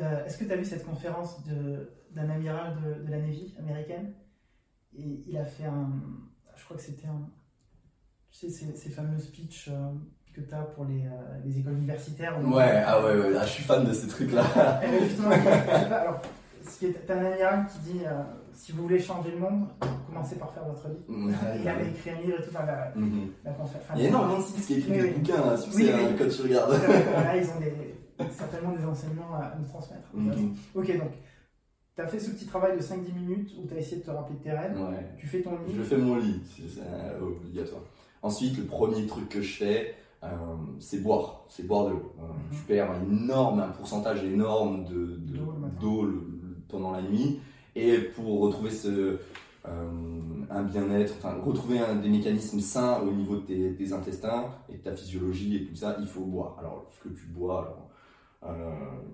[0.01, 1.37] Euh, Est-ce que tu as vu cette conférence
[2.11, 4.13] d'un amiral de, de la Navy américaine?
[4.97, 5.89] Et il a fait un.
[6.55, 7.29] Je crois que c'était un.
[8.31, 9.91] Tu sais, ces, ces fameux speeches euh,
[10.33, 11.11] que tu as pour les, euh,
[11.45, 12.39] les écoles universitaires.
[12.43, 14.43] où- Ouais, ah ouais, ouais, ah, je suis fan de ces trucs-là.
[14.83, 15.37] Eh ben, justement, je
[15.83, 16.21] sais pas, alors,
[17.07, 17.99] t'as un amiral qui dit
[18.53, 19.67] si vous voulez changer le monde,
[20.07, 20.97] commencez par faire votre vie.
[21.61, 23.29] Il avait écrit un livre et tout, enfin, la, Mhm.
[23.43, 23.85] la conférence.
[23.95, 26.27] Il y a énormément de sites qui écrivent des bouquins là, sur ces, hein, quand
[26.29, 26.71] tu regardes.
[26.71, 27.92] Là, ils ont des,
[28.31, 30.07] certainement des enseignements à nous transmettre.
[30.75, 31.11] Ok, donc,
[31.95, 34.11] tu as fait ce petit travail de 5-10 minutes où tu as essayé de te
[34.11, 34.75] rappeler de tes rêves.
[34.79, 35.05] Ouais.
[35.17, 35.83] Tu fais ton Je livre.
[35.85, 37.81] fais mon lit, c'est euh, obligatoire.
[38.21, 40.27] Ensuite, le premier truc que je fais, euh,
[40.79, 41.45] c'est boire.
[41.49, 42.13] C'est boire de l'eau.
[42.19, 42.57] Euh, Mhm.
[42.57, 45.37] Je perds un énorme, un pourcentage énorme de- de-
[45.79, 46.07] D'eau
[46.69, 47.39] pendant la nuit.
[47.75, 49.19] Et pour retrouver ce,
[49.67, 49.91] euh,
[50.49, 54.73] un bien-être, enfin retrouver un, des mécanismes sains au niveau de tes, tes intestins et
[54.77, 56.55] de ta physiologie et tout ça, il faut boire.
[56.59, 57.82] Alors, ce que tu bois, alors,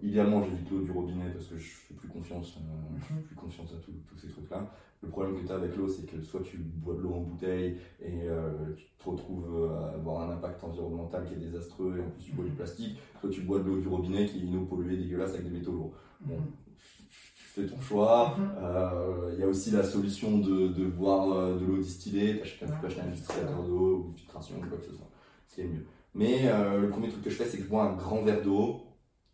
[0.02, 3.36] idéalement, j'évite l'eau du robinet parce que je fais plus confiance, euh, je fais plus
[3.36, 4.72] confiance à tous ces trucs-là.
[5.02, 7.22] Le problème que tu as avec l'eau, c'est que soit tu bois de l'eau en
[7.22, 11.98] bouteille et euh, tu te retrouves euh, à avoir un impact environnemental qui est désastreux
[11.98, 14.40] et en plus tu bois du plastique, soit tu bois de l'eau du robinet qui
[14.40, 15.94] est une eau polluée, dégueulasse avec des métaux lourds.
[16.22, 16.44] Bon, Mhm.
[16.76, 18.36] tu fais ton choix.
[18.38, 18.50] Mhm.
[18.62, 22.40] Euh, Il y a aussi la solution de, de boire euh, de l'eau distillée.
[22.40, 23.02] T'achètes- Tu peux Ouais.
[23.02, 25.08] un distillateur d'eau ou une filtration ou quoi que ce soit.
[25.48, 25.86] Ce qui est mieux.
[26.14, 28.42] Mais euh, le premier truc que je fais, c'est que je bois un grand verre
[28.42, 28.82] d'eau.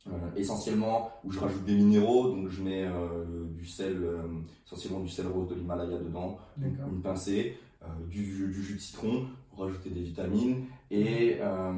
[0.07, 3.23] Euh, essentiellement où je rajoute des minéraux, donc je mets euh,
[3.57, 4.21] du sel, euh,
[4.65, 8.79] essentiellement du sel rose de l'Himalaya dedans, une, pincée, euh, du, jus- du jus de
[8.79, 11.71] citron pour rajouter des vitamines et, euh,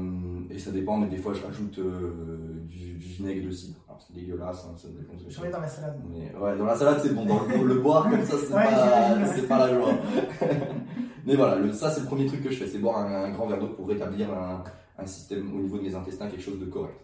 [0.49, 3.77] et ça dépend, mais des fois je rajoute euh, du, du vinaigre de cidre.
[3.87, 4.87] Alors c'est dégueulasse, hein, ça
[5.29, 5.99] J'en ai dans la salade.
[6.09, 8.63] mais ouais, dans la salade c'est bon, dans le, le boire comme ça c'est Ouais,
[8.63, 9.93] pas, pas la joie.
[11.25, 13.31] Mais voilà, le- ça c'est le premier truc que je fais, c'est boire un, un
[13.31, 14.63] grand verre d'eau pour rétablir un,
[14.97, 16.95] un système au niveau de mes intestins, quelque chose de correct.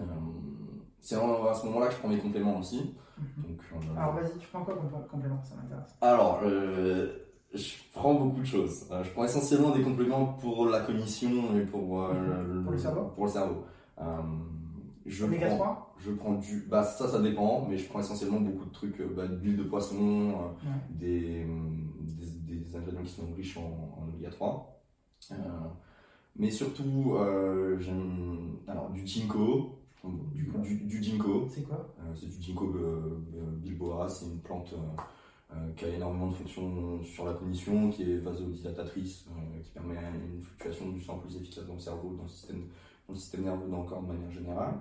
[0.00, 0.04] Euh,
[1.00, 2.94] c'est à ce moment-là que je prends mes compléments aussi.
[3.18, 3.26] Mhm.
[3.48, 5.96] Donc, euh, Alors vas-y, tu prends quoi comme complément Ça m'intéresse?
[6.00, 7.08] alors, euh,
[7.54, 8.86] je prends beaucoup de choses.
[9.02, 12.12] Je prends essentiellement des compléments pour la cognition et pour, euh,
[12.44, 12.62] Mhm.
[12.64, 13.04] Pour le cerveau?
[13.14, 13.64] Pour le cerveau.
[15.06, 16.66] Je Oméga prends- 3 je prends du.
[16.68, 19.96] Bah, ça, ça dépend, mais je prends essentiellement beaucoup de trucs, bah, d'huile de poisson,
[20.30, 20.68] Ouais.
[20.90, 21.46] des,
[22.00, 24.80] des, des ingrédients qui sont riches en, en oméga 3.
[25.32, 25.34] Euh,
[26.36, 27.16] mais surtout,
[27.80, 28.58] j'aime.
[28.68, 29.77] Alors, du ginkgo.
[30.04, 31.48] Du, Du ginkgo.
[31.50, 31.94] C'est quoi?
[32.00, 32.72] Euh, c'est du ginkgo
[33.58, 34.08] bilboa.
[34.08, 35.02] C'est une plante euh,
[35.54, 39.96] euh, qui a énormément de fonctions sur la cognition, qui est vasodilatatrice, euh, qui permet
[39.96, 42.60] une fluctuation du sang plus efficace dans le cerveau, dans le système,
[43.06, 44.74] dans le système nerveux, dans le corps de manière générale.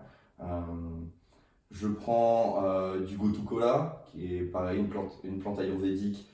[1.70, 2.63] Je prends
[3.05, 6.30] du gotu-kola, qui est pareil, une plante, une plante ayurvédique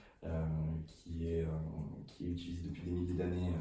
[0.88, 1.47] qui, est,
[2.07, 3.51] qui est utilisée depuis des milliers d'années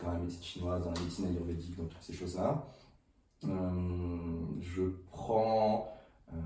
[0.00, 2.66] dans la médecine chinoise, dans la médecine ayurvédique, dans toutes ces choses-là.
[3.44, 3.68] Euh,
[4.60, 5.88] je prends
[6.32, 6.36] euh,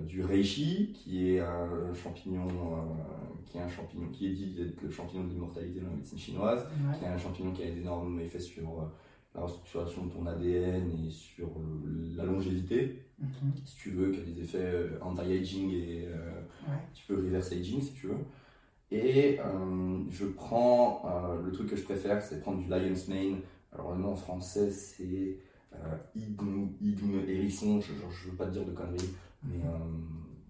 [0.00, 4.80] du reishi, qui est un champignon, euh, qui est un champignon qui est dit d'être
[4.82, 6.98] le champignon de l'immortalité dans la médecine chinoise Ouais.
[6.98, 8.90] qui est un champignon qui a d'énormes effets sur
[9.34, 13.52] la restructuration de ton ADN et sur le- la longévité, Mhm.
[13.64, 16.74] si tu veux, qui a des effets anti-aging et euh, Ouais.
[16.74, 18.16] un petit peu reverse aging, si tu veux.
[18.90, 23.38] Et euh, je prends, euh, le truc que je préfère, c'est prendre du lion's mane.
[23.72, 25.38] Alors le nom en français, c'est
[25.74, 29.78] euh, Igm, Igm hérisson, je, je veux pas te dire de conneries, mais euh,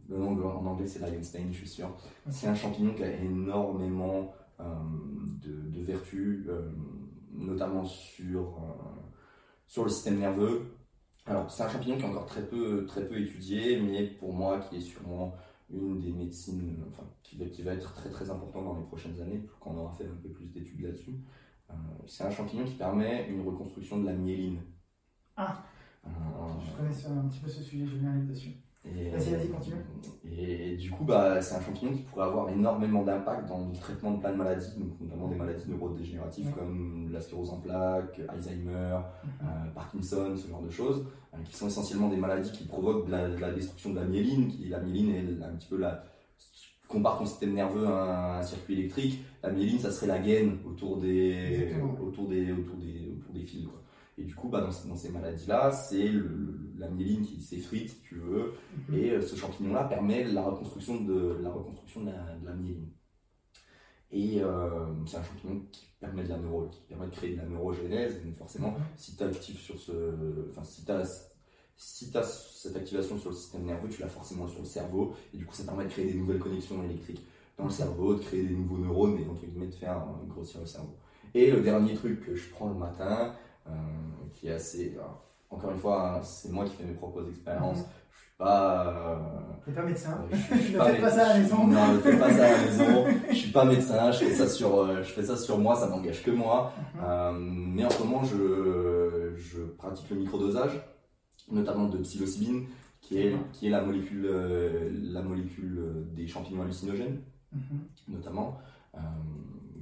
[0.08, 1.88] le nom en anglais c'est lion's mane, je suis sûr.
[2.30, 4.64] C'est un champignon qui a énormément euh,
[5.40, 6.48] de, de vertus,
[7.32, 8.58] notamment sur,
[9.66, 10.76] sur le système nerveux.
[11.26, 14.58] Alors, c'est un champignon qui est encore très peu, très peu étudié, mais pour moi,
[14.58, 15.34] qui est sûrement
[15.70, 19.20] une des médecines, enfin, qui va, qui va être très très important dans les prochaines
[19.20, 21.14] années, quand on aura fait un peu plus d'études là-dessus.
[21.70, 21.74] Euh,
[22.06, 24.60] c'est un champignon qui permet une reconstruction de la myéline.
[25.47, 25.62] Ah.
[26.07, 26.11] Euh,
[26.64, 28.51] Je connais ce- un petit peu ce sujet, j'ai lu un livre dessus.
[28.84, 29.76] et, Vas-y, vas-y, continue.
[30.28, 34.12] Et, du coup, bah, c'est un champignon qui pourrait avoir énormément d'impact dans le traitement
[34.12, 36.53] de plein de maladies, donc notamment des maladies neurodégénératives Ouais.
[36.59, 38.99] comme la sclérose en plaques, Alzheimer,
[39.43, 43.12] euh, Parkinson, ce genre de choses, euh, qui sont essentiellement des maladies qui provoquent de
[43.12, 46.03] la, de la destruction de la myéline, qui la myéline est un petit peu la...
[46.88, 50.97] compares ton système nerveux à un circuit électrique, la myéline, ça serait la gaine autour
[50.99, 51.30] des,
[51.62, 51.93] Exactement.
[52.03, 53.64] autour des, autour des, autour des fils.
[53.66, 53.80] Quoi.
[54.22, 56.08] Et du coup, bah, dans, dans ces maladies-là, c'est
[56.78, 58.52] la myéline qui s'effrite, si tu veux,
[58.88, 58.94] Mhm.
[58.98, 62.88] et euh, ce champignon-là permet la reconstruction de la, reconstruction de la, de la myéline.
[64.12, 67.38] Et euh, c'est un champignon qui permet de la neuro, qui permet de créer de
[67.38, 68.22] la neurogénèse.
[68.22, 68.76] Donc forcément, Mhm.
[68.96, 71.26] si tu actif sur ce, enfin si tu as
[72.24, 75.54] cette activation sur le système nerveux, tu l'as forcément sur le cerveau, et du coup
[75.54, 77.26] ça permet de créer des nouvelles connexions électriques
[77.58, 80.94] dans le cerveau, de créer des nouveaux neurones, et donc de faire grossir le cerveau.
[81.34, 83.34] Et le dernier truc que je prends le matin,
[84.32, 84.96] qui est assez...
[85.50, 87.86] encore une fois, hein, c'est moi qui fais mes propres expériences, mhm.
[88.10, 89.18] je suis pas...
[89.66, 90.24] Euh, pas médecin.
[90.30, 91.66] Je, suis, ne fais pas ça à la maison.
[91.66, 93.04] Non, ne fais pas ça à la maison.
[93.28, 96.22] je suis pas médecin, je fais ça sur, je fais ça sur moi, ça m'engage
[96.22, 96.72] que moi.
[96.94, 97.72] Mhm.
[97.74, 100.80] mais en ce moment, je, je pratique le microdosage
[101.52, 102.66] notamment de psilocybine,
[103.00, 107.20] qui est, qui est la molécule, euh, la molécule euh, des champignons hallucinogènes,
[107.52, 107.88] mhm.
[108.08, 108.58] notamment,
[108.94, 108.98] euh,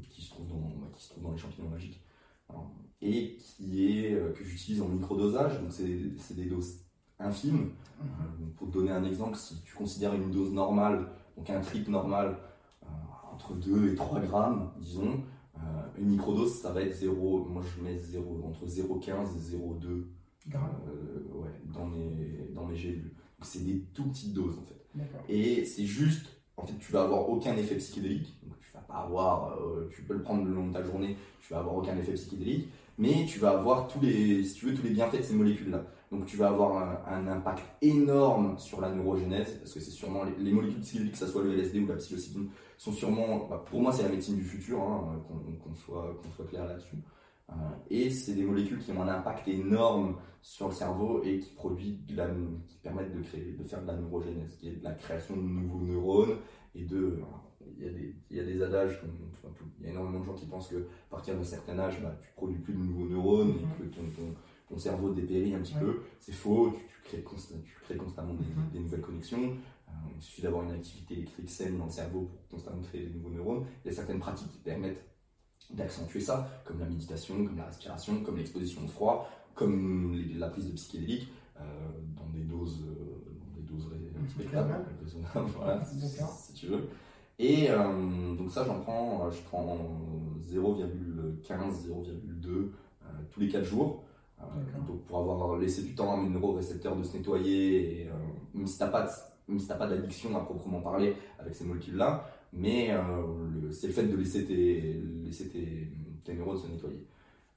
[0.08, 2.02] qui, se trouve dans, qui se trouve dans les champignons magiques,
[3.02, 6.80] et qui est, que j'utilise en microdosage, donc c'est des doses
[7.18, 7.70] infimes.
[8.00, 8.52] Mhm.
[8.56, 12.38] pour te donner un exemple, si tu considères une dose normale, donc un trip normal,
[13.30, 15.22] entre 2 et 3 grammes, disons,
[15.98, 20.04] une microdose, ça va être 0, moi je mets 0, entre 0,15 et 0,2
[20.54, 20.58] euh,
[21.34, 23.12] ouais, dans, mes, dans mes gélules.
[23.42, 24.80] C'est des tout petites doses en fait.
[25.28, 26.26] Et c'est juste,
[26.56, 28.34] en fait, tu vas avoir aucun effet psychédélique.
[28.42, 31.16] Donc tu vas pas avoir, euh, tu peux le prendre le long de ta journée,
[31.40, 32.68] tu vas avoir aucun effet psychédélique,
[33.00, 35.84] mais tu vas avoir tous les, si tu veux, tous les bienfaits de ces molécules-là.
[36.12, 40.52] Donc tu vas avoir un, impact énorme sur la neurogénèse, parce que c'est sûrement les,
[40.52, 43.90] molécules psychédéliques, que ce soit le LSD ou la psilocybine, sont sûrement, bah, pour moi
[43.90, 45.22] c'est la médecine du futur, hein,
[45.64, 46.96] qu'on soit, soit clair là-dessus.
[47.48, 47.52] Euh,
[47.88, 52.76] et c'est des molécules qui ont un impact énorme sur le cerveau et qui qui
[52.82, 55.80] permettent de créer, de faire de la neurogénèse, qui est de la création de nouveaux
[55.80, 56.36] neurones
[56.74, 57.18] et de,
[57.84, 59.00] y a des, il y a des adages,
[59.80, 62.16] il y a énormément de gens qui pensent que à partir d'un certain âge, bah,
[62.20, 64.02] tu produis plus de nouveaux neurones et que ton,
[64.68, 66.02] ton, cerveau dépérit un petit peu.
[66.20, 67.24] C'est faux, tu, crées
[67.64, 68.84] tu, crées constamment des, mhm.
[68.84, 69.56] nouvelles connexions.
[69.88, 73.14] Euh, il suffit d'avoir une activité électrique saine dans le cerveau pour constamment créer des
[73.14, 73.64] nouveaux neurones.
[73.84, 75.04] Il y a certaines pratiques qui permettent
[75.70, 80.66] d'accentuer ça, comme la méditation, comme la respiration, comme l'exposition au froid, comme la prise
[80.66, 81.62] de psychédéliques, euh,
[82.16, 83.90] dans des doses, euh, dans des doses
[84.22, 86.88] respectables, raisonnables, voilà, si, tu veux.
[87.42, 89.78] Et euh, donc ça, j'en prends, je prends
[90.42, 92.70] 0,15, 0,2
[93.30, 94.04] tous les 4 jours.
[94.86, 98.10] donc pour avoir laissé du temps à mes neurorécepteurs de se nettoyer, et,
[98.52, 103.86] même si tu n'as pas d'addiction à proprement parler avec ces molécules-là, mais euh, c'est
[103.86, 105.92] le fait de laisser tes, laisser tes,
[106.24, 107.06] tes neurones se nettoyer.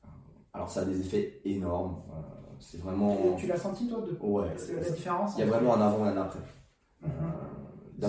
[0.05, 0.07] Euh,
[0.53, 2.01] alors ça a des effets énormes.
[2.11, 2.21] Euh,
[2.59, 3.35] c'est vraiment.
[3.37, 6.09] Tu, l'as senti toi de ouais, la différence Il y a vraiment un avant et
[6.09, 6.39] un après.
[7.01, 7.11] Mhm.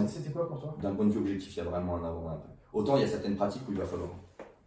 [0.07, 0.77] C'était quoi pour toi?
[0.81, 2.53] D'un point de vue objectif, il y a vraiment un avant et un après.
[2.73, 4.11] Autant il y a certaines pratiques où il va falloir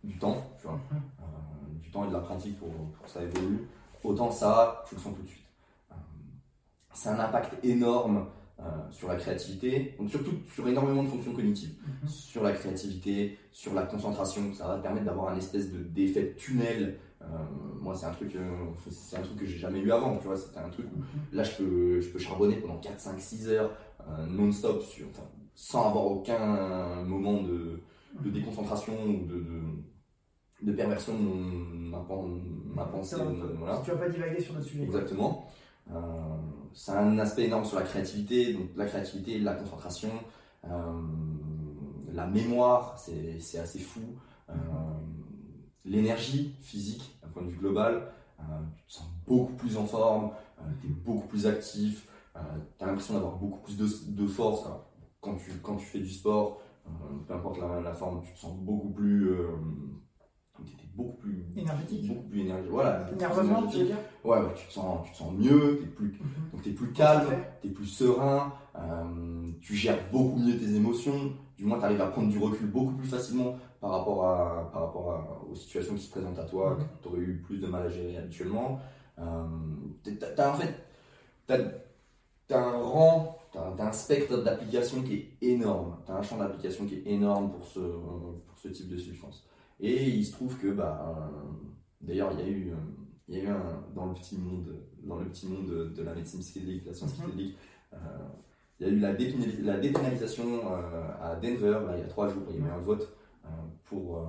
[0.04, 1.80] du temps, tu vois, mhm.
[1.80, 3.68] du temps et de la pratique pour, pour que ça évolue.
[4.04, 5.46] Autant ça, je le sens tout de suite.
[6.94, 8.28] c'est un impact énorme
[8.60, 12.10] euh, sur la créativité, donc surtout sur énormément de fonctions cognitives, mhm.
[12.10, 14.54] sur la créativité, sur la concentration.
[14.54, 16.98] Ça va permettre d'avoir un espèce de d'effet tunnel.
[17.22, 17.26] Euh,
[17.80, 18.50] moi, c'est un truc, euh,
[18.90, 20.18] c'est un truc que j'ai jamais eu avant.
[20.18, 21.06] Tu vois, c'était un truc où mhm.
[21.34, 23.72] là, je peux, je peux charbonner pendant 4, 5, 6 heures
[24.30, 25.08] non-stop, sur,
[25.56, 27.82] sans avoir aucun moment de,
[28.24, 29.62] de déconcentration ou de, de,
[30.64, 33.16] de perversion de ma, pensée.
[33.58, 33.82] Voilà.
[33.84, 34.84] Tu vas pas divaguer sur notre sujet.
[34.84, 35.48] Exactement.
[35.92, 36.00] Euh,
[36.74, 40.12] c'est un aspect énorme sur la créativité, donc la créativité, la concentration,
[40.66, 40.70] euh,
[42.12, 44.02] la mémoire, c'est assez fou,
[44.50, 44.54] euh,
[45.86, 48.12] l'énergie physique d'un point de vue global,
[48.76, 50.32] tu te sens beaucoup plus en forme,
[50.82, 52.08] tu es beaucoup plus actif,
[52.78, 54.68] tu as l'impression d'avoir beaucoup plus de, force.
[55.22, 56.62] quand, tu, quand tu fais du sport,
[57.28, 59.30] peu importe la, la, forme, tu te sens beaucoup plus
[60.98, 62.08] beaucoup plus énergétique.
[62.08, 62.72] Beaucoup plus énergétique.
[62.72, 63.10] Voilà.
[63.18, 66.52] Nerveusement, tu veux dire Ouais, tu te sens, tu te sens mieux, es plus, mhm.
[66.52, 67.28] donc es plus calme,
[67.62, 72.02] tu es plus serein, euh, tu gères beaucoup mieux tes émotions, du moins tu arrives
[72.02, 76.02] à prendre du recul beaucoup plus facilement par rapport, à, par rapport aux situations qui
[76.02, 76.80] se présentent à toi, mhm.
[76.80, 78.80] que tu aurais eu plus de mal à gérer habituellement.
[79.20, 79.46] Euh,
[80.38, 80.74] as, en fait,
[82.48, 86.22] tu as, un rang, tu as, un spectre d'application qui est énorme, tu as un
[86.22, 89.46] champ d'application qui est énorme pour ce, pour ce type de substance.
[89.80, 91.32] Et il se trouve que, bah,
[92.02, 92.74] d'ailleurs, il y a eu,
[93.28, 94.74] il y a eu un, dans le petit monde,
[95.04, 97.26] dans le petit monde de, la médecine psychédélique, la science mhm.
[97.26, 97.58] psychédélique,
[97.94, 97.98] euh,
[98.80, 99.14] il y a eu la,
[99.74, 102.70] la dépénalisation euh, à Denver, là, il y a trois jours, il y a eu
[102.70, 103.12] un vote
[103.46, 103.50] euh,
[103.86, 104.24] pour,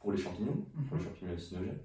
[0.00, 1.08] pour les champignons, pour les mhm.
[1.08, 1.78] champignons hallucinogènes.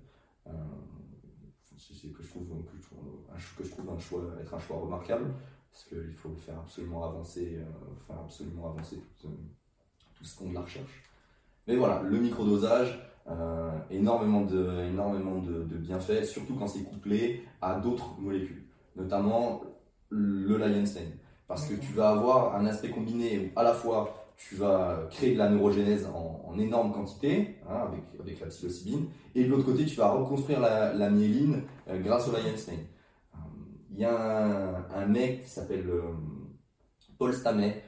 [1.94, 3.00] C'est que je trouve, que je trouve,
[3.32, 5.34] un, que je trouve un choix, être un choix remarquable,
[5.72, 7.60] parce qu'il faut faire absolument avancer,
[8.06, 9.30] faire absolument avancer tout,
[10.16, 11.04] tout ce qu'on de la recherche.
[11.68, 17.76] Mais voilà, le microdosage, euh, énormément, de, énormément de, bienfaits, surtout quand c'est couplé à
[17.76, 18.64] d'autres molécules,
[18.96, 19.62] notamment
[20.10, 21.12] le Lionstein.
[21.48, 25.34] Parce que tu vas avoir un aspect combiné où à la fois tu vas créer
[25.34, 29.86] de la neurogénèse en, énorme quantité, hein, avec, avec la psilocybine, et de l'autre côté
[29.86, 31.60] tu vas reconstruire la, myéline euh,
[31.96, 32.80] grâce au Lionstein.
[33.34, 33.38] Euh,
[33.92, 35.90] il y a un, mec qui s'appelle
[37.18, 37.84] Paul Stamet,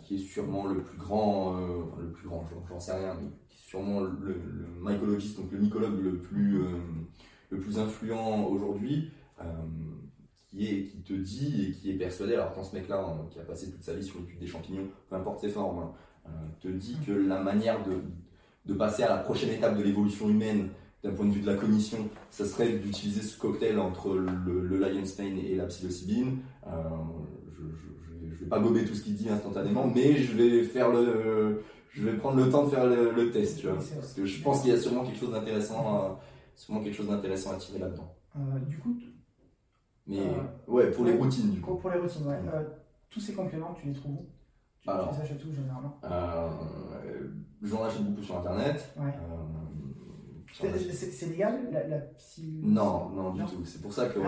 [0.00, 3.56] qui est sûrement le plus grand, enfin, le plus grand, j'en sais rien, mais qui
[3.56, 4.36] est sûrement le,
[4.80, 6.62] mycologiste, donc le mycologue le plus,
[7.50, 9.10] le plus influent aujourd'hui
[10.50, 13.38] qui, est, qui te dit et qui est persuadé, alors quand ce mec-là, hein, qui
[13.38, 15.92] a passé toute sa vie sur l'étude des champignons, peu importe ses formes, hein,
[16.26, 16.30] euh,
[16.60, 17.78] te dit que la manière
[18.64, 20.70] de passer à la prochaine étape de l'évolution humaine
[21.02, 21.98] d'un point de vue de la cognition,
[22.30, 26.38] ça serait d'utiliser ce cocktail entre le, le Lion's et la psilocybine.
[26.66, 26.70] Euh,
[28.22, 31.62] je ne vais pas gober tout ce qu'il dit instantanément, mais je vais faire le,
[31.90, 34.62] je vais prendre le temps de faire le, test, tu vois, parce que je pense
[34.62, 36.18] qu'il y a sûrement quelque chose d'intéressant,
[36.54, 38.14] sûrement quelque chose d'intéressant à tirer là-dedans.
[38.36, 38.96] Euh, du coup,
[40.06, 41.76] mais euh, ouais, pour les routines du coup.
[41.76, 42.40] Pour les routines, ouais.
[42.52, 42.64] Euh,
[43.08, 44.26] tous ces compléments, tu les trouves où?
[44.80, 46.00] Tu, Alors, les achètes où généralement?
[47.62, 48.94] J'en achète beaucoup sur internet.
[48.96, 49.12] Ouais.
[50.92, 52.60] C'est légal la, la psy...
[52.62, 53.64] Non, non, du tout.
[53.64, 54.20] C'est pour ça que,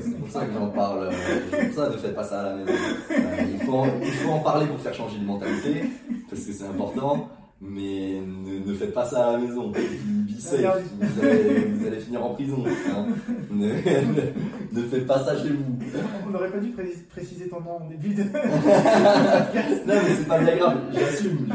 [0.00, 1.10] c'est pour ça que j'en parle.
[1.50, 2.72] c'est pour ça ne faites pas ça à la maison.
[3.10, 5.84] il, faut il faut en parler pour faire changer de mentalité,
[6.28, 7.28] parce que c'est important
[7.60, 9.70] mais ne, faites pas ça à la maison.
[10.40, 12.64] Vous allez, vous allez finir en prison.
[12.66, 13.06] Hein.
[14.72, 15.78] Ne, faites pas ça chez vous.
[16.26, 16.70] On n'aurait pas dû
[17.10, 18.22] préciser ton nom au début de.
[18.22, 18.28] non,
[19.86, 21.48] mais c'est pas bien grave, j'assume,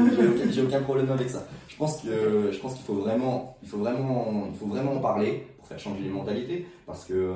[0.50, 1.46] j'ai aucun, problème avec ça.
[1.66, 5.00] Je pense que je pense qu'il faut vraiment, il faut vraiment, il faut vraiment en
[5.00, 7.32] parler pour faire changer les mentalités, parce que euh,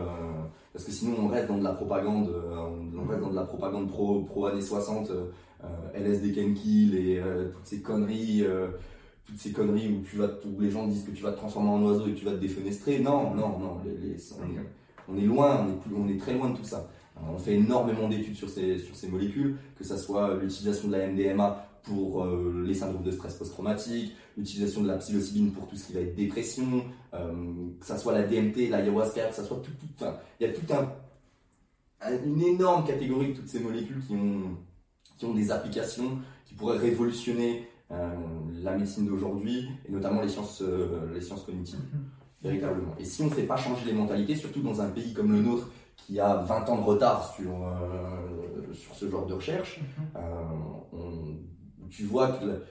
[0.75, 3.45] parce que sinon on reste dans de la propagande, euh, on reste dans de la
[3.45, 5.11] propagande pro pro années 60
[5.65, 8.69] euh, LSD can kill et euh, toutes ces conneries euh,
[9.31, 11.70] toutes ces conneries où tu vas où les gens disent que tu vas te transformer
[11.70, 12.99] en oiseau et que tu vas te défenestrer.
[12.99, 13.76] Non, non, non.
[15.09, 15.66] on, est, loin,
[15.97, 16.91] on est, très loin de tout ça.
[17.33, 22.26] On fait énormément d'études sur ces, molécules, que ce soit l'utilisation de la MDMA pour
[22.26, 26.16] les syndromes de stress post-traumatique, l'utilisation de la psilocybine pour tout ce qui va être
[26.16, 30.05] dépression, que ce soit la DMT, l'ayahuasca, que ça soit tout, tout
[30.41, 30.91] il y a tout un,
[32.24, 37.80] une énorme catégorie de toutes ces molécules qui ont, des applications qui pourraient révolutionner euh,
[37.91, 42.05] la médecine d'aujourd'hui et notamment les sciences, euh, les sciences cognitives, mhm.
[42.43, 42.95] véritablement.
[42.99, 45.41] Et si on ne fait pas changer les mentalités, surtout dans un pays comme le
[45.41, 49.80] nôtre qui a 20 ans de retard sur, euh, sur ce genre de recherche,
[50.14, 51.88] mhm.
[51.91, 52.62] tu vois que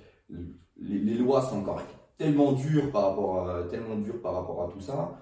[0.78, 1.82] les, lois sont encore
[2.18, 5.18] tellement dures par rapport à, tellement dures par rapport à tout ça,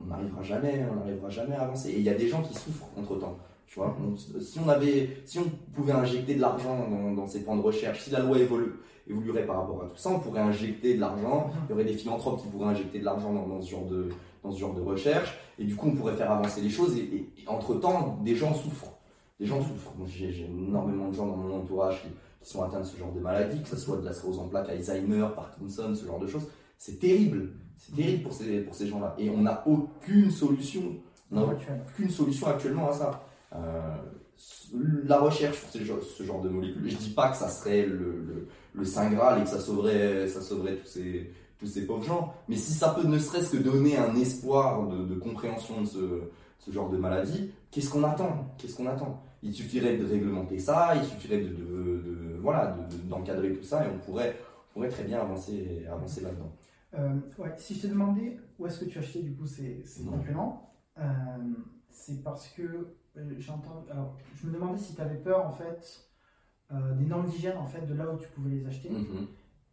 [0.00, 1.90] on n'arrivera jamais, on n'arrivera jamais à avancer.
[1.90, 3.36] Et il y a des gens qui souffrent entre temps.
[3.68, 3.94] Tu vois,
[4.40, 5.44] si on avait, si on
[5.74, 9.82] pouvait injecter de l'argent dans, ces points de recherche, si la loi évoluerait par rapport
[9.82, 11.50] à tout ça, on pourrait injecter de l'argent.
[11.66, 14.08] Il y aurait des philanthropes qui pourraient injecter de l'argent dans, ce genre de,
[14.42, 16.96] dans ce genre de recherche, et du coup on pourrait faire avancer les choses.
[16.96, 18.94] Et, entre temps, des gens souffrent.
[19.38, 19.92] Des gens souffrent.
[20.06, 22.08] J'ai énormément de gens dans mon entourage qui,
[22.40, 24.70] sont atteints de ce genre de maladie, que ce soit de la sclérose en plaques,
[24.70, 26.46] Alzheimer, Parkinson, ce genre de choses.
[26.78, 27.50] C'est terrible.
[27.76, 29.14] C'est terrible pour ces, pour ces gens-là.
[29.18, 30.82] Et on n'a aucune solution.
[31.30, 33.27] On n'a aucune solution actuellement à ça.
[33.54, 33.96] Euh,
[35.04, 38.84] la recherche sur ce genre de molécules, je dis pas que ça serait le, le,
[38.84, 42.56] Saint Graal et que ça sauverait, ça sauverait tous ces, tous ces pauvres gens, mais
[42.56, 46.22] si ça peut ne serait-ce que donner un espoir de, compréhension de ce,
[46.58, 48.54] ce, genre de maladie, qu'est-ce qu'on attend?
[48.58, 49.24] Qu'est-ce qu'on attend?
[49.42, 53.98] Il suffirait de réglementer ça, il suffirait de, de, voilà, d'encadrer tout ça et on
[53.98, 54.36] pourrait,
[54.72, 56.52] pourrait très bien avancer, avancer là-dedans.
[56.94, 60.04] Euh, ouais, si je te demandais où est-ce que tu achetais du coup ces, ces
[60.04, 61.02] compléments, euh,
[61.90, 62.88] c'est parce que
[63.38, 63.84] j'entends.
[63.90, 66.08] Alors, je me demandais si tu avais peur en fait
[66.72, 68.90] euh, des normes d'hygiène en fait de là où tu pouvais les acheter.
[68.90, 69.26] Mhm.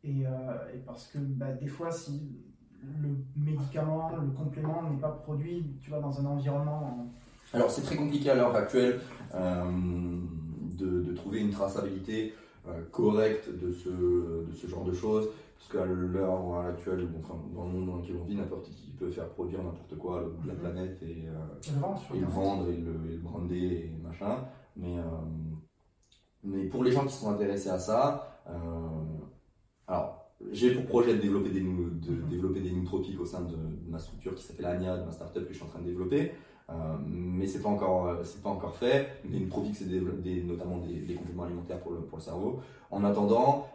[0.05, 2.43] Euh, et, parce que bah, des fois, si
[3.01, 7.11] le médicament, le complément n'est pas produit, tu vois, dans un environnement.
[7.53, 8.99] Alors, c'est très compliqué à l'heure actuelle
[9.33, 12.35] de, de, trouver une traçabilité
[12.91, 15.29] correcte de ce, de ce genre de choses.
[15.67, 19.09] Parce qu'à l'heure actuelle, enfin, dans le monde dans lequel on vit, n'importe qui peut
[19.09, 20.59] faire produire n'importe quoi de la mhm.
[20.59, 24.45] planète et, euh, et, le vendre et le, et le, brander et machin.
[24.75, 25.01] Mais, euh,
[26.43, 28.51] mais pour les gens qui sont intéressés à ça, euh,
[29.87, 32.29] alors j'ai pour projet de développer des, de mhm.
[32.29, 33.55] développer des nootropiques au sein de,
[33.87, 36.33] ma structure qui s'appelle Ania, de ma startup que je suis en train de développer.
[37.07, 41.43] Mais c'est pas encore c'est pas encore fait les nootropiques c'est des, notamment des, compléments
[41.43, 42.59] alimentaires pour le, pour le cerveau
[42.89, 43.67] en attendant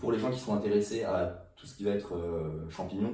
[0.00, 2.18] pour les gens qui sont intéressés à tout ce qui va être
[2.70, 3.12] champignons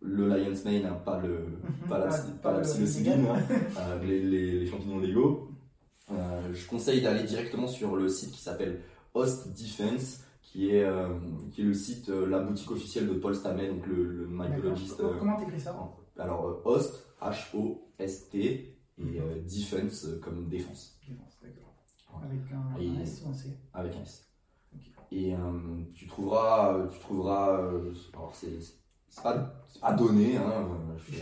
[0.00, 1.88] le Lion's Mane, hein, pas, le, mhm.
[1.88, 3.42] pas la, pas, la psilocybine, hein,
[3.78, 5.50] euh, les, les, champignons légaux.
[6.10, 8.80] Euh, je conseille d'aller directement sur le site qui s'appelle
[9.14, 11.08] Host Defense, qui est, euh,
[11.52, 15.02] qui est le site, la boutique officielle de Paul Stammen, donc le, le mycologiste.
[15.18, 15.76] Comment t'écris ça?
[16.18, 17.06] Alors, Host,
[17.98, 18.38] H-O-S-T,
[18.98, 19.44] et mhm.
[19.44, 20.98] Defense comme défense.
[21.06, 21.74] Défense, d'accord.
[22.22, 24.28] Avec un, S ou un C Avec un S.
[25.10, 25.34] Et
[25.94, 27.58] tu trouveras, tu trouveras
[28.12, 28.58] alors c'est
[29.08, 30.68] c'est pas à donner, hein,
[30.98, 31.16] je,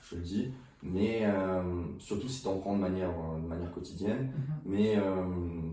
[0.00, 1.26] je, le dis, mais
[1.98, 4.32] surtout si tu en prends de manière, de manière quotidienne.
[4.32, 4.54] Mhm.
[4.64, 4.96] Mais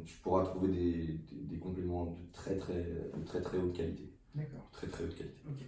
[0.06, 2.84] tu pourras trouver des, des, compléments de très très,
[3.18, 4.12] de très très haute qualité.
[4.36, 4.68] D'accord.
[4.72, 5.42] Très très haute qualité.
[5.48, 5.64] Ok.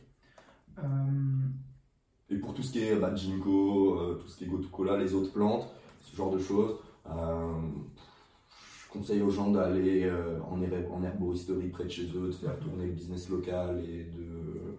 [2.30, 4.70] Et pour tout ce qui est bah, ginkgo, tout ce qui est gotu
[5.00, 5.68] les autres plantes,
[6.02, 10.12] ce genre de choses, je conseille aux gens d'aller
[10.50, 14.76] en, en herboristerie près de chez eux, de faire tourner le business local et de,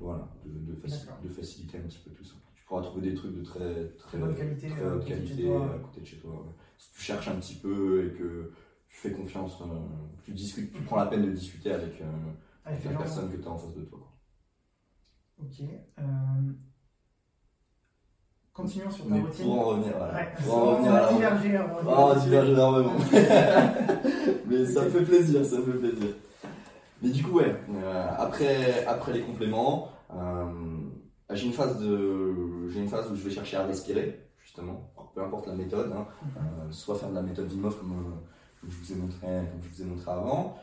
[0.00, 2.34] voilà, de, de, faciliter un petit peu tout ça.
[2.54, 6.00] Tu pourras trouver des trucs de très, très, bonne qualité, très haute qualité à côté
[6.00, 6.54] de chez toi.
[6.78, 8.52] Si tu cherches un petit peu et que
[8.88, 9.62] tu fais confiance,
[10.24, 12.02] tu, discutes, tu prends la peine de discuter avec,
[12.64, 14.12] avec, la personne que tu as en face de toi.
[15.38, 15.62] Ok.
[18.56, 19.44] Continuons sur ta Mais routine.
[19.44, 20.14] Pour en revenir, voilà.
[20.14, 21.58] Ouais, pour en revenir on va diverger.
[21.86, 22.92] on diverge énormément.
[24.46, 26.14] Mais ça me fait plaisir, ça me fait plaisir.
[27.02, 30.44] Mais du coup, ouais, euh, après, après les compléments, euh,
[31.32, 35.22] j'ai une, phase de, j'ai une phase où je vais chercher à respirer, justement, peu
[35.22, 36.06] importe la méthode, hein,
[36.38, 39.62] euh, soit faire de la méthode Vimov comme, euh, comme je vous ai montré, comme
[39.62, 40.56] je vous ai montré avant,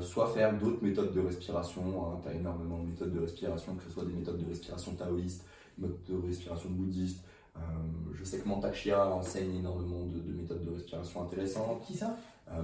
[0.00, 1.82] soit faire d'autres méthodes de respiration.
[2.22, 5.44] tu as énormément de méthodes de respiration, que ce soit des méthodes de respiration taoïstes,
[5.78, 7.22] des méthodes de respiration bouddhistes.
[7.56, 11.80] Euh, je sais que Mantak Chia enseigne énormément de, de méthodes de respiration intéressantes.
[11.86, 12.16] Qui ça?
[12.48, 12.62] Euh,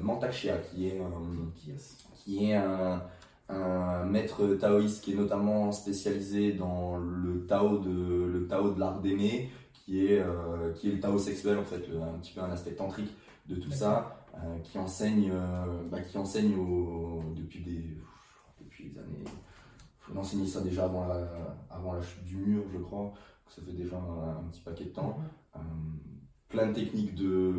[0.70, 1.10] qui est un,
[1.56, 1.96] Qui est-ce?
[2.14, 3.02] qui est un,
[3.48, 7.90] un maître taoïste qui est notamment spécialisé dans le Tao de,
[8.26, 11.82] le Tao de l'art d'aimer, qui est, euh, qui est le Tao sexuel, en fait,
[12.00, 13.12] un petit peu un aspect tantrique
[13.48, 17.96] de tout ça, euh, qui enseigne, euh, bah, qui enseigne au- depuis, des,
[18.64, 19.24] depuis des années.
[20.14, 21.26] On enseignait ça déjà avant la,
[21.70, 23.12] avant la chute du mur, je crois.
[23.54, 25.18] Ça fait déjà un, un petit paquet de temps.
[25.56, 25.58] Euh,
[26.48, 27.52] plein de techniques de,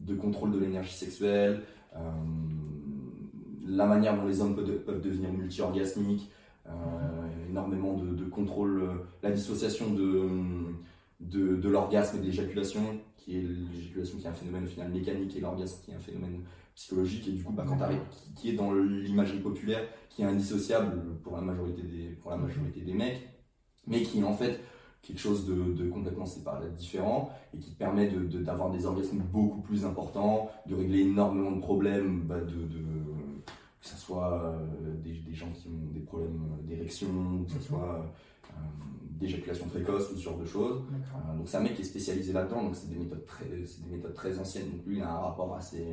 [0.00, 1.62] de contrôle de l'énergie sexuelle,
[1.96, 2.00] euh,
[3.66, 6.30] la manière dont les hommes peuvent, peuvent devenir multi-orgasmiques,
[6.66, 6.70] euh,
[7.48, 8.82] énormément de, de contrôle,
[9.22, 10.28] la dissociation de,
[11.20, 12.80] de, de l'orgasme et de l'éjaculation,
[13.16, 15.98] qui est l'éjaculation qui est un phénomène au final mécanique et l'orgasme qui est un
[15.98, 16.42] phénomène
[16.74, 19.80] psychologique et du coup bah, quand t'arrives- qui, qui est dans l'imagerie populaire
[20.10, 23.28] qui est indissociable pour la majorité des, pour la majorité des mecs
[23.86, 24.60] mais qui en fait
[25.02, 28.84] quelque chose de, de complètement séparé, différent et qui te permet de- de- d'avoir des
[28.84, 32.84] orgasmes beaucoup plus importants, de régler énormément de problèmes, bah, de, de-
[33.80, 37.06] que ce soit euh, des, des gens qui ont des problèmes d'érection,
[37.46, 37.62] que ce Mhm.
[37.62, 38.04] soit
[38.50, 38.52] euh,
[39.20, 40.82] d'éjaculation précoce ou ce genre de choses.
[40.92, 43.96] Euh, donc c'est un mec qui est spécialisé là-dedans, donc c'est des méthodes très, des
[43.96, 44.70] méthodes très anciennes.
[44.72, 45.86] Donc lui, il a un rapport assez,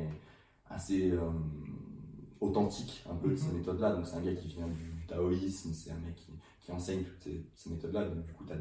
[0.68, 1.12] assez
[2.40, 3.58] authentique un peu de ces Mhm.
[3.58, 3.94] méthodes-là.
[3.94, 7.02] Donc c'est un gars qui vient du, du taoïsme, c'est un mec qui, qui enseigne
[7.04, 8.04] toutes ces, ces méthodes-là.
[8.08, 8.58] Donc du coup, tu as, un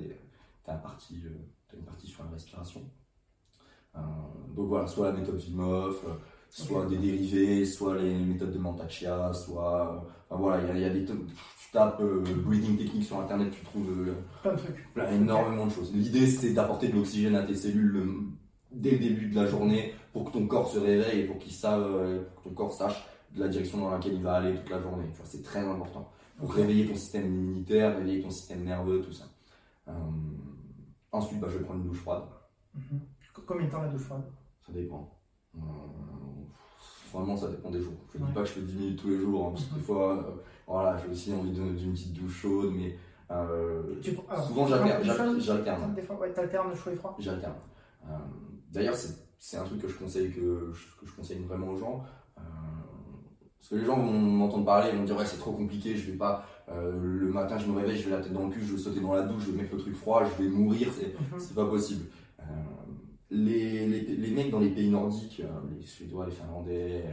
[0.73, 1.29] parti, euh,
[1.69, 2.81] t'as une partie sur la respiration.
[3.95, 3.99] Euh,
[4.55, 6.13] donc voilà, soit la méthode Vimov, euh,
[6.49, 9.93] soit des dérivés, soit les méthodes de Mantak-Chia, soit...
[9.93, 11.05] euh, enfin voilà, il y a, il y a des...
[11.05, 14.93] Tu tapes euh, breathing technique sur internet, tu trouves euh, Plein de trucs.
[14.93, 15.93] plein, énormément de choses.
[15.93, 18.21] L'idée, c'est d'apporter de l'oxygène à tes cellules euh,
[18.71, 21.53] dès le début de la journée pour que ton corps se réveille et pour, qu'il
[21.53, 25.05] que ton corps sache de la direction dans laquelle il va aller toute la journée.
[25.11, 26.09] Tu vois, c'est très important.
[26.37, 29.25] Pour réveiller ton système immunitaire, réveiller ton système nerveux, tout ça.
[31.15, 32.23] Ensuite, bah, je vais prendre une douche froide.
[32.73, 32.99] Mhm.
[33.33, 34.23] Co- Combien de temps la douche froide?
[34.65, 35.09] Ça dépend.
[35.55, 35.59] Euh,
[37.13, 37.93] vraiment, ça dépend des jours.
[38.13, 38.29] Je ne Ouais.
[38.29, 39.77] dis pas que je fais 10 minutes tous les jours, hein, parce que Mhm.
[39.79, 40.31] des fois, euh,
[40.67, 42.97] voilà, j'ai aussi envie de- d'une petite douche chaude, mais
[43.31, 44.17] euh, Tu-
[44.47, 45.39] souvent j'alterne.
[45.39, 45.93] J'alterne.
[45.93, 47.15] Des fois, ouais, t'alternes chaud et froid?
[47.19, 47.55] J'alterne.
[48.71, 48.95] D'ailleurs,
[49.39, 52.03] c'est un truc que je conseille, que je, que je conseille vraiment aux gens.
[52.35, 55.95] Parce que les gens vont m'entendre parler, ils vont me dire ouais c'est trop compliqué,
[55.95, 58.51] je vais pas euh, le matin je me réveille, je vais la tête dans le
[58.51, 60.49] cul, je vais sauter dans la douche, je vais mettre le truc froid, je vais
[60.49, 61.55] mourir, c'est Mhm.
[61.55, 62.05] pas possible.
[62.39, 62.43] Euh,
[63.31, 65.47] les, les, les mecs dans les pays nordiques, euh,
[65.79, 67.03] les Suédois, les Finlandais,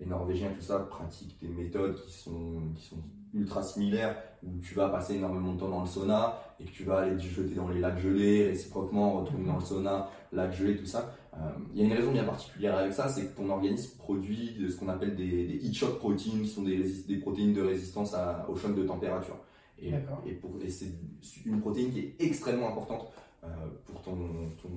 [0.00, 2.98] les Norvégiens, tout ça, pratiquent des méthodes qui sont, qui sont
[3.34, 6.84] ultra similaires, où tu vas passer énormément de temps dans le sauna et que tu
[6.84, 10.76] vas aller te jeter dans les lacs gelés, réciproquement, retourner dans le sauna, lac gelé,
[10.76, 11.14] tout ça.
[11.34, 11.38] Euh,
[11.72, 14.76] Il y a une raison bien particulière avec ça, c'est que ton organisme produit ce
[14.76, 18.56] qu'on appelle des, des heat shock proteins, qui sont des, protéines de résistance à- au
[18.56, 19.36] choc de température.
[19.80, 19.92] Et,
[20.68, 20.92] c'est
[21.46, 23.10] une protéine qui est extrêmement importante
[23.44, 23.48] euh,
[23.86, 24.16] pour ton,
[24.62, 24.68] ton,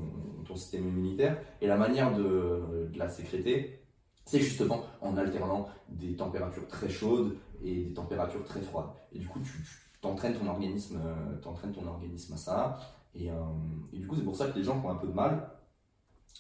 [0.45, 1.37] ton système immunitaire.
[1.61, 3.79] Et la manière de, de la sécréter,
[4.25, 8.89] c'est justement en alternant des températures très chaudes et des températures très froides.
[9.13, 9.51] Et du coup, tu,
[10.01, 12.79] t'entraînes ton organisme, euh, t'entraînes ton organisme à ça.
[13.13, 13.33] Et, euh,
[13.93, 15.47] et du coup, c'est pour ça que les gens qui ont un peu de mal,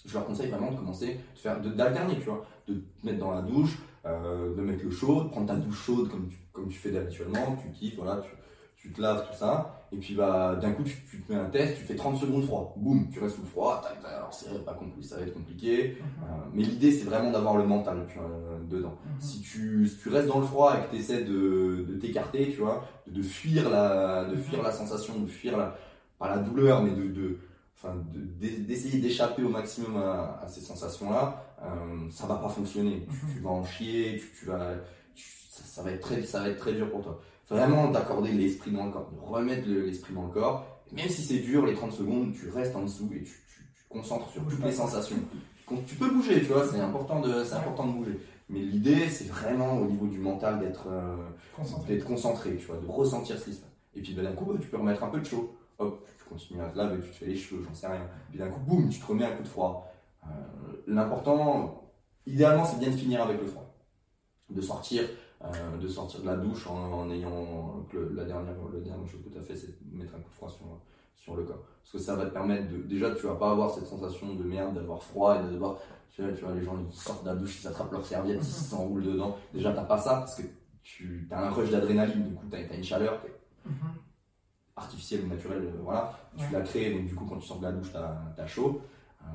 [0.05, 3.19] je leur conseille vraiment de commencer, de faire, de- d'alterner, tu vois, de te mettre
[3.19, 6.37] dans la douche, euh, de mettre le chaud, de prendre ta douche chaude comme tu,
[6.53, 8.29] comme tu fais habituellement, tu kiffes, voilà, tu,
[8.77, 11.49] tu te laves, tout ça, et puis bah, d'un coup, tu, tu te mets un
[11.49, 14.31] test, tu fais 30 secondes froid, boum, tu restes sous le froid, tac, tac, alors
[14.33, 16.05] c'est pas compliqué, ça va être compliqué, Mhm.
[16.23, 18.97] euh, mais l'idée c'est vraiment d'avoir le mental tu vois, euh, dedans.
[19.05, 19.21] Mhm.
[19.21, 22.51] Si tu, si tu restes dans le froid et que tu essaies de, de t'écarter,
[22.51, 25.75] tu vois, de, de fuir la, de fuir la sensation, de fuir la,
[26.19, 27.39] pas la douleur, mais de, de,
[27.85, 33.05] enfin, d'essayer d'échapper au maximum à, ces sensations-là, euh, ça va pas fonctionner.
[33.33, 34.73] Tu, vas en chier, tu, vas,
[35.15, 37.21] ça, va être très, ça va être très dur pour toi.
[37.49, 40.65] Vraiment d'accorder l'esprit dans le corps, de remettre l'esprit dans le corps.
[40.91, 44.29] Même si c'est dur, les 30 secondes, tu restes en dessous et tu, te concentres
[44.29, 45.17] sur toutes les sensations.
[45.87, 48.19] Tu peux bouger, tu vois, c'est important de, important de bouger.
[48.49, 51.15] Mais l'idée, c'est vraiment au niveau du mental d'être euh,
[51.55, 51.97] concentré.
[51.97, 53.71] concentré, tu vois, de ressentir ce qui se passe.
[53.95, 55.55] Et puis ben, d'un coup, bah, tu peux remettre un peu de chaud.
[55.79, 58.07] Hop, tu continues à te laver, tu te fais les cheveux, j'en sais rien.
[58.29, 59.91] Puis d'un coup, boum, tu te remets un coup de froid.
[60.23, 60.27] Euh,
[60.87, 61.91] l'important,
[62.25, 63.75] idéalement, c'est bien de finir avec le froid.
[64.49, 65.03] De sortir,
[65.43, 69.37] euh, de sortir de la douche en, ayant la dernière, la dernière chose que tu
[69.37, 70.65] as fait, c'est de mettre un coup de froid sur,
[71.15, 71.63] sur le corps.
[71.81, 72.77] Parce que ça va te permettre de.
[72.83, 75.77] Déjà, tu vas pas avoir cette sensation de merde, d'avoir froid et de devoir.
[76.09, 78.39] Tu vois, tu vois, les gens ils sortent de la douche, ils s'attrapent leur serviette,
[78.39, 79.35] ils s'enroulent dedans.
[79.53, 80.43] Déjà, t'as pas ça parce que
[80.81, 83.21] tu as un rush d'adrénaline, du coup, tu as, une chaleur
[83.65, 83.73] mhm.
[84.75, 86.17] Artificielle ou naturelle, euh, voilà.
[86.37, 88.81] Tu l'as créée, donc du coup, quand tu sors de la douche, tu as, chaud.
[89.21, 89.25] Euh,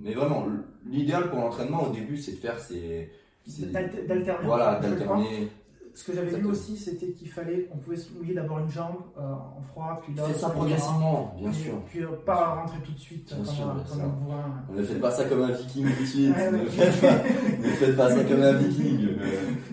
[0.00, 0.46] mais vraiment,
[0.86, 3.10] l'idéal pour l'entraînement au début, c'est de faire ces.
[3.46, 4.44] D'alterner.
[4.46, 5.50] Voilà, d'alterner
[5.96, 8.96] ce que j'avais vu aussi, c'était qu'il fallait, on pouvait se mouiller d'abord une jambe
[9.16, 10.24] euh, en froid, puis là.
[10.24, 11.80] Faites ça progressivement, bien sûr.
[11.86, 13.74] Puis euh, pas rentrer tout de suite bien sûr,
[14.70, 16.36] Ne faites pas ça comme un viking tout de suite.
[16.36, 16.66] ne,
[17.70, 19.08] faites pas, ça comme un viking.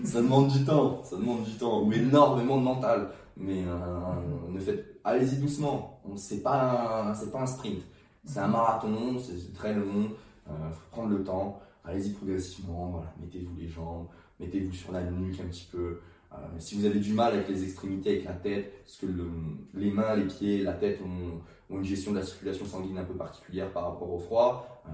[0.02, 3.08] ça demande du temps, ça demande du temps, ou énormément de mental.
[3.36, 6.00] Mais euh, ne faites, allez-y doucement.
[6.16, 7.82] C'est pas, c'est pas un sprint.
[8.24, 10.10] C'est un marathon, c'est très long.
[10.46, 11.60] Il faut prendre le temps.
[11.84, 13.02] Allez-y progressivement.
[13.20, 14.06] Mettez-vous les jambes
[14.40, 16.00] mettez-vous sur la nuque un petit peu.
[16.32, 19.06] Euh, si vous avez du mal avec les extrémités, avec la tête, parce que
[19.74, 21.40] les mains, les pieds, la tête ont,
[21.70, 24.90] une gestion de la circulation sanguine un peu particulière par rapport au froid, euh,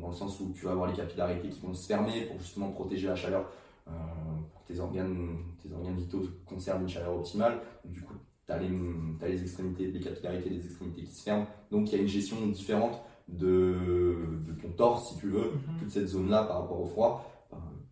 [0.00, 2.70] dans le sens où tu vas avoir les capillarités qui vont se fermer pour justement
[2.70, 3.46] protéger la chaleur, euh,
[3.84, 7.60] pour que tes organes, tes organes vitaux conservent une chaleur optimale.
[7.84, 8.14] du coup,
[8.46, 11.46] tu as, les extrémités, les capillarités des extrémités qui se ferment.
[11.70, 14.16] Donc il y a une gestion différente de,
[14.60, 15.78] ton torse, si tu veux, mm-hmm.
[15.78, 17.30] toute cette zone-là par rapport au froid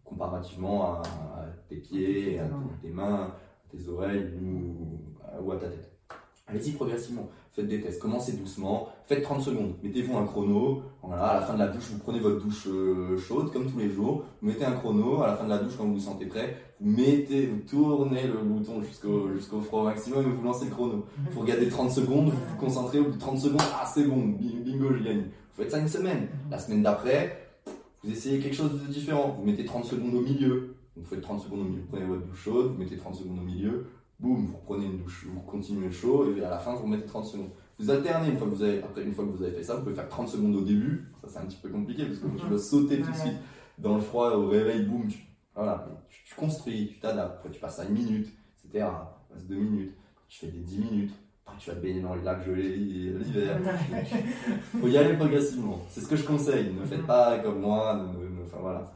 [0.09, 1.03] comparativement à,
[1.69, 2.49] tes pieds, à
[2.81, 5.93] tes, mains, à tes oreilles ou, à ta tête.
[6.47, 11.41] Allez-y progressivement, faites des tests, commencez doucement, faites 30 secondes, mettez-vous un chrono, voilà, à
[11.41, 14.25] la fin de la douche, vous prenez votre douche euh, chaude comme tous les jours,
[14.43, 16.57] vous mettez un chrono, à la fin de la douche quand vous vous sentez prêt,
[16.79, 21.07] vous mettez, vous tournez le bouton jusqu'au jusqu'au froid maximum et vous lancez le chrono.
[21.33, 24.19] Vous regardez 30 secondes, vous vous concentrez, au bout de 30 secondes, ah c'est bon,
[24.19, 25.23] bingo, j'ai gagné.
[25.23, 26.29] Vous faites ça une semaine.
[26.51, 27.49] La semaine d'après,
[28.05, 29.37] vous essayez quelque chose de différent.
[29.39, 30.77] Vous mettez 30 secondes au milieu.
[30.97, 33.39] Vous faites 30 secondes au milieu, vous prenez votre douche chaude, vous mettez 30 secondes
[33.39, 33.87] au milieu,
[34.19, 37.07] boum, vous reprenez une douche, vous continuez le chaud, et à la fin, vous mettez
[37.07, 37.51] 30 secondes.
[37.79, 39.77] Vous alternez, une fois que vous avez, après une fois que vous avez fait ça,
[39.77, 41.13] vous pouvez faire 30 secondes au début.
[41.23, 43.39] Ça, c'est un petit peu compliqué parce que tu dois sauter tout de suite
[43.79, 45.19] dans le froid, au réveil, boum, tu,
[45.55, 47.37] voilà, tu, construis, tu t'adaptes.
[47.39, 48.29] Après, tu passes à une minute,
[48.65, 48.87] etc.
[49.29, 49.95] Tu passes deux minutes,
[50.29, 51.15] tu fais des 10 minutes
[51.59, 53.59] tu vas te baigner dans le lac gelé l'hiver.
[54.81, 55.81] faut y aller progressivement.
[55.89, 56.73] C'est ce que je conseille.
[56.73, 58.07] Ne faites pas comme moi.
[58.45, 58.93] enfin voilà.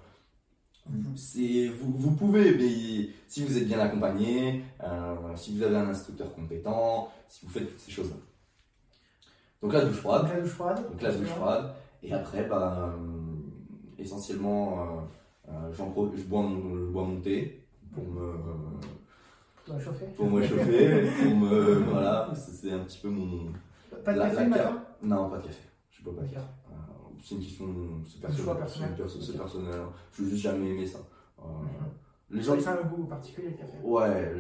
[0.87, 6.35] Vous, vous, pouvez, mais si vous êtes bien accompagné, euh, si vous avez un instructeur
[6.35, 8.17] compétent, si vous faites toutes ces choses-là.
[9.63, 10.29] Donc la douche froide.
[10.29, 10.83] La douche froide.
[10.91, 11.75] Donc la douche froide.
[12.03, 12.95] Et après, ben,
[13.99, 14.81] essentiellement,
[15.49, 17.65] euh, euh, je, bois mon, je bois mon thé
[17.95, 18.33] pour me
[19.65, 20.07] pour chauffer.
[20.17, 21.75] Pour me chauffer, pour me.
[21.91, 23.53] Voilà, c'est un petit peu mon.
[24.05, 24.83] Pas de café le matin?
[25.03, 25.69] Non, pas de café.
[25.91, 26.47] Je bois pas de café.
[26.71, 26.75] Euh,
[27.23, 27.67] c'est une question.
[28.05, 28.49] C'est personnel.
[29.09, 29.75] C'est personnel.
[30.13, 30.99] Je n'ai juste jamais aimé ça.
[31.39, 32.37] Euh, mhm.
[32.37, 32.59] Les gens.
[32.59, 34.33] C'est un goût particulier le café Ouais,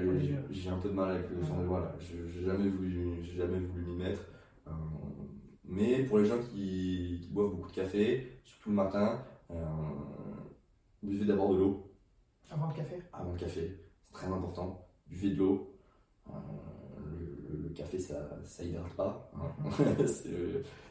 [0.50, 1.36] j'ai un peu de mal avec le.
[1.42, 4.22] Enfin, voilà, j'ai jamais voulu, jamais voulu m'y mettre.
[5.72, 9.24] Euh, mais pour les gens qui, qui, boivent beaucoup de café, surtout le matin,
[11.02, 11.92] buvez d'abord de l'eau.
[12.50, 13.78] Avant le café Avant le café,
[14.10, 15.76] c'est très important buvez de l'eau.
[16.28, 16.32] Euh,
[17.62, 19.30] le, café, ça, ça hydrate pas.
[19.34, 19.68] Hein.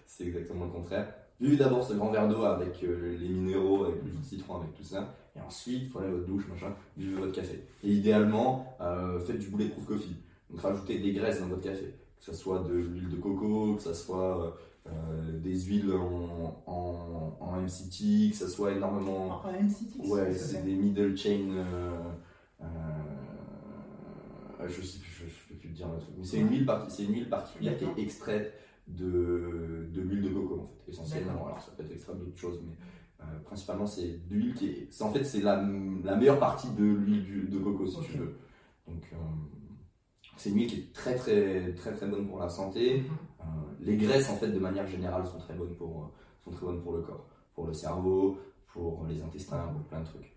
[0.05, 1.13] c'est exactement le contraire.
[1.39, 4.57] Buvez d'abord ce grand verre d'eau avec euh, les minéraux, avec le jus de citron,
[4.57, 5.15] avec tout ça.
[5.35, 7.63] Et ensuite, prenez votre douche, machin, buvez votre café.
[7.83, 10.15] Et idéalement, euh, faites du bulletproof coffee.
[10.49, 11.95] Donc rajoutez des graisses dans votre café.
[12.19, 14.55] Que ce soit de l'huile de coco, que ce soit
[15.43, 19.41] des huiles en, en, en, MCT, que ce soit énormément.
[19.45, 21.63] En MCT Ouais, c'est des middle chain.
[24.61, 26.13] Euh, je sais plus, je, peux plus te dire le truc.
[26.17, 26.67] Mais c'est une huile,
[26.99, 28.53] une huile particulière qui est extraite
[28.87, 31.47] de, de l'huile de coco en fait, essentiellement.
[31.47, 32.75] Alors ça peut être extrait d'autres choses, mais
[33.21, 35.01] euh, principalement c'est l'huile qui est.
[35.01, 35.55] En fait, c'est la,
[36.03, 38.37] la, meilleure partie de l'huile de coco si tu veux.
[38.87, 39.15] Donc euh,
[40.37, 42.99] c'est une huile qui est très très très très bonne pour la santé.
[42.99, 43.30] Mm-hmm.
[43.81, 46.11] Les graisses en fait de manière générale sont très bonnes pour
[46.43, 47.25] sont très bonnes pour le corps,
[47.55, 48.37] pour le cerveau,
[48.73, 50.31] pour les intestins, pour plein de trucs.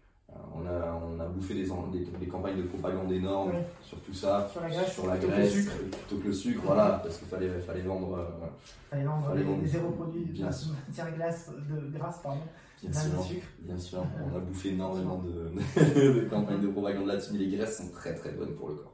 [0.54, 3.52] on, a, on a bouffé des, des, des campagnes de propagande énormes
[3.82, 5.72] sur tout ça, Sur la graisse, sur la plutôt que le sucre.
[5.78, 8.18] plutôt que le sucre, voilà, parce qu'il fallait, fallait vendre.
[8.18, 8.46] euh,
[8.90, 9.62] Fallait les, vendre.
[9.62, 10.72] les zéro produits Bien sûr.
[10.88, 12.40] matière glace de grâce, pardon.
[12.82, 13.46] Bien de sûr, sucre.
[13.60, 15.52] bien sûr, on a bouffé énormément de,
[16.20, 18.92] de campagnes de propagande là-dessus, mais les graisses sont très très bonnes pour le corps.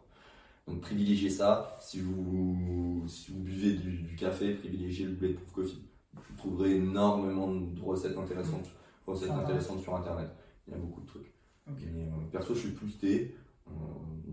[0.66, 1.77] Donc privilégiez ça.
[1.81, 5.82] Si vous, si vous buvez du, du café, privilégiez le Bulletproof Coffee.
[6.15, 8.69] Vous trouverez énormément de recettes intéressantes,
[9.07, 9.41] recettes Ah.
[9.41, 10.28] intéressantes sur internet.
[10.66, 11.32] Il y a beaucoup de trucs.
[11.66, 13.37] Mais, euh, perso, je suis plus thé,
[13.69, 13.70] euh,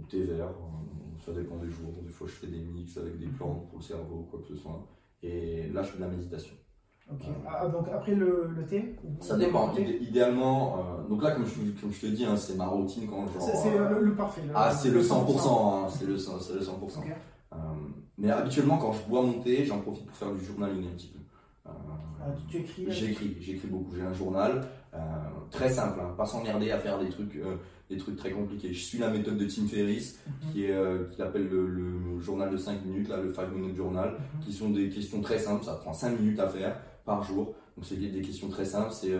[0.09, 1.93] thé vert, euh, ça dépend des jours.
[2.03, 4.55] Des fois, je fais des mix avec des plantes pour le cerveau, quoi que ce
[4.55, 4.87] soit.
[5.21, 6.55] Et là, je fais de la méditation.
[7.11, 7.21] Ok.
[7.47, 9.71] Ah, donc après le, le thé Ça dépend.
[9.73, 13.07] Idé- idéalement, euh, donc là, comme je, comme je te dis, hein, c'est ma routine
[13.07, 13.41] quand genre.
[13.41, 14.41] C'est c'est euh, le, le parfait.
[14.45, 15.13] le- ah, c'est le 100%,
[15.85, 16.71] hein, c'est le, c'est le 100%.
[16.99, 17.05] Ok.
[17.53, 17.55] Euh,
[18.17, 21.07] mais habituellement, quand je bois mon thé, j'en profite pour faire du journaling un petit
[21.07, 21.19] peu.
[21.67, 21.71] Euh,
[22.21, 22.85] Ah, tu, écris.
[22.87, 23.95] euh, J'écris, j'écris beaucoup.
[23.95, 24.97] J'ai un journal euh,
[25.49, 27.55] très simple, hein, pas s'emmerder à faire des trucs, euh,
[27.89, 28.73] des trucs très compliqués.
[28.73, 30.51] Je suis la méthode de Tim Ferriss, Mhm.
[30.51, 33.75] qui est, euh, qui appelle le, le journal de 5 minutes, là, le 5 minute
[33.77, 34.41] journal, Mhm.
[34.43, 35.63] qui sont des questions très simples.
[35.63, 36.75] Ça prend 5 minutes à faire
[37.07, 37.45] par jour.
[37.75, 38.91] Donc c'est des questions très simples.
[38.91, 39.19] C'est euh,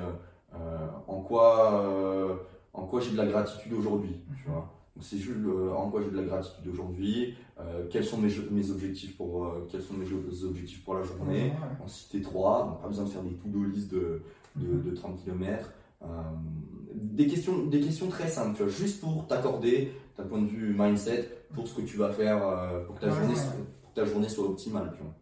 [0.54, 2.36] euh, en quoi, euh,
[2.74, 4.72] en quoi j'ai de la gratitude aujourd'hui, tu vois.
[4.96, 5.38] Donc c'est juste
[5.76, 7.36] en quoi j'ai de la gratitude aujourd'hui.
[7.60, 10.12] euh, quels sont mes, mes objectifs pour, quels sont mes
[10.44, 11.54] objectifs pour la journée
[11.84, 14.22] en citer 3, donc pas besoin de faire des to-do list de,
[14.56, 15.72] de, de 30 km.
[16.96, 20.76] des, questions, des questions très simples, tu vois, juste pour t'accorder d'un point de vue
[20.78, 22.40] mindset pour ce que tu vas faire
[22.86, 23.36] pour, que ta journée,
[23.82, 24.92] pour que ta journée soit optimale.
[24.96, 25.14] Tu vois.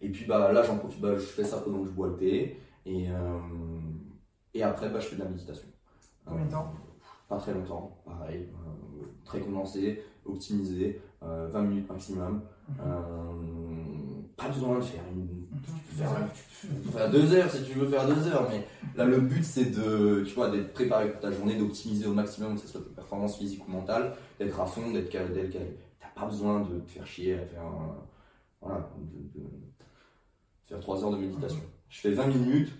[0.00, 2.16] Et puis bah, là, j'en profite, bah, je fais ça pendant que je bois le
[2.16, 2.60] thé.
[2.86, 3.38] Et, euh,
[4.54, 5.68] et après, bah, je fais de la méditation.
[6.24, 6.72] Combien de temps?
[7.28, 8.48] Pas très longtemps, pareil.
[8.52, 12.42] euh, très condensé, optimisé, euh, 20 minutes maximum.
[12.68, 12.76] Mhm.
[12.80, 16.08] Euh, pas besoin de faire une tu peux Mhm.
[16.08, 16.28] faire,
[16.60, 18.64] tu peux faire deux heures si tu veux faire deux heures, mais
[18.96, 22.54] là le but c'est de, tu vois, d'être préparé pour ta journée, d'optimiser au maximum,
[22.54, 25.76] que ce soit tes performances physiques ou mentales, d'être à fond, d'être calé, d'être calé.
[26.00, 27.96] T'as pas besoin de te faire chier à faire, un-
[28.60, 29.46] voilà, de, de-
[30.68, 31.60] faire trois heures de méditation.
[31.88, 32.72] Je fais 20 minutes,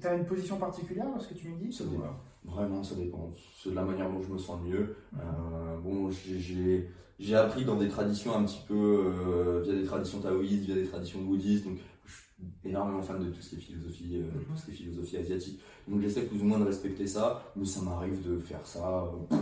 [0.00, 2.16] Tu as une position particulière lorsque tu médites Ça ou- dépend.
[2.44, 3.28] Vraiment, ça dépend.
[3.62, 4.96] C'est de la manière dont je me sens le mieux.
[5.18, 6.88] Euh, bon, j'ai-
[7.34, 11.20] appris dans des traditions un petit peu, euh, via des traditions taoïstes, via des traditions
[11.20, 11.66] bouddhistes.
[11.66, 11.76] Donc,
[12.06, 12.24] je suis
[12.64, 15.60] énormément fan de tout ce qui est philosophie, euh, tout ce qui est philosophie asiatique.
[15.86, 17.42] Donc, j'essaie plus ou moins de respecter ça.
[17.56, 19.38] Mais ça m'arrive de faire ça pff,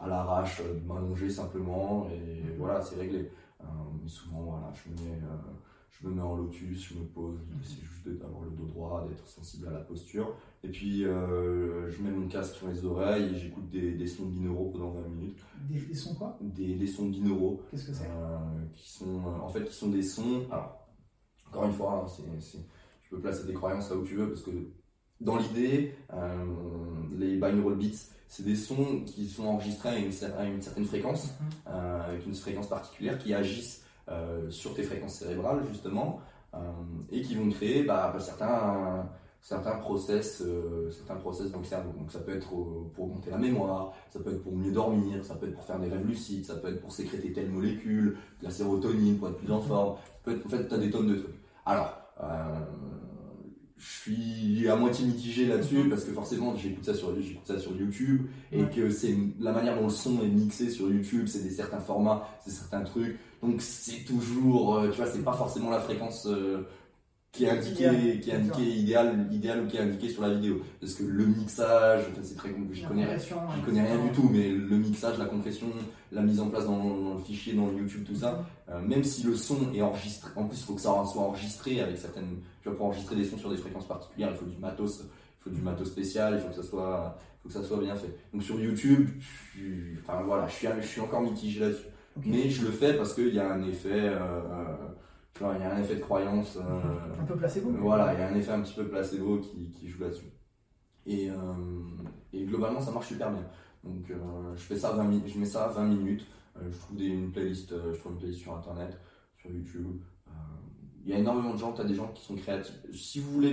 [0.00, 2.08] à l'arrache, de m'allonger simplement.
[2.10, 3.30] Et voilà, c'est réglé.
[4.02, 5.18] Mais souvent, voilà, je me mets.
[6.00, 9.26] Je me mets en lotus, je me pose, c'est juste d'avoir le dos droit, d'être
[9.28, 10.34] sensible à la posture.
[10.62, 14.26] Et puis euh, je mets mon casque sur les oreilles et j'écoute des, des sons
[14.26, 15.38] binauraux pendant 20 minutes.
[15.68, 16.36] Des, des sons quoi?
[16.40, 18.04] Des, des sons binauraux Qu'est-ce que c'est?
[18.06, 18.38] Euh,
[18.74, 20.42] qui sont euh, en fait qui sont des sons.
[20.50, 20.80] Alors
[21.48, 22.38] encore une fois, hein,
[23.02, 24.50] tu peux placer tes croyances là où tu veux parce que
[25.20, 26.44] dans l'idée, euh,
[27.16, 30.84] les binaural beats, c'est des sons qui sont enregistrés à une, cer- à une certaine
[30.86, 31.46] fréquence Mhm.
[31.68, 36.20] euh, avec une fréquence particulière qui agissent euh, sur tes fréquences cérébrales justement
[36.54, 36.58] euh,
[37.10, 39.08] et qui vont créer bah, certains
[39.40, 41.90] certains process euh, certains process dans le cerveau.
[41.98, 45.34] Donc ça peut être pour augmenter la mémoire ça peut être pour mieux dormir ça
[45.36, 48.44] peut être pour faire des rêves lucides ça peut être pour sécréter telle molécule de
[48.44, 49.96] la sérotonine pour être plus en forme.
[49.96, 51.34] Ça peut être en fait tu as des tonnes de trucs.
[51.66, 51.98] Alors
[53.76, 57.76] je suis à moitié mitigé là-dessus parce que forcément j'écoute ça sur j'écoute ça sur
[57.76, 58.70] YouTube et Ouais.
[58.70, 62.26] que c'est la manière dont le son est mixé sur YouTube, c'est des certains formats,
[62.44, 63.18] c'est certains trucs.
[63.44, 66.62] Donc c'est toujours, euh, tu vois, c'est pas forcément la fréquence euh,
[67.30, 68.20] qui est indiquée, Idéal.
[68.20, 70.62] qui est indiquée idéale, idéale ou qui est indiquée sur la vidéo.
[70.80, 74.12] Parce que le mixage, enfin, c'est très, je connais, compression, je ouais, connais rien du
[74.12, 75.66] tout, mais le mixage, la compression,
[76.12, 79.04] la mise en place dans, dans le fichier, dans le YouTube, tout ça, euh, même
[79.04, 82.36] si le son est enregistré, en plus il faut que ça soit enregistré avec certaines,
[82.62, 85.42] tu vois, pour enregistrer des sons sur des fréquences particulières, il faut du matos, il
[85.42, 88.16] faut du matos spécial, il faut que ça soit, faut que ça soit bien fait.
[88.32, 89.10] Donc sur YouTube,
[89.56, 91.88] je, enfin voilà, je suis, je suis encore mitigé là-dessus.
[92.24, 94.76] Mais je le fais parce qu'il y a un effet, euh, euh,
[95.34, 96.56] tu vois, il y a un effet de croyance.
[96.56, 97.70] euh, Un peu placebo.
[97.80, 100.30] voilà, il y a un effet un petit peu placebo qui, qui joue là-dessus.
[101.06, 101.28] Et,
[102.32, 103.44] et globalement, ça marche super bien.
[103.84, 104.10] Donc,
[104.56, 106.24] je fais ça 20 mi- je mets ça à 20 minutes.
[106.56, 108.98] Je trouve des, une playlist, je trouve une playlist sur internet,
[109.36, 109.98] sur YouTube.
[111.04, 112.78] Il y a énormément de gens, tu as des gens qui sont créatifs.
[112.92, 113.52] Si vous voulez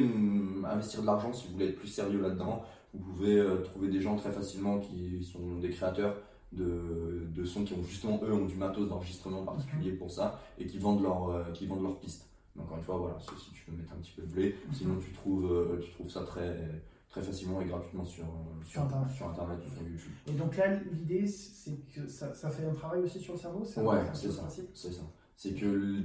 [0.64, 2.62] investir de l'argent, si vous voulez être plus sérieux là-dedans,
[2.94, 6.16] vous pouvez euh, trouver des gens très facilement qui sont des créateurs
[6.52, 10.66] de, de sons qui ont justement, eux, ont du matos d'enregistrement particulier pour ça et
[10.66, 12.28] qui vendent leur, euh, qui vendent leurs pistes.
[12.56, 14.56] Mais encore une fois, voilà, c'est si tu veux mettre un petit peu de blé.
[14.74, 18.82] Sinon, tu trouves, euh, tu trouves ça très, très facilement et gratuitement sur, euh, sur,
[18.82, 19.14] Internet.
[19.16, 20.12] sur Internet ou sur YouTube.
[20.28, 23.64] Et donc là, l'idée, c'est que ça, ça fait un travail aussi sur le cerveau
[23.78, 24.50] un Ouais, c'est ça.
[24.74, 25.02] C'est ça.
[25.38, 26.04] C'est que le-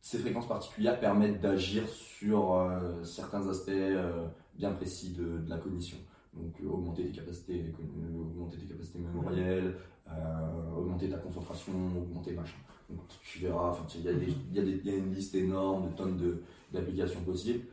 [0.00, 3.70] ces fréquences particulières permettent d'agir sur euh, certains aspects
[4.56, 5.98] bien précis de, de la cognition.
[6.34, 7.72] Donc augmenter tes capacités,
[8.18, 9.76] augmenter tes capacités mémorielles,
[10.76, 12.56] augmenter ta concentration, augmenter machin.
[12.88, 16.38] Donc tu verras, il y, y, a une liste énorme de tonnes
[16.72, 17.66] d'applications possibles.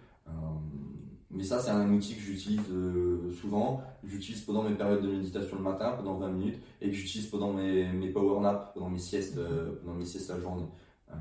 [1.32, 3.84] Mais ça, c'est un outil que j'utilise euh, souvent.
[4.04, 7.54] J'utilise pendant mes périodes de méditation le matin, pendant 20 minutes, et que j'utilise pendant
[7.54, 10.66] mes, mes power naps, pendant mes siestes, euh, pendant mes siestes la journée.
[11.12, 11.14] Euh,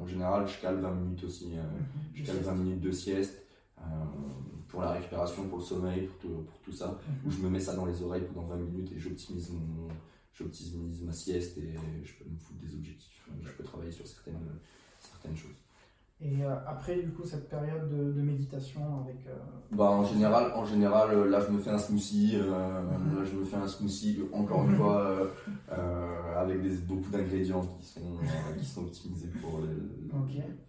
[0.00, 1.48] en général, je cale 20 minutes aussi.
[1.48, 1.62] Mhm.
[2.14, 3.46] je cale 20 minutes de sieste
[4.72, 6.98] pour la récupération, pour le sommeil, pour tout, pour tout ça.
[7.24, 9.88] Où je me mets ça dans les oreilles pendant 20 minutes et j'optimise mon,
[10.32, 13.22] j'optimise ma sieste et je peux me foutre des objectifs.
[13.42, 14.40] Je peux travailler sur certaines,
[14.98, 15.62] certaines choses.
[16.24, 19.26] Et euh, après, du coup, cette période de, méditation avec.
[19.26, 19.34] Euh,
[19.72, 22.36] bah, en général, en général, euh, là, je me fais un smoothie.
[22.36, 23.16] Mhm.
[23.16, 25.28] Là, je me fais un smoothie, encore une fois,
[26.36, 28.00] avec des, beaucoup d'ingrédients qui sont,
[28.58, 29.60] qui sont optimisés pour,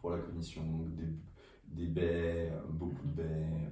[0.02, 0.62] pour la cognition.
[0.98, 3.72] des, des baies, beaucoup de baies,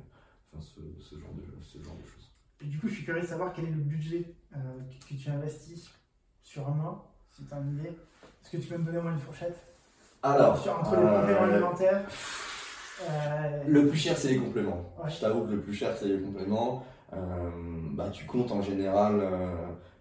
[0.51, 2.31] enfin, ce, ce, genre de, ce genre de choses.
[2.61, 5.89] Et du coup, je suis curieux de savoir quel est le budget que, tu investis
[6.43, 7.89] sur un mois, si tu as une idée.
[7.89, 9.71] Est-ce que tu peux me donner moi une fourchette?
[10.23, 12.03] Alors, entre les compléments euh, alimentaires.
[13.09, 14.93] Euh, le plus cher, c'est les compléments.
[15.07, 16.85] Je t'avoue que le plus cher, c'est les compléments.
[17.13, 17.49] Euh,
[17.93, 19.21] bah, tu comptes en général,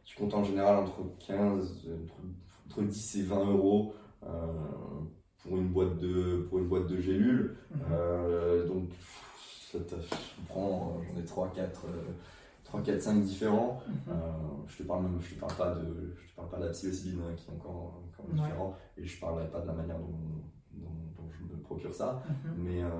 [0.04, 1.88] tu comptes en général entre 15,
[2.68, 3.94] entre, 10 et 20 euros
[5.42, 7.56] pour une boîte de, pour une boîte de gélules.
[7.70, 8.68] Mhm.
[8.68, 8.90] donc,
[9.78, 9.96] ça
[10.48, 11.86] prend, j'en ai 3, 4.
[12.64, 13.82] 3, 4, 5 différents.
[13.88, 14.14] Mhm.
[14.68, 16.70] je te parle même, je te parle pas de, je te parle pas de la
[16.70, 18.02] psilocybine hein, qui est encore,
[18.32, 18.76] différent.
[18.96, 20.14] Et je ne parlerai pas de la manière dont,
[21.30, 22.22] je me procure ça.
[22.28, 22.54] Mhm.
[22.58, 22.90] Mais, euh,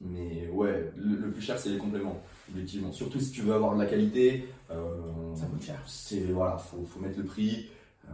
[0.00, 2.20] mais ouais, le, plus cher, c'est les compléments,
[2.50, 2.90] effectivement.
[2.92, 4.48] Surtout si tu veux avoir de la qualité.
[4.70, 5.80] Euh, ça coûte cher.
[5.86, 7.70] C'est, voilà, faut, faut mettre le prix.
[8.08, 8.12] Euh,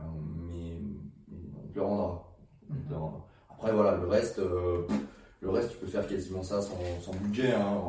[0.49, 0.81] mais,
[1.31, 2.37] on te le rendra.
[2.69, 2.95] Mhm.
[3.51, 4.41] Après, voilà, le reste,
[5.41, 7.53] le reste, tu peux faire quasiment ça sans, sans budget.
[7.53, 7.81] Hein.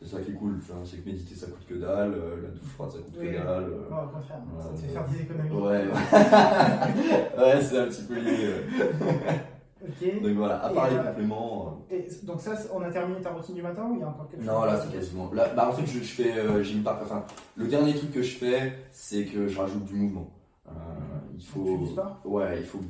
[0.00, 2.70] C'est ça qui est cool, c'est que méditer ça coûte que dalle, euh, la douche
[2.74, 3.64] froide ça coûte que dalle.
[3.64, 5.50] Euh, au contraire, ça te fait faire des économies.
[5.50, 5.84] Ouais,
[7.38, 8.52] ouais, c'est un petit peu l'idée.
[9.80, 10.22] ok.
[10.22, 11.86] Donc voilà, à part les euh, compléments.
[11.88, 14.28] Et donc ça, on a terminé ta routine du matin ou il y a encore
[14.28, 15.30] quelque chose Non, là c'est quasiment.
[15.32, 16.98] Là, bah, en fait, je, je fais, j'ai une part.
[17.00, 20.28] Enfin, le dernier truc que je fais, c'est que je rajoute du mouvement.
[21.36, 21.78] il faut.
[22.24, 22.80] Ouais, il faut.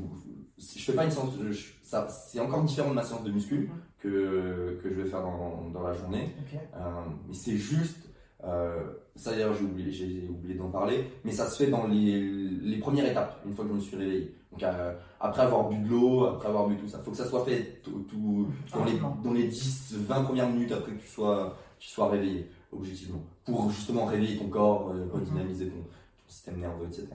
[0.77, 1.35] Je fais pas une séance.
[1.83, 3.69] ça, c'est encore différent de ma séance de muscu.
[3.69, 6.35] Mhm que, que je vais faire dans, dans la journée.
[6.75, 6.79] Euh,
[7.29, 8.09] mais c'est juste,
[8.45, 8.81] euh,
[9.15, 12.79] ça d'ailleurs j'ai oublié, j'ai oublié d'en parler, mais ça se fait dans les, les,
[12.79, 14.35] premières étapes, une fois que je me suis réveillé.
[14.51, 17.17] Donc euh, après avoir bu de l'eau, après avoir bu tout ça, il faut que
[17.17, 21.01] ça soit fait tout, tout dans, les, dans les 10, 20 premières minutes après que
[21.01, 26.61] tu sois, tu sois réveillé, objectivement, pour justement réveiller ton corps, redynamiser ton, ton, système
[26.61, 27.09] nerveux, etc.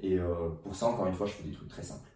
[0.00, 0.18] Et
[0.62, 2.06] pour ça, encore une fois, je fais des trucs très simples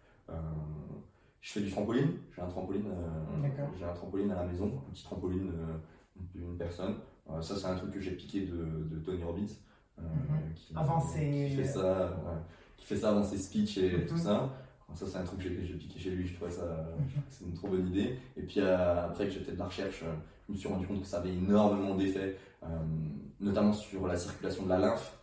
[1.43, 2.13] je fais du trampoline.
[2.33, 5.77] J'ai un trampoline, euh, j'ai un trampoline à la maison, un petit trampoline euh,
[6.33, 6.95] d'une personne.
[7.29, 9.53] Euh, ça, c'est un truc que j'ai piqué de, Tony Robbins.
[9.95, 10.53] Mhm.
[10.55, 12.17] qui, avant qui, fait ça,
[12.77, 14.49] qui fait ça avant ses speeches et tout ça.
[14.95, 16.25] ça, c'est un truc que j'ai piqué chez lui.
[16.25, 16.63] Je trouvais ça,
[16.97, 17.21] mhm.
[17.29, 18.17] c'est une trop bonne idée.
[18.37, 20.03] Et puis après que j'ai fait de la recherche,
[20.47, 22.37] je me suis rendu compte que ça avait énormément d'effets,
[23.41, 25.19] notamment sur la circulation de la lymphe,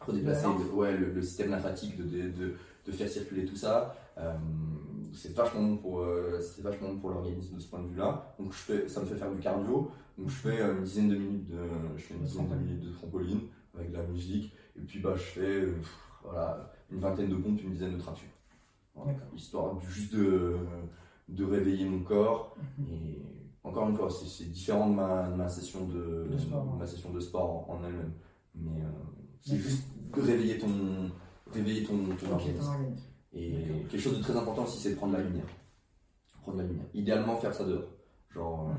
[0.00, 2.54] redéplacer le, ouais, le, système lymphatique, de, de,
[2.86, 3.94] de, faire circuler tout ça
[5.12, 8.34] c'est vachement bon pour euh, c'est vachement pour l'organisme de ce point de vue là
[8.38, 9.90] donc je fais ça me fait faire du cardio.
[10.18, 11.58] Donc je fais euh, une dizaine de minutes de
[11.96, 13.40] je fais une dizaine de minutes de trampoline
[13.74, 14.52] avec de la musique.
[14.76, 15.74] Et puis bah je fais euh,
[16.22, 18.28] voilà une vingtaine de pompes une dizaine de tractions
[19.34, 20.56] histoire juste de
[21.28, 22.56] de réveiller mon corps.
[22.78, 22.86] Mhm.
[22.92, 23.22] et
[23.62, 26.28] encore une fois c'est différent de ma, ma session de,
[26.78, 28.12] ma session de sport en, elle-même.
[28.54, 28.82] Mais
[29.40, 31.10] c'est juste réveiller ton
[31.52, 32.72] réveiller ton, ton organisme
[33.32, 33.52] et
[33.88, 35.46] quelque chose de très important aussi, c'est de prendre la lumière.
[36.42, 36.86] Prendre la lumière.
[36.94, 37.88] Idéalement, faire ça dehors.
[38.30, 38.72] Genre, euh,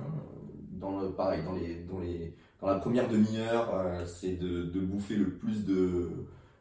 [0.71, 4.79] dans le, pareil, dans, les, dans, les, dans la première demi-heure, euh, c'est de, de,
[4.79, 6.09] bouffer le plus de,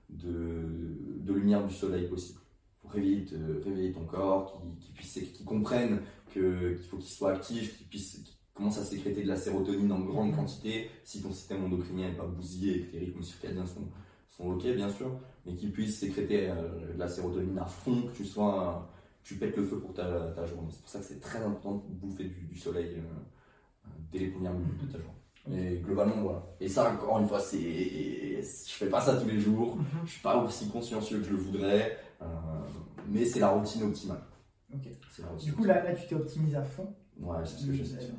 [0.08, 2.40] de, de lumière du soleil possible.
[2.80, 3.26] Pour réveiller,
[3.64, 6.00] réveiller ton corps, qu'il puisse, qu'il comprenne
[6.32, 8.24] qu'il faut qu'il soit actif, qu'il puisse
[8.60, 12.26] commence à sécréter de la sérotonine en grande quantité, si ton système endocrinien n'est pas
[12.26, 13.88] bousillé et que tes rythmes circadiens sont
[14.40, 15.10] ok, bien sûr
[15.46, 18.88] mais qui puisse sécréter euh, de la sérotonine à fond, que tu sois,
[19.22, 20.04] tu pètes le feu pour ta,
[20.34, 20.68] ta journée.
[20.70, 24.52] C'est pour ça que c'est très important de bouffer du, soleil euh, dès les premières
[24.52, 25.14] minutes de ta journée.
[25.46, 26.42] Mais globalement, voilà.
[26.60, 29.76] Et ça, encore une fois, c'est, je fais pas ça tous les jours.
[29.76, 29.84] Mhm.
[30.04, 32.26] Je suis pas aussi consciencieux que je le voudrais, euh,
[33.08, 34.22] mais c'est la routine optimale.
[34.72, 34.86] Ok.
[35.42, 36.94] du coup, là, là, tu t'es optimisé à fond.
[37.18, 38.12] Ouais, c'est ce que j'essaie.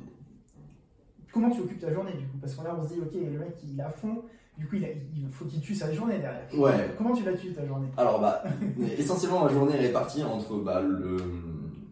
[1.32, 2.36] Comment tu occupes ta journée du coup?
[2.38, 4.22] Parce qu'on là, on se dit, ok, le mec, il est à fond
[4.58, 6.46] du coup, il, faut qu'il tue sa journée derrière.
[6.56, 6.94] Ouais.
[6.98, 7.88] Comment tu la tues ta journée?
[7.96, 8.42] Alors, bah,
[8.98, 11.16] essentiellement, ma journée est répartie entre bah, le,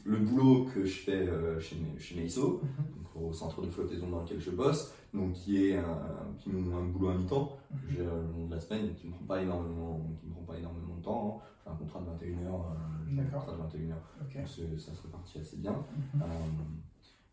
[0.05, 3.25] le boulot que je fais euh, chez, chez Meiso, mhm.
[3.29, 5.99] au centre de flottaison dans lequel je bosse, donc qui est un,
[6.39, 9.13] qui un boulot à mi-temps, que j'ai euh, le long de la semaine, qui ne
[9.13, 11.41] me prend pas énormément, qui me prend pas énormément de temps.
[11.43, 11.47] hein.
[11.65, 13.45] J'ai un contrat de 21 heures, euh, j'ai un D'accord.
[13.47, 14.37] contrat de 21 heures, Ok.
[14.37, 14.49] donc
[14.81, 15.73] ça se répartit assez bien.
[15.73, 16.23] Mhm.
[16.23, 16.27] Euh,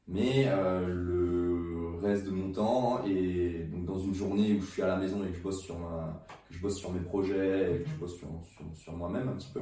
[0.08, 4.82] mais euh, le reste de mon temps, et donc dans une journée où je suis
[4.82, 7.76] à la maison et que je bosse sur, ma, que je bosse sur mes projets
[7.76, 9.62] et que je bosse sur, sur, sur moi-même un petit peu,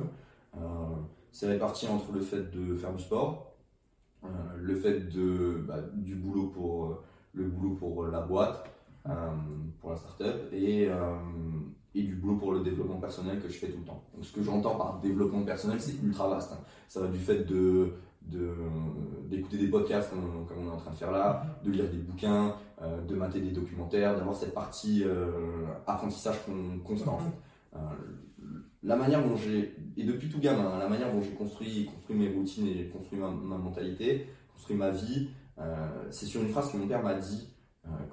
[0.58, 0.60] euh,
[1.32, 3.56] c'est réparti entre le fait de faire du sport,
[4.24, 4.28] euh,
[4.58, 7.02] le fait de, bah, du boulot pour,
[7.34, 8.70] le boulot pour la boîte,
[9.80, 10.90] pour la startup, et,
[11.94, 14.04] et du boulot pour le développement personnel que je fais tout le temps.
[14.16, 16.54] Donc ce que j'entends par développement personnel, c'est ultra vaste.
[16.54, 16.64] hein.
[16.88, 17.94] Ça va du fait de
[18.30, 18.56] de-
[19.30, 21.98] d'écouter des podcasts comme, comme on est en train de faire là, de lire des
[21.98, 27.20] bouquins, euh, de mater des documentaires, d'avoir cette partie euh, apprentissage con- constant.
[27.20, 27.78] fait.
[27.78, 27.80] Euh,
[28.84, 32.16] la manière dont j'ai, et depuis tout gamin, hein, la manière dont j'ai construit, construit
[32.18, 35.30] mes routines et construit ma, ma mentalité, construit ma vie,
[36.12, 37.48] c'est sur une phrase que mon père m'a dit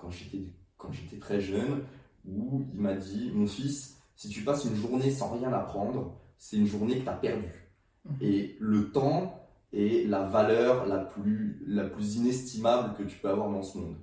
[0.01, 0.45] quand j'étais
[0.79, 1.83] quand j'étais très jeune,
[2.27, 6.57] où il m'a dit, mon fils, si tu passes une journée sans rien apprendre, c'est
[6.57, 7.71] une journée que tu as perdue.
[8.05, 8.17] Mhm.
[8.23, 9.42] Et le temps
[9.73, 13.97] est la valeur la plus, la plus inestimable que tu peux avoir dans ce monde.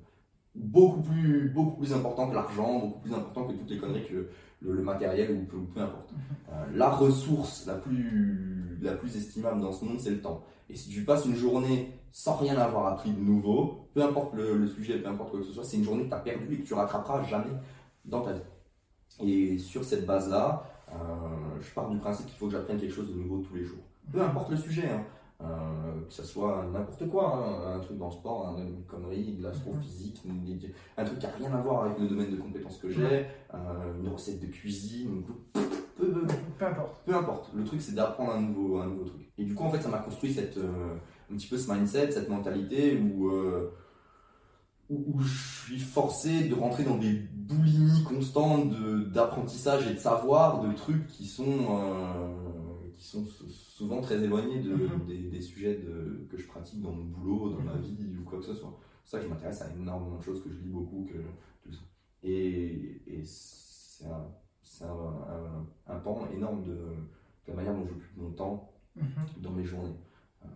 [0.55, 4.13] Beaucoup plus, beaucoup plus important que l'argent, beaucoup plus important que toutes les conneries que
[4.13, 4.29] le,
[4.61, 6.11] le- le matériel ou peu, importe.
[6.51, 10.43] Euh, la ressource la plus, la plus estimable dans ce monde, c'est le temps.
[10.69, 14.57] Et si tu passes une journée sans rien avoir appris de nouveau, peu importe le,
[14.57, 16.53] le sujet, peu importe quoi que ce soit, c'est une journée que tu as perdue
[16.55, 17.53] et que tu rattraperas jamais
[18.05, 18.41] dans ta vie.
[19.21, 20.95] Et sur cette base-là, euh,
[21.61, 23.83] je pars du principe qu'il faut que j'apprenne quelque chose de nouveau tous les jours.
[24.11, 25.03] Peu importe le sujet, hein.
[25.41, 25.45] Euh,
[26.07, 29.43] que ce soit n'importe quoi, hein, un truc dans le sport, hein, une connerie, de
[29.43, 30.21] l'astrophysique,
[30.97, 33.57] un truc qui n'a rien à voir avec le domaine de compétences que j'ai, euh,
[34.01, 35.61] une recette de cuisine, peu,
[36.11, 37.01] peu- Peu importe.
[37.05, 37.51] peu importe.
[37.55, 39.31] Le truc, c'est d'apprendre un nouveau, un nouveau truc.
[39.37, 40.95] Et du coup, en fait, ça m'a construit cette, euh,
[41.31, 43.71] un petit peu ce mindset, cette mentalité où, euh,
[44.89, 48.73] où, où je suis forcé de rentrer dans des boulimies constantes
[49.13, 52.27] d'apprentissage et de savoir de trucs qui sont, euh,
[52.99, 55.05] qui sont sou- souvent très éloignés de, Mhm.
[55.07, 57.81] des, des sujets de, que je pratique dans mon boulot, dans ma Mhm.
[57.81, 58.77] vie ou quoi que ce soit.
[59.05, 61.17] C'est ça que je m'intéresse à énormément de choses, que je lis beaucoup, que
[61.63, 61.81] tout ça.
[62.23, 64.27] Et, et c'est un,
[64.61, 69.05] c'est un, un- un pan énorme de, de la manière dont j'occupe mon temps Mhm.
[69.41, 69.95] dans mes journées.
[70.43, 70.47] Euh,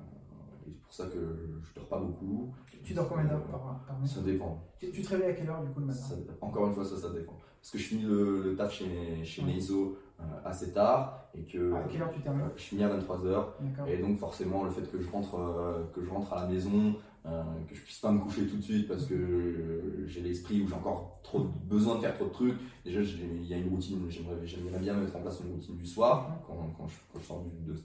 [0.67, 2.53] et c'est pour ça que je dors pas beaucoup.
[2.83, 4.07] Tu dors combien d'heures par, nuit?
[4.07, 4.61] Ça dépend.
[4.77, 5.99] tu, tu te réveilles à quelle heure du coup le matin?
[5.99, 7.39] Ça- encore une fois, ça, ça dépend.
[7.61, 9.47] Parce que je finis le, le taf chez, chez Ouais.
[9.53, 10.12] Meizo euh,
[10.45, 13.27] assez tard et que À quelle heure tu termines euh, je finis à 23h.
[13.61, 13.87] D'accord.
[13.87, 16.93] Et donc forcément, le fait que je rentre, euh, que je rentre à la maison,
[17.25, 20.61] euh, que je puisse pas me coucher tout de suite parce que euh, j'ai l'esprit
[20.61, 22.55] où j'ai encore trop besoin de faire trop de trucs.
[22.85, 26.29] Déjà, il y a une routine, j'aimerais bien mettre en place une routine du soir
[26.45, 27.81] quand, quand, je, quand je sors de, ce-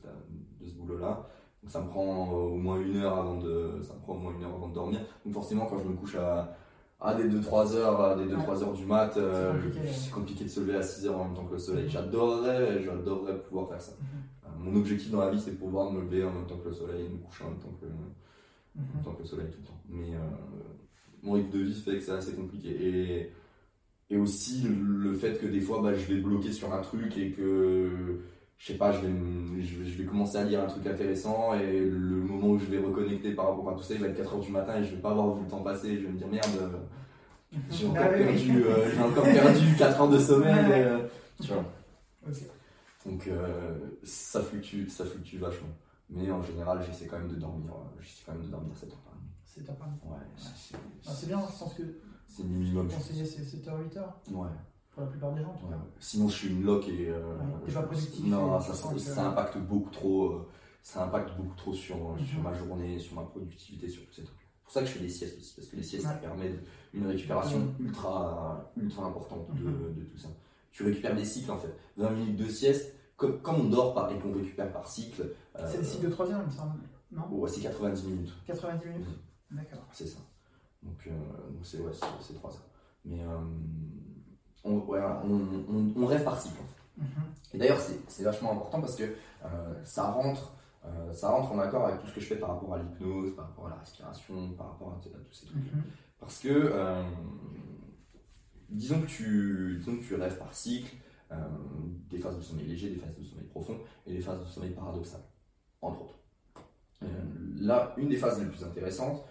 [0.64, 1.26] de ce boulot-là.
[1.62, 4.18] Donc ça me prend euh, au moins une heure avant de, ça me prend au
[4.18, 5.00] moins une heure avant de dormir.
[5.24, 6.54] Donc forcément, quand je me couche à,
[7.00, 9.92] à des 2-3 heures, à des 2-3 heures du mat, euh, C'est compliqué, ouais.
[9.94, 11.88] c'est compliqué de se lever à 6 heures en même temps que le soleil.
[11.88, 13.92] J'adorerais, j'adorerais pouvoir faire ça.
[13.92, 14.06] Mhm.
[14.44, 16.68] Euh, Mon objectif dans la vie, c'est de pouvoir me lever en même temps que
[16.68, 19.46] le soleil et me coucher en même temps que, en même temps que le soleil
[19.50, 19.80] tout le temps.
[19.88, 20.18] Mais euh,
[21.22, 22.68] mon rythme de vie fait que c'est assez compliqué.
[22.70, 23.32] Et,
[24.10, 27.30] et aussi le fait que des fois, bah, je vais bloquer sur un truc et
[27.30, 28.20] que,
[28.58, 32.16] je sais pas, je vais, je, vais, commencer à lire un truc intéressant et le
[32.22, 34.50] moment où je vais reconnecter par rapport à tout ça, il va être 4h du
[34.50, 35.96] matin et je vais pas avoir vu le temps passer.
[35.96, 36.80] Je vais me dire merde,
[37.70, 38.24] j'ai encore, Ah oui, oui.
[38.26, 40.72] perdu, euh, j'ai encore perdu 4 heures de sommeil.
[40.72, 41.06] euh,
[41.40, 41.64] tu vois.
[43.06, 45.68] Donc euh, ça fluctue, ça fluctue vachement.
[46.10, 48.90] Mais en général, j'essaie quand même de dormir, euh, j'essaie quand même de dormir 7
[48.90, 49.28] heures par nuit.
[49.44, 49.76] C'est top.
[49.82, 49.90] hein.
[50.04, 50.76] Ouais, c'est- c'est-
[51.06, 51.82] Ah, c'est bien, je pense que
[52.26, 52.88] c'est minimum.
[52.88, 54.02] conseiller c'est 7h, 8h
[54.32, 54.48] Ouais,
[54.98, 55.52] pour la plupart des gens.
[55.70, 55.76] ouais.
[56.00, 57.08] Sinon, je suis une loque et.
[57.08, 60.24] euh, Ouais, pas productif Non, ça, ça, ça impacte beaucoup trop.
[60.32, 60.48] euh,
[60.82, 62.44] ça impacte beaucoup trop sur, euh, sur Mhm.
[62.44, 64.36] ma journée, sur ma productivité, sur tous ces trucs.
[64.38, 66.20] C'est pour ça que je fais des siestes aussi, parce que les siestes, ça Ouais.
[66.20, 66.58] permet de-
[66.94, 69.94] une récupération ultra, ultra importante de, Mhm.
[69.94, 70.28] de tout ça.
[70.72, 71.72] Tu récupères des cycles en fait.
[71.96, 75.22] 20 minutes de sieste, comme, comme on dort par, et qu'on récupère par cycle.
[75.58, 76.78] euh, C'est le cycle de 3 heures, il me semble.
[77.12, 77.26] Non?
[77.30, 78.32] Ouais, c'est 90 minutes.
[78.46, 79.06] 90 minutes?
[79.50, 79.86] D'accord.
[79.92, 80.18] C'est ça.
[80.82, 82.68] Donc, donc c'est ouais, c'est- c'est 3 heures.
[83.04, 83.20] Mais
[84.68, 86.50] on, ouais, voilà, on, on, on rêve par fait.
[86.98, 87.06] Mhm.
[87.54, 90.52] Et d'ailleurs, c'est vachement important parce que euh, ça, rentre,
[90.84, 93.34] euh, ça rentre en accord avec tout ce que je fais par rapport à l'hypnose,
[93.34, 95.72] par rapport à la respiration, par rapport à, tous ces trucs.
[95.72, 95.82] Mhm.
[96.20, 97.02] Parce que, euh,
[98.68, 100.94] disons, que tu, disons que tu rêves par cycle,
[102.10, 104.70] des phases de sommeil léger, des phases de sommeil profond et des phases de sommeil
[104.70, 105.20] paradoxal,
[105.82, 106.18] entre autres.
[107.58, 109.24] Là, une des phases les plus intéressantes,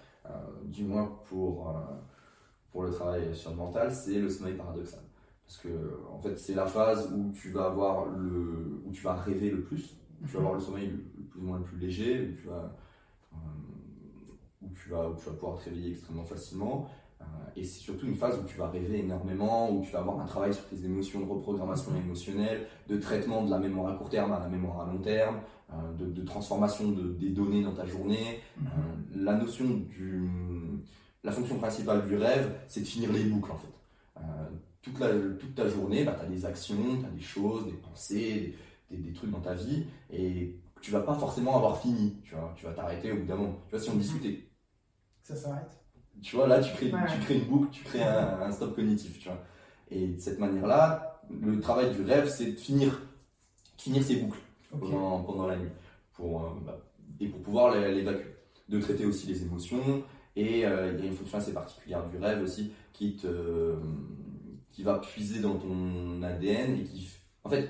[0.66, 1.76] du moins pour,
[2.72, 5.00] pour le travail sur le mental, c'est le sommeil paradoxal.
[5.48, 5.70] Parce que,
[6.14, 9.62] en fait, c'est la phase où tu vas avoir le, où tu vas rêver le
[9.62, 10.98] plus, où tu vas avoir le sommeil le,
[11.30, 12.76] plus ou moins le plus léger, où tu vas,
[13.34, 13.38] euh,
[14.62, 16.90] où tu vas, où tu vas pouvoir te réveiller extrêmement facilement.
[17.22, 17.26] Euh,
[17.56, 20.26] et c'est surtout une phase où tu vas rêver énormément, où tu vas avoir un
[20.26, 22.02] travail sur tes émotions, de reprogrammation Mhm.
[22.02, 25.38] émotionnelle, de traitement de la mémoire à court terme à la mémoire à long terme,
[25.72, 28.42] euh, de, de transformation de- des données dans ta journée.
[28.60, 29.24] Mhm.
[29.24, 30.30] La notion du.
[31.24, 33.68] La fonction principale du rêve, c'est de finir les boucles en fait.
[34.18, 34.22] Euh,
[34.82, 35.10] toute, la,
[35.40, 38.56] toute ta journée, bah, tu as des actions, tu as des choses, des pensées,
[38.92, 42.18] des, des- trucs dans ta vie, et tu vas pas forcément avoir fini.
[42.24, 43.60] Tu vois, tu vas t'arrêter au bout d'un moment.
[43.68, 44.48] Tu vois, si on discutait
[45.24, 45.72] Ça s'arrête.
[46.22, 47.00] tu vois, là, tu crées, Ouais.
[47.12, 49.44] tu crées une boucle, tu crées un, un stop cognitif, tu vois.
[49.92, 53.02] Et de cette manière-là, le travail du rêve, c'est de finir,
[53.78, 54.40] finir ces boucles
[54.80, 55.70] pendant, pendant la nuit.
[56.14, 56.80] Pour, euh, bah,
[57.20, 58.34] et pour pouvoir l'évacuer.
[58.70, 60.04] De traiter aussi les émotions.
[60.36, 63.28] Et euh, il y a une fonction assez particulière du rêve aussi qui, te,
[64.78, 67.10] qui va puiser dans ton ADN et qui.
[67.44, 67.68] En fait,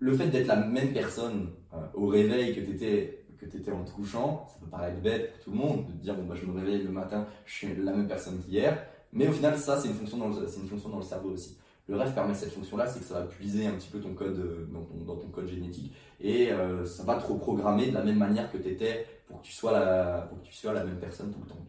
[0.00, 3.70] le fait d'être la même personne euh, au réveil que tu étais que tu étais
[3.70, 6.24] en te couchant, ça peut paraître bête pour tout le monde de te dire bon
[6.24, 9.56] bah je me réveille le matin, je suis la même personne qu'hier, mais au final
[9.56, 11.56] ça c'est une fonction dans le, c'est une fonction dans le cerveau aussi.
[11.86, 14.38] Le rêve permet cette fonction-là, c'est que ça va puiser un petit peu ton code
[14.38, 14.66] euh,
[15.06, 18.58] dans ton, code génétique et euh, ça va te reprogrammer de la même manière que
[18.58, 21.40] tu étais pour que tu sois la pour que tu sois la même personne tout
[21.40, 21.64] le temps.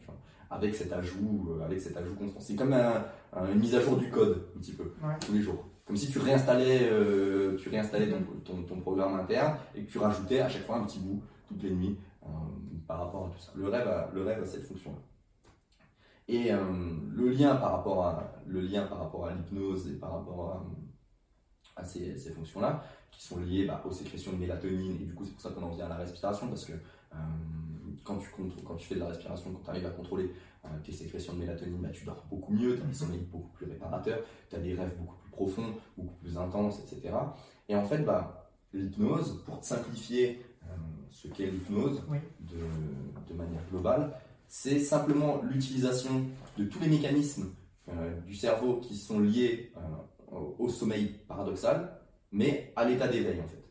[0.55, 2.39] Avec cet ajout, euh, avec cet ajout constant.
[2.39, 5.15] C'est comme un- un- une mise à jour du code un petit peu Ouais.
[5.25, 5.65] tous les jours.
[5.85, 9.97] Comme si tu réinstallais, euh, tu réinstallais ton, ton, ton programme interne et que tu
[9.99, 12.27] rajoutais à chaque fois un petit bout toutes les nuits euh,
[12.87, 13.51] par rapport à tout ça.
[13.55, 14.97] Le rêve a, le rêve a cette fonction-là.
[16.27, 16.57] Et euh,
[17.13, 20.65] le, lien par rapport à, le lien par rapport à l'hypnose et par rapport
[21.75, 25.13] à, à ces, ces fonctions-là, qui sont liées bah, aux sécrétions de mélatonine, et du
[25.13, 26.73] coup c'est pour ça qu'on en vient à la respiration, parce que
[28.05, 28.29] quand, tu,
[28.65, 30.31] quand tu fais de la respiration, quand tu arrives à contrôler
[30.63, 33.49] euh, tes sécrétions de mélatonine, bah, tu dors beaucoup mieux, tu as des sommeils beaucoup
[33.49, 34.19] plus réparateurs,
[34.49, 37.13] tu as des rêves beaucoup plus profonds, beaucoup plus intenses, etc.
[37.67, 40.67] Et en fait, bah, l'hypnose, pour te simplifier euh,
[41.11, 42.19] ce qu'est l'hypnose Oui.
[42.39, 44.13] de, de manière globale,
[44.47, 46.23] c'est simplement l'utilisation
[46.57, 47.53] de tous les mécanismes
[47.89, 51.97] euh, du cerveau qui sont liés euh, au, au sommeil paradoxal,
[52.31, 53.63] mais à l'état d'éveil en fait.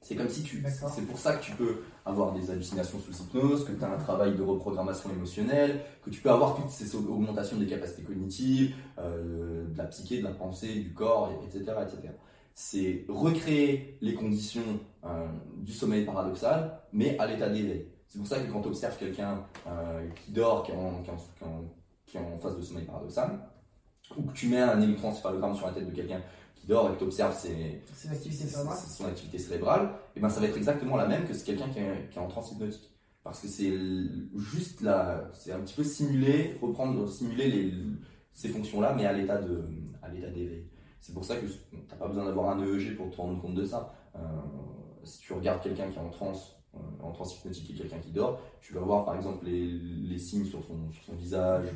[0.00, 0.64] C'est comme si tu.
[0.94, 3.98] C'est pour ça que tu peux avoir des hallucinations sous hypnose, que tu as un
[3.98, 9.66] travail de reprogrammation émotionnelle, que tu peux avoir toutes ces augmentations des capacités cognitives, euh,
[9.66, 11.72] de la psyché, de la pensée, du corps, et- etc.
[11.82, 12.08] etc.
[12.54, 15.26] C'est recréer les conditions euh,
[15.58, 17.86] du sommeil paradoxal, mais à l'état d'éveil.
[18.06, 21.10] C'est pour ça que quand tu observes quelqu'un euh, qui dort, qui est, en, qui,
[21.10, 21.64] est en, qui est en-
[22.06, 23.38] qui est en phase de sommeil paradoxal,
[24.16, 26.22] ou que tu mets un électroencéphalogramme sur la tête de quelqu'un
[26.68, 28.78] dort et que tu observes ses, C'est l'activité c'est- cérébrale.
[28.78, 31.78] son activité cérébrale, et ben ça va être exactement la même que c'est quelqu'un qui
[31.80, 32.90] est, qui est en transe hypnotique.
[33.24, 33.72] Parce que c'est
[34.36, 37.74] juste là, c'est un petit peu simuler, reprendre, simuler les,
[38.32, 40.66] ces fonctions-là, mais à l'état d'éveil.
[41.00, 43.54] C'est pour ça que bon, t'as pas besoin d'avoir un EEG pour te rendre compte
[43.54, 43.92] de ça.
[44.16, 44.18] Euh,
[45.04, 48.10] si tu regardes quelqu'un qui est en transe, euh, en transe hypnotique et quelqu'un qui
[48.12, 51.66] dort, tu vas voir par exemple les, les signes sur son, sur son visage,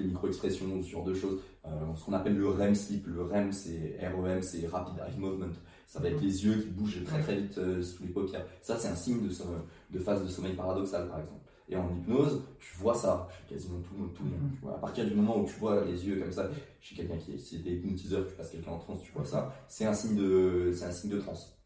[0.00, 1.40] les micro-expressions, ce genre de choses.
[1.66, 3.06] Euh, ce qu'on appelle le REM sleep.
[3.06, 5.52] Le REM, c'est REM, c'est Rapid Eye Movement.
[5.86, 8.46] Ça va être les yeux qui bougent très très vite euh, sous les paupières.
[8.62, 11.40] Ça, c'est un signe de, phase de sommeil paradoxal, par exemple.
[11.68, 14.14] Et en hypnose, tu vois ça chez quasiment tout le monde.
[14.14, 14.50] Tout le monde Mhm.
[14.56, 14.74] tu vois.
[14.74, 16.48] À partir du moment où tu vois les yeux comme ça,
[16.80, 19.84] chez quelqu'un qui est, t'es hypnotiseur, tu passes quelqu'un en transe, tu vois ça, c'est
[19.84, 21.56] un signe de, c'est un signe de transe.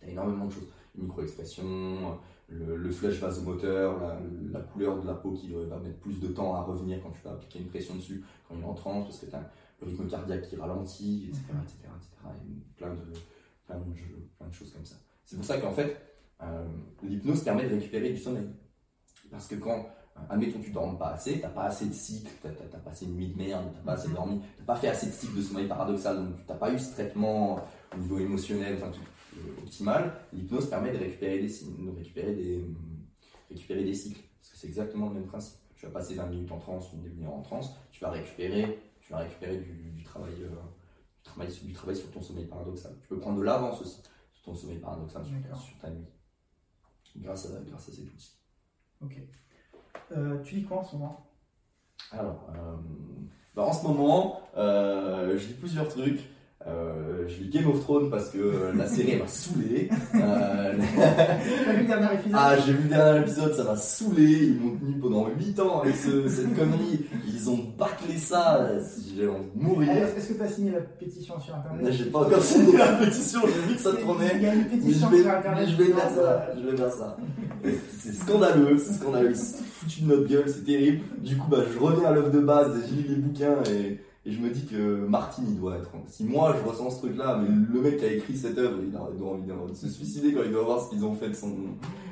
[0.00, 0.68] T'as énormément de choses.
[0.94, 2.18] Micro-expression,
[2.52, 4.18] le, le flush vasomoteur, la,
[4.52, 7.22] la couleur de la peau qui va mettre plus de temps à revenir quand tu
[7.24, 9.50] vas appliquer une pression dessus, quand il est en transe, parce que tu as
[9.80, 11.42] le rythme cardiaque qui ralentit, etc.
[11.62, 12.34] etc., etc.
[12.46, 13.00] et plein, de,
[13.66, 13.84] plein, de,
[14.38, 14.96] plein de choses comme ça.
[15.24, 15.96] C'est pour ça qu'en fait,
[16.42, 16.66] euh,
[17.02, 18.48] l'hypnose permet de récupérer du sommeil.
[19.30, 22.50] Parce que quand, euh, admettons, tu dormes pas assez, t'as pas assez de cycles, t'as
[22.50, 24.14] t'as- t'as passé une nuit de merde, t'as pas assez Mhm.
[24.14, 26.92] dormi, t'as pas fait assez de cycles de sommeil paradoxal, donc t'as pas eu ce
[26.92, 27.60] traitement
[27.94, 29.00] au niveau émotionnel, enfin tout
[29.38, 33.06] euh, optimal, l'hypnose permet de récupérer des, de récupérer des, hum,
[33.50, 34.20] récupérer des cycles.
[34.38, 35.58] Parce que c'est exactement le même principe.
[35.76, 38.78] Tu vas passer 20 minutes en transe ou une demi-heure en transe, tu vas récupérer,
[39.00, 42.46] tu vas récupérer du, du travail, euh, du, travail, sur- du travail sur ton sommeil
[42.46, 42.92] paradoxal.
[43.02, 44.00] Tu peux prendre de l'avance aussi
[44.32, 46.06] sur ton sommeil paradoxal, sur, ta nuit.
[47.16, 48.32] Grâce à, grâce à cet outil.
[49.00, 49.16] Ok.
[50.12, 51.26] Euh, tu lis quoi en ce moment?
[52.12, 52.76] Alors, euh,
[53.54, 56.20] bah, en ce moment, euh, je lis plusieurs trucs.
[56.68, 59.88] Euh, je lis Game of Thrones parce que euh, la série m'a saoulé.
[60.14, 62.32] Euh, T'as vu le dernier épisode?
[62.34, 64.22] Ah, j'ai vu le dernier épisode, ça m'a saoulé.
[64.46, 67.04] Ils m'ont tenu pendant 8 ans avec ce- cette connerie.
[67.26, 68.68] Ils ont bâclé ça.
[69.16, 69.90] J'ai envie de mourir.
[69.90, 71.92] Est-ce que tu as signé la pétition sur internet?
[71.92, 74.32] J'ai pas encore signé la pétition, j'ai vu que ça tournait.
[74.36, 75.68] Il y a une Mais je pétition vais, sur internet.
[75.68, 77.16] je vais faire ça, je vais faire ça.
[77.98, 79.30] C'est scandaleux, c'est scandaleux.
[79.30, 81.00] Ils se foutus de notre gueule, c'est terrible.
[81.18, 84.30] Du coup, bah, je reviens à l'œuvre de base, je lis les bouquins et, Et
[84.30, 85.90] je me dis que Martin, il doit être.
[86.06, 88.94] Si moi je ressens ce truc-là, mais le mec qui a écrit cette œuvre, il,
[88.94, 91.34] a, doit envie de se suicider quand il doit voir ce qu'ils ont fait de
[91.34, 91.56] son,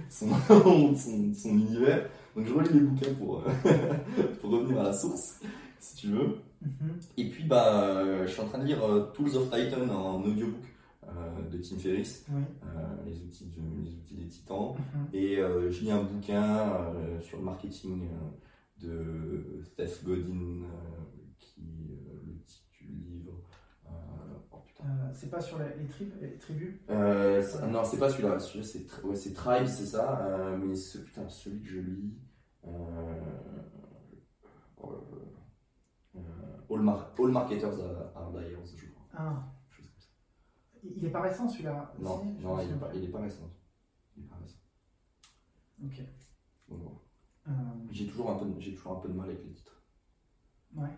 [0.09, 0.29] son,
[0.97, 2.09] son, univers.
[2.35, 3.45] Donc je relis les bouquins pour,
[4.41, 5.41] pour revenir à la source,
[5.79, 6.37] si tu veux.
[6.65, 6.93] Mm-hmm.
[7.17, 10.65] Et puis, bah, je suis en train de lire euh, Tools of Titan en audiobook.
[11.07, 13.51] Euh, de Tim Ferriss, euh, les, outils
[13.83, 14.77] les outils des titans.
[14.77, 15.17] Mm-hmm.
[15.17, 15.37] Et
[15.71, 16.73] je lis un bouquin
[17.21, 18.09] sur le marketing
[18.81, 20.67] de Steph Godin,
[21.37, 21.63] qui
[22.25, 23.33] le titre du livre.
[24.83, 28.39] Oh, c'est pas sur les, tribus, les tribus Non, c'est pas celui-là.
[28.39, 30.57] Celui c'est ouais, Tribe, c'est ça.
[30.59, 32.19] mais ce, putain, celui que je lis.
[36.73, 36.89] All,
[37.19, 37.81] All Marketers
[38.15, 39.07] Are Liars, je crois.
[39.15, 39.45] Ah.
[40.83, 41.93] Il est pas récent celui-là?
[41.99, 43.51] Non, non il, est pas, il est pas récent.
[44.17, 44.59] Il est pas récent.
[45.85, 46.01] Ok.
[47.49, 47.53] Euh...
[47.91, 49.70] J'ai toujours, un peu, j'ai toujours un peu de mal avec les titres.
[50.77, 50.89] Ouais.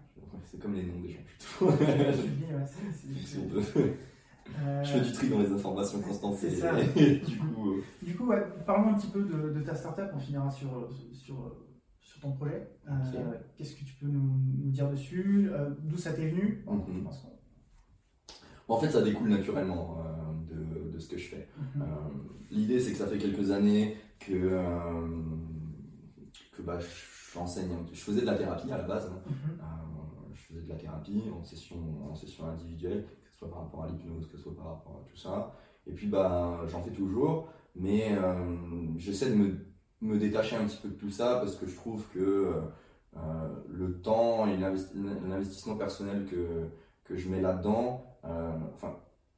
[0.45, 1.21] C'est comme les noms des gens.
[4.55, 4.85] Je euh...
[4.85, 6.37] Je fais du tri dans les informations constantes.
[6.37, 6.75] C'est ça.
[6.95, 7.83] du coup, euh...
[8.03, 10.11] du coup ouais, parlons un petit peu de, de, ta startup.
[10.15, 11.57] On finira sur, sur,
[12.01, 12.69] sur ton projet.
[12.89, 16.65] Euh, qu'est-ce que tu peux nous, nous dire dessus euh, D'où ça t'est venu?
[16.67, 16.95] Mm -hmm.
[16.97, 17.27] je pense
[18.69, 20.03] en fait, ça découle naturellement
[20.49, 21.49] de, de, ce que je fais.
[21.77, 21.85] Mhm.
[22.51, 24.35] L'idée, c'est que ça fait quelques années que,
[26.53, 26.79] que bah,
[27.33, 27.71] j'enseigne.
[27.93, 29.07] Je faisais de la thérapie à la base.
[29.07, 29.23] Hein.
[29.27, 30.35] Mhm.
[30.35, 31.77] je faisais de la thérapie en session,
[32.11, 35.03] en session individuelle, que ce soit par rapport à l'hypnose, que ce soit par rapport
[35.05, 35.55] à tout ça.
[35.87, 38.17] Et puis, bah, j'en fais toujours, mais
[38.99, 39.67] j'essaie de me,
[40.01, 42.53] me, détacher un petit peu de tout ça parce que je trouve que
[43.69, 46.69] le temps et l'investissement personnel que,
[47.05, 48.97] que je mets là-dedans, euh, enfin,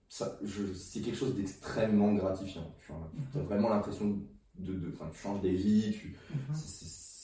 [0.08, 2.74] c'est quelque chose d'extrêmement gratifiant.
[2.86, 2.92] Tu
[3.38, 4.18] as vraiment l'impression
[4.58, 6.54] de, de tu changes des vies, tu, mhm.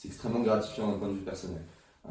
[0.01, 1.63] C'est extrêmement gratifiant d'un point de vue personnel.
[2.07, 2.11] Euh,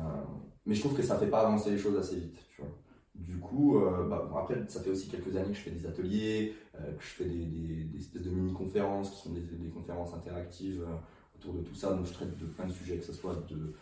[0.66, 2.38] mais je trouve que ça fait pas avancer les choses assez vite.
[2.50, 2.72] Tu vois.
[3.16, 6.56] Du coup, euh, bah, après, ça fait aussi quelques années que je fais des ateliers,
[6.74, 10.86] que je fais des, des, espèces de mini-conférences qui sont des, des conférences interactives
[11.36, 11.94] autour de tout ça.
[11.94, 13.74] Donc, je traite de plein de sujets, que ce soit de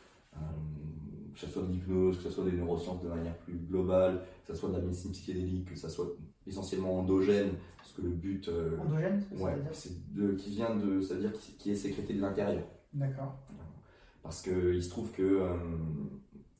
[1.37, 4.53] que ce soit de l'hypnose, que ce soit des neurosciences de manière plus globale, que
[4.53, 6.07] ce soit de la médecine psychédélique, que ce soit
[6.47, 8.47] essentiellement endogène, parce que le but.
[8.47, 10.99] Euh, endogène Ouais, c'est de, qui vient de.
[10.99, 12.63] c'est-à-dire qui, est sécrété de l'intérieur.
[12.93, 13.37] D'accord.
[14.27, 15.53] Parce qu'il se trouve que euh,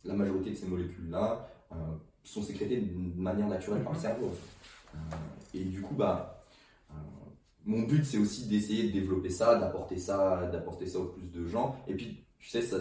[0.06, 1.76] la majorité de ces molécules-là euh,
[2.24, 4.02] sont sécrétées de manière naturelle par le mhm.
[4.02, 4.32] cerveau.
[5.54, 6.46] et du coup, bah.
[7.66, 11.46] mon but, c'est aussi d'essayer de développer ça, d'apporter ça, d'apporter ça au plus de
[11.46, 11.76] gens.
[11.90, 12.78] Et puis, tu sais, ça,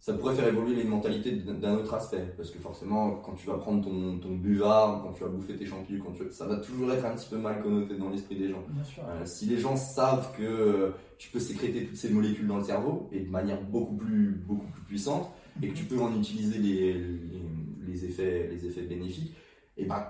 [0.00, 2.32] ça pourrait faire évoluer les mentalités d'un autre aspect.
[2.34, 5.66] Parce que forcément, quand tu vas prendre ton, ton buvard, quand tu vas bouffer tes
[5.66, 6.24] champignons, quand tu...
[6.30, 8.64] ça va toujours être un petit peu mal connoté dans l'esprit des gens.
[8.98, 12.64] Euh, si les gens savent que euh, tu peux sécréter toutes ces molécules dans le
[12.64, 15.30] cerveau, et de manière beaucoup plus, beaucoup plus puissante,
[15.62, 16.94] et que tu peux en utiliser les,
[17.86, 19.36] les, effets, les effets bénéfiques,
[19.76, 20.06] et ben,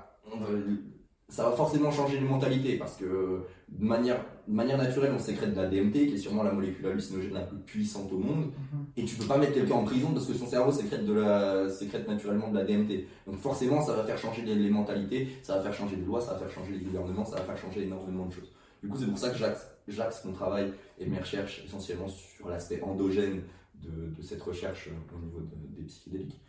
[1.29, 2.77] ça va forcément changer les mentalités.
[2.77, 6.43] Parce que de manière de manière naturelle, on sécrète de la DMT, qui est sûrement
[6.43, 8.47] la molécule hallucinogène la plus puissante au monde.
[8.47, 8.87] Mhm.
[8.97, 11.69] Et tu peux pas mettre quelqu'un en prison parce que son cerveau sécrète, de la,
[11.71, 13.07] sécrète naturellement de la DMT.
[13.29, 16.33] Donc forcément, ça va faire changer les, mentalités, ça va faire changer les lois, ça
[16.33, 18.51] va faire changer les gouvernements, ça va faire changer énormément de choses.
[18.83, 22.83] Du coup, c'est pour ça que j'axe mon travail et mes recherches essentiellement sur l'aspect
[22.83, 23.43] endogène
[23.77, 25.43] de, cette recherche au niveau
[25.77, 26.41] des psychédéliques.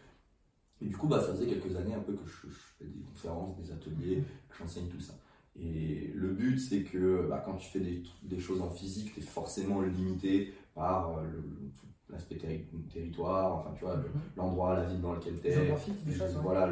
[0.82, 3.02] Et du coup, bah, ça faisait quelques années un peu que je, je fais des
[3.02, 5.14] conférences, des ateliers, que j'enseigne tout ça.
[5.60, 9.19] Et le but, c'est que bah, quand tu fais des, des choses en physique, tu
[9.19, 11.23] es forcément limité par euh,
[12.10, 12.38] l'aspect
[12.91, 14.03] territoire, enfin tu vois, mhm.
[14.38, 15.53] l'endroit, la ville dans lequel tu es.
[15.53, 16.69] Géographique, choses, Voilà,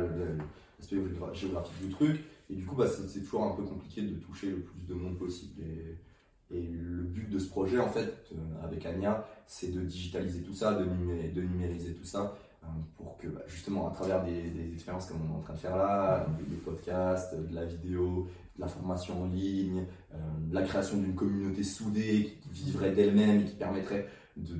[0.77, 0.97] l'aspect
[1.33, 2.23] géographique du truc.
[2.49, 5.17] Et du coup, bah, c'est toujours un peu compliqué de toucher le plus de monde
[5.17, 5.61] possible.
[5.61, 10.41] Et, et le but de ce projet, en fait, euh, avec Anya, c'est de digitaliser
[10.41, 14.49] tout ça, de, de numériser tout ça euh, pour que bah, justement à travers des,
[14.49, 18.27] des, expériences comme on est en train de faire là, des podcasts, de la vidéo,
[18.59, 20.17] la formation en ligne, euh,
[20.51, 24.55] la création d'une communauté soudée qui, vivrait d'elle-même et qui permettrait de,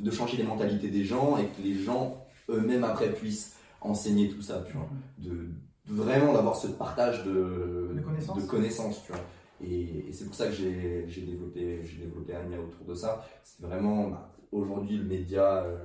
[0.00, 4.42] de, changer les mentalités des gens et que les gens eux-mêmes après puissent enseigner tout
[4.42, 4.88] ça, tu vois.
[5.18, 5.48] De,
[5.86, 9.02] vraiment d'avoir ce partage de, de connaissances.
[9.04, 9.22] tu vois.
[9.64, 13.26] Et, c'est pour ça que j'ai développé, développé Anya autour de ça.
[13.42, 15.62] C'est vraiment bah, aujourd'hui le média.
[15.62, 15.78] Euh,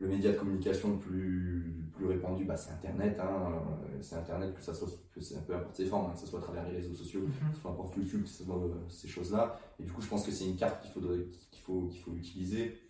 [0.00, 3.20] le média de communication le plus, plus répandu, bah, c'est Internet.
[3.20, 3.52] Hein.
[4.00, 6.26] C'est Internet, que ça soit, que c'est un peu importe ses formes, hein, que ce
[6.26, 7.50] soit à travers les réseaux sociaux, mm-hmm.
[7.50, 9.60] que ce soit n'importe YouTube, que ce soit euh, ces choses-là.
[9.78, 12.14] Et du coup, je pense que c'est une carte qu'il faudrait, qu'il faut, qu'il faut
[12.14, 12.80] utiliser.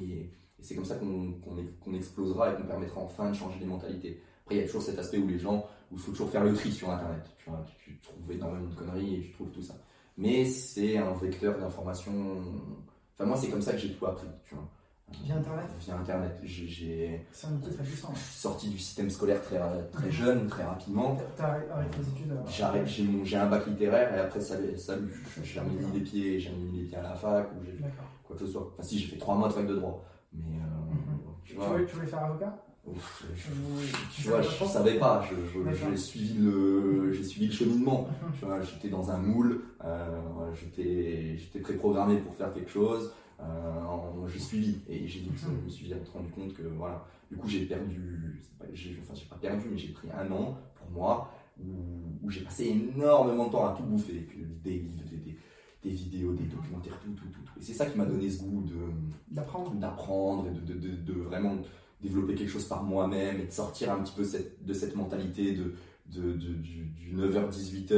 [0.00, 1.32] Et, c'est comme ça qu'on,
[1.80, 4.22] qu'on, explosera et qu'on permettra enfin de changer les mentalités.
[4.44, 6.42] Après, il y a toujours cet aspect où les gens, où il faut toujours faire
[6.42, 7.22] le tri sur Internet.
[7.36, 9.74] Tu, vois, tu trouves énormément de conneries et tu trouves tout ça.
[10.16, 12.12] Mais c'est un vecteur d'information.
[13.12, 14.28] Enfin, moi, c'est comme ça que j'ai tout appris.
[14.44, 14.66] Tu vois.
[15.12, 15.64] Via Internet?
[15.80, 16.40] Via Internet.
[16.42, 18.12] J'ai, C'est un outil très puissant.
[18.14, 19.58] je suis sorti du système scolaire très,
[19.92, 21.16] très jeune, très rapidement.
[21.36, 25.12] T'as arrêté les études J'arrête, j'ai, mon- j'ai un bac littéraire et après, ça, salut,
[25.36, 27.72] j'ai jamais mis les pieds, j'ai jamais mis les pieds à la fac ou j'ai
[27.72, 28.04] D'accord.
[28.24, 28.70] quoi que ce soit.
[28.72, 30.04] Enfin, si, j'ai fait trois mois de fac de droit.
[30.32, 30.64] Mais, euh,
[31.44, 32.56] tu Tu vois, voulais, tu voulais faire avocat?
[32.86, 35.36] Ouf, je- tu vois, je savais pas, je,
[35.90, 38.08] j'ai suivi le, j'ai suivi le cheminement.
[38.38, 43.12] Tu vois, j'étais dans un moule, euh, j'étais, j'étais préprogrammé pour faire quelque chose.
[43.40, 47.04] Euh, j'ai suivi et j'ai je me suis vite rendu compte que voilà.
[47.30, 50.90] Du coup, j'ai perdu, pas- enfin, j'ai pas perdu, mais j'ai pris un an pour
[50.90, 51.30] moi
[51.60, 51.64] où,
[52.22, 54.26] où j'ai passé énormément de temps à tout bouffer,
[54.62, 55.38] des livres, des, des,
[55.82, 57.52] des vidéos, des documentaires, tout, tout, tout, tout.
[57.58, 58.76] Et c'est ça qui m'a donné ce goût de,
[59.34, 61.56] D'apprendre d'apprendre et de, de, de, de vraiment
[62.00, 65.52] développer quelque chose par moi-même et de sortir un petit peu cette, de cette mentalité
[65.54, 65.74] de,
[66.06, 67.88] de, de- du, du 9h-18h,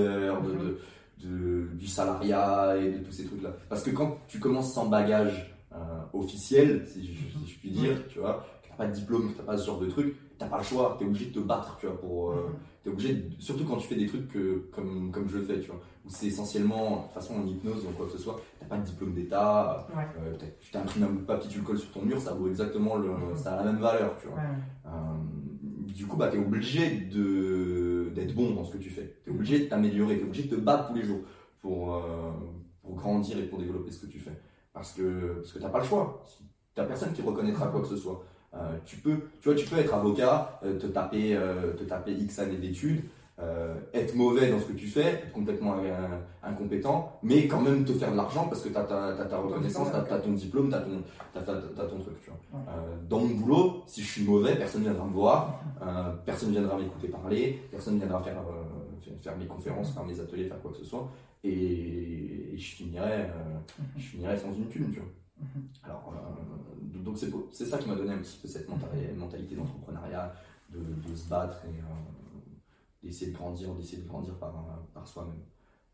[0.46, 0.78] de,
[1.22, 3.56] de, du salariat et de tous ces trucs-là.
[3.68, 5.76] Parce que quand tu commences sans bagage euh,
[6.12, 9.38] officiel, si je, si je puis dire, tu vois, que t'as pas de diplôme, que
[9.38, 11.76] t'as pas ce genre de truc, t'as pas le choix, t'es obligé de te battre,
[11.80, 12.30] tu vois, pour...
[12.32, 12.50] euh,
[12.84, 15.58] T'es obligé, de- surtout quand tu fais des trucs que, comme, comme je le fais,
[15.58, 18.40] tu vois, où c'est essentiellement, de toute façon en hypnose ou quoi que ce soit,
[18.60, 20.04] t'as pas de diplôme d'état, Ouais.
[20.20, 22.46] euh, tu t'imprimes un bout de papier, tu le colles sur ton mur, ça vaut
[22.46, 24.36] exactement le, ça a la même valeur, tu vois.
[24.36, 24.42] Ouais.
[24.86, 24.90] Euh,
[25.88, 29.16] du coup, bah, t'es obligé de, d'être bon dans ce que tu fais.
[29.24, 31.20] T'es obligé de t'améliorer, t'es obligé de te battre tous les jours
[31.60, 32.32] pour, euh,
[32.82, 34.36] pour grandir et pour développer ce que tu fais.
[34.72, 36.22] Parce que, parce que t'as pas le choix.
[36.26, 36.44] Si
[36.74, 38.22] T'as personne qui reconnaîtra quoi que ce soit.
[38.52, 41.38] Euh, tu peux, tu vois, tu peux être avocat, euh, te taper,
[41.78, 43.02] te taper X années d'études,
[43.38, 45.76] euh, être mauvais dans ce que tu fais, être complètement
[46.42, 50.12] incompétent, mais quand même te faire de l'argent parce que tu as, ta reconnaissance, tu
[50.14, 52.18] as, ton diplôme, tu as, ton truc.
[52.22, 52.38] Tu vois.
[52.58, 52.66] Ouais.
[52.68, 56.48] Euh, dans mon boulot, si je suis mauvais, personne ne viendra me voir, euh, personne
[56.48, 58.42] ne viendra m'écouter parler, personne ne viendra faire,
[59.20, 61.06] faire mes conférences, faire mes ateliers, faire quoi que ce soit,
[61.44, 63.26] et, et je, finirai,
[63.98, 64.90] je finirai sans une thune.
[64.90, 65.10] Tu vois.
[65.84, 66.14] Alors,
[67.04, 67.18] donc
[67.52, 70.32] c'est ça qui m'a donné un petit peu cette mentalité, mentalité d'entrepreneuriat,
[70.72, 71.80] de, de, se battre et
[73.06, 74.52] euh, d'essayer de grandir, d'essayer de grandir par,
[74.94, 75.34] par soi-même.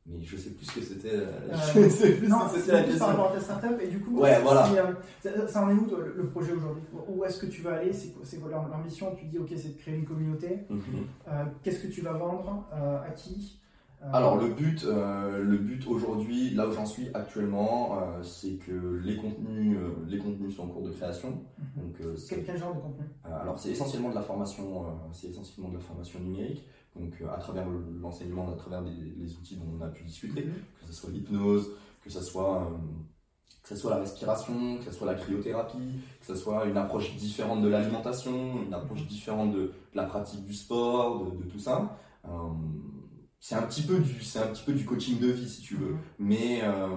[0.04, 1.14] Mais je sais plus ce que c'était.
[1.14, 1.26] Euh,
[1.74, 2.98] je sais plus non, c'était la question.
[2.98, 4.68] par rapport à ta startup et du coup, ouais, voilà.
[5.26, 6.82] euh, ça en est où toi, le projet aujourd'hui?
[7.08, 7.92] Où est-ce que tu vas aller?
[7.92, 10.58] C'est quoi l'ambition Tu dis ok, c'est de créer une communauté.
[10.70, 11.28] Mm -hmm.
[11.28, 13.62] euh, Qu'est-ce que tu vas vendre À qui?
[14.12, 19.00] Alors le but, euh, le but aujourd'hui, là où j'en suis actuellement, euh, c'est que
[19.04, 21.28] les contenus, euh, les contenus sont en cours de création.
[21.30, 21.80] -hmm.
[21.80, 21.94] Donc
[22.28, 23.06] quel, quel, genre de contenu?
[23.24, 24.64] Alors c'est essentiellement de la formation,
[25.12, 26.62] c'est essentiellement de la formation numérique.
[26.96, 27.66] Donc à travers
[28.00, 30.80] l'enseignement, à travers les, les, outils dont on a pu discuter, Mm-hmm.
[30.80, 31.70] que ce soit l'hypnose,
[32.02, 32.70] que ce soit
[33.62, 37.14] que ce soit la respiration, que ce soit la cryothérapie, que ce soit une approche
[37.16, 41.60] différente de l'alimentation, une approche différente de, de, la pratique du sport, de, de tout
[41.60, 41.96] ça.
[42.26, 42.28] Euh,
[43.38, 45.76] c'est un petit peu du c'est un petit peu du coaching de vie si tu
[45.76, 45.96] veux.
[46.18, 46.88] Mais euh,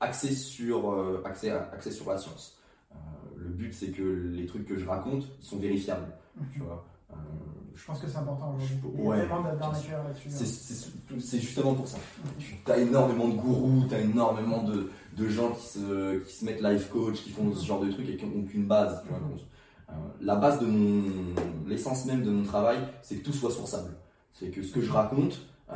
[0.00, 2.58] axé sur euh, axé, axé sur la science.
[2.92, 2.96] Euh,
[3.36, 6.12] le but c'est que les trucs que je raconte ils sont vérifiables.
[6.52, 6.86] Tu vois.
[6.86, 6.97] euh,
[7.74, 8.76] je pense que c'est important aujourd'hui.
[8.98, 10.30] Ouais, là-dessus
[11.20, 11.98] c'est justement pour ça.
[12.38, 16.44] Tu as énormément de gourous tu as énormément de, de gens qui se, qui se
[16.44, 19.08] mettent life coach qui font ce genre de trucs et qui n'ont aucune base tu
[19.08, 19.20] vois,
[20.20, 21.02] la base de mon
[21.66, 23.92] l'essence même de mon travail c'est que tout soit sourçable.
[24.32, 25.40] C'est que ce que je raconte,
[25.72, 25.74] euh,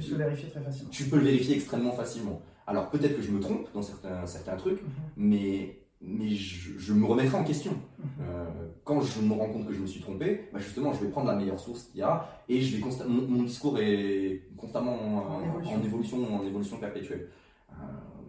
[0.00, 0.90] tu peux le vérifier très facilement.
[0.90, 2.40] Tu peux le vérifier extrêmement facilement.
[2.66, 5.12] Alors peut-être que je me trompe dans certains, certains trucs, mm -hmm.
[5.16, 7.72] mais, mais je, je, me remettrai en question.
[7.72, 8.22] -hmm.
[8.22, 8.44] euh,
[8.84, 11.28] quand je me rends compte que je me suis trompé, bah justement, je vais prendre
[11.28, 12.14] la meilleure source qu'il y a
[12.48, 15.76] et je vais mon, mon, discours est constamment en, en, évolution.
[15.76, 17.24] en évolution, en évolution perpétuelle.
[17.70, 17.74] Euh,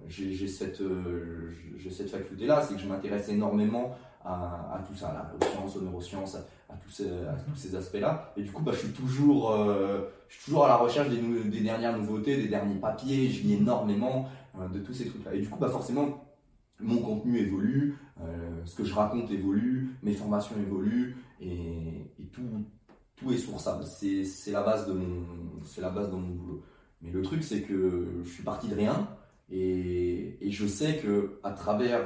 [0.10, 0.84] J'ai cette,
[1.98, 3.86] cette faculté-là, c'est que je m'intéresse énormément
[4.24, 6.36] à, à, tout ça, à la neuroscience, aux neurosciences,
[6.70, 8.34] à, tous ces, à tous ces aspects-là.
[8.38, 11.18] Et du coup, bah, je, suis toujours, euh, je suis toujours à la recherche des,
[11.18, 14.28] des, dernières nouveautés, des derniers papiers, je lis énormément
[14.60, 15.34] euh, de tous ces trucs-là.
[15.34, 16.24] Et du coup, bah, forcément,
[16.82, 23.38] mon contenu évolue, euh, ce que je raconte évolue, mes formations évoluent, et, tout, est
[23.38, 23.84] sourçable.
[23.86, 26.64] C'est la, base de mon, boulot.
[27.02, 29.08] Mais le truc, c'est que je suis parti de rien,
[29.52, 32.02] et, je sais que travers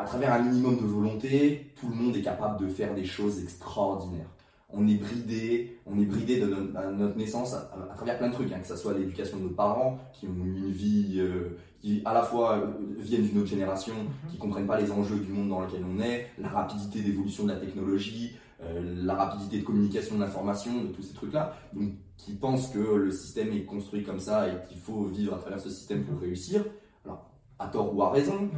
[0.00, 3.42] à travers un minimum de volonté, tout le monde est capable de faire des choses
[3.42, 4.30] extraordinaires.
[4.72, 8.28] On est bridé, on est bridé de notre, à notre naissance à, à, travers plein
[8.28, 11.56] de trucs, hein, que ce soit l'éducation de nos parents, qui ont une vie euh,
[11.80, 12.66] qui à la fois euh,
[12.98, 13.94] viennent d'une autre génération,
[14.28, 17.52] qui comprennent pas les enjeux du monde dans lequel on est, la rapidité d'évolution de
[17.52, 22.34] la technologie, euh, la rapidité de communication de l'information, de tous ces trucs-là, donc qui
[22.34, 25.70] pensent que le système est construit comme ça et qu'il faut vivre à travers ce
[25.70, 26.64] système pour réussir.
[27.04, 28.50] Alors, à tort ou à raison,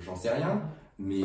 [0.00, 0.62] j'en sais rien,
[0.98, 1.22] mais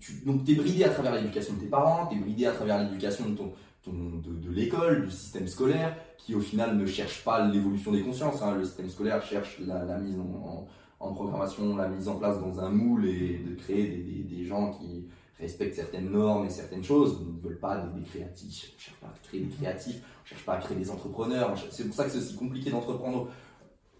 [0.00, 2.82] tu, donc es bridé à travers l'éducation de tes parents, tu es bridé à travers
[2.82, 3.52] l'éducation de, ton,
[3.86, 8.42] de, l'école, du système scolaire, qui au final ne cherche pas l'évolution des consciences.
[8.42, 8.54] Hein.
[8.56, 13.06] Le système scolaire cherche la, mise en, programmation, la mise en place dans un moule
[13.06, 15.06] et de créer des, des, gens qui
[15.38, 17.18] respectent certaines normes et certaines choses.
[17.20, 20.28] Ils ne veulent pas des, créatifs, on cherche pas à créer des créatifs, on ne
[20.28, 21.54] cherche pas à créer des entrepreneurs.
[21.70, 23.28] C'est pour ça que c'est aussi compliqué d'entreprendre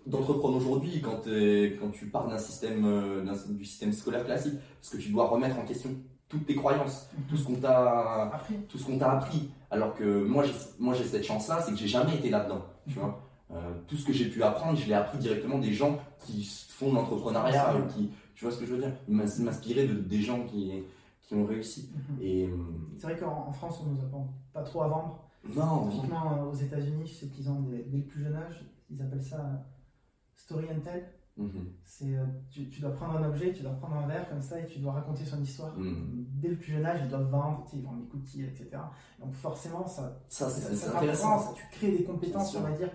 [0.07, 4.99] d'entreprendre aujourd'hui quand, quand tu pars d'un système, euh, du système scolaire classique, parce que
[4.99, 5.91] tu dois remettre en question
[6.29, 7.25] toutes tes croyances, mhm.
[7.29, 8.55] tout ce qu'on t'a appris.
[8.69, 9.51] tout ce qu'on t'a appris.
[9.71, 12.63] Alors que moi, j'ai, moi j'ai cette chance-là, c'est que j'ai jamais été là-dedans.
[12.89, 13.23] Tu vois,
[13.53, 13.57] euh,
[13.87, 17.75] tout ce que j'ai pu apprendre, je l'ai appris directement des gens qui font l'entrepreneuriat,
[17.95, 20.73] qui, tu vois ce que je veux dire, m'inspirer de des gens qui,
[21.23, 21.91] qui ont réussi.
[21.93, 22.19] Mhm.
[22.21, 22.57] Et euh,
[22.99, 25.25] c'est vrai qu'en France, on nous apprend pas trop à vendre.
[25.55, 25.89] Non.
[25.89, 29.65] Typiquement aux États-Unis, sais qu'ils ont dès, le plus jeune âge, ils appellent ça
[30.37, 31.03] story and tell.
[31.37, 31.73] Mhm.
[31.85, 34.61] C'est, euh, tu, tu, dois prendre un objet, tu dois prendre un verre comme ça
[34.61, 35.77] et tu dois raconter son histoire.
[35.77, 36.27] Mhm.
[36.35, 38.71] Dès le plus jeune âge, ils doivent vendre, ils vendent des cookies, etc.
[39.19, 41.55] Donc forcément, ça, ça, ça, intéressant.
[41.55, 42.91] tu crées des compétences, on va dire,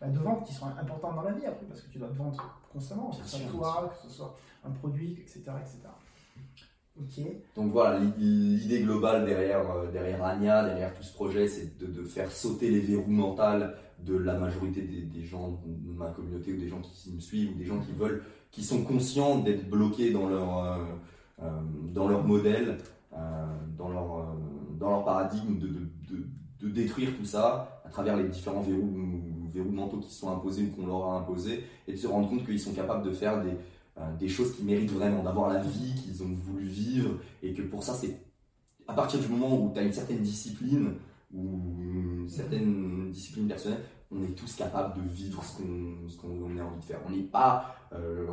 [0.00, 2.14] bah, de vente qui sont importantes dans la vie après, parce que tu dois te
[2.14, 5.42] vendre constamment, que ce soit toi, que ce soit un produit, etc.
[5.60, 5.78] etc.
[7.00, 7.24] Ok.
[7.56, 12.04] Donc voilà, l'idée globale derrière, euh, derrière Anya, derrière tout ce projet, c'est de, de
[12.04, 13.66] faire sauter les verrous mentaux
[14.04, 17.58] de la majorité des, gens de ma communauté ou des gens qui me suivent ou
[17.58, 20.84] des gens qui veulent, qui sont conscients d'être bloqués dans leur, euh,
[21.42, 21.50] euh,
[21.92, 22.78] dans leur modèle,
[23.12, 23.46] euh,
[23.78, 24.36] dans, leur,
[24.78, 26.26] dans leur paradigme, de, de,
[26.60, 28.92] de, détruire tout ça à travers les différents verrous,
[29.52, 32.44] verrous mentaux qui sont imposés ou qu'on leur a imposés et de se rendre compte
[32.44, 33.52] qu'ils sont capables de faire des,
[34.18, 37.82] des choses qui méritent vraiment, d'avoir la vie qu'ils ont voulu vivre et que pour
[37.82, 38.18] ça, c'est
[38.86, 40.94] à partir du moment où tu as une certaine discipline,
[41.32, 46.80] ou une certaine discipline personnelle, on est tous capables de vivre ce qu'on a envie
[46.80, 47.00] de faire.
[47.06, 47.74] On n'est pas.
[47.92, 48.26] Euh,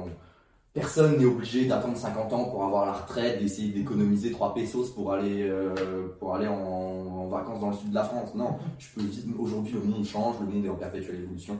[0.74, 5.14] personne n'est obligé d'attendre 50 ans pour avoir la retraite, d'essayer d'économiser 3 pesos pour
[5.14, 8.36] aller, euh, pour aller en, vacances dans le sud de la France.
[8.36, 9.40] Non, je peux vivre.
[9.40, 11.58] Aujourd'hui, le monde change, le monde est en perpétuelle évolution.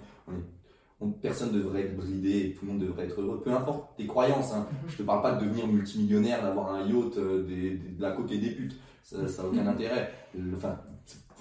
[1.22, 3.42] personne ne devrait être bridé et tout le monde devrait être heureux.
[3.42, 4.54] Peu importe tes croyances.
[4.54, 4.68] Hein.
[4.90, 8.52] Je te parle pas de devenir multimillionnaire, d'avoir un yacht, euh, de la et des
[8.52, 8.76] putes.
[9.04, 10.12] Ça n'a aucun intérêt.
[10.56, 10.78] Enfin,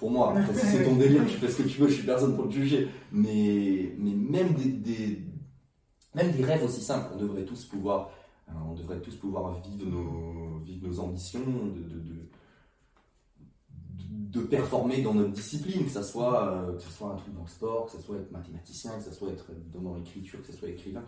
[0.01, 0.33] pour moi.
[0.55, 2.53] Si c'est ton délire, tu fais ce que tu veux, je suis personne pour te
[2.53, 2.89] juger.
[3.11, 5.21] Mais, mais même, des,
[6.15, 8.09] même des rêves aussi simples, on devrait tous pouvoir,
[8.49, 12.01] euh, on devrait tous pouvoir vivre nos, vivre nos ambitions, de, de,
[14.39, 17.47] de, performer dans notre discipline, que ce soit, euh, que soit un truc dans le
[17.47, 20.69] sport, que ce soit être mathématicien, que ce soit être dans l'écriture, que ce soit
[20.69, 21.03] écrivain.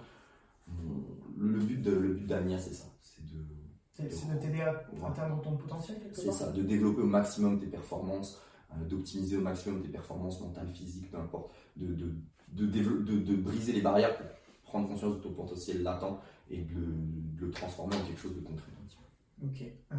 [1.35, 2.85] Le but de le but d'Ania, c'est ça.
[3.01, 7.59] C'est de, c'est de t'aider à atteindre ton potentiel C'est ça, de développer au maximum
[7.59, 8.39] tes performances,
[8.89, 12.13] d'optimiser au maximum tes performances mentales, physiques, peu importe, de, de,
[12.65, 12.65] de,
[13.19, 14.25] de, briser les barrières pour
[14.63, 16.19] prendre conscience de ton potentiel latent
[16.49, 16.95] et de,
[17.39, 18.71] le transformer en quelque chose de concret.
[19.43, 19.61] Ok.
[19.91, 19.95] Euh,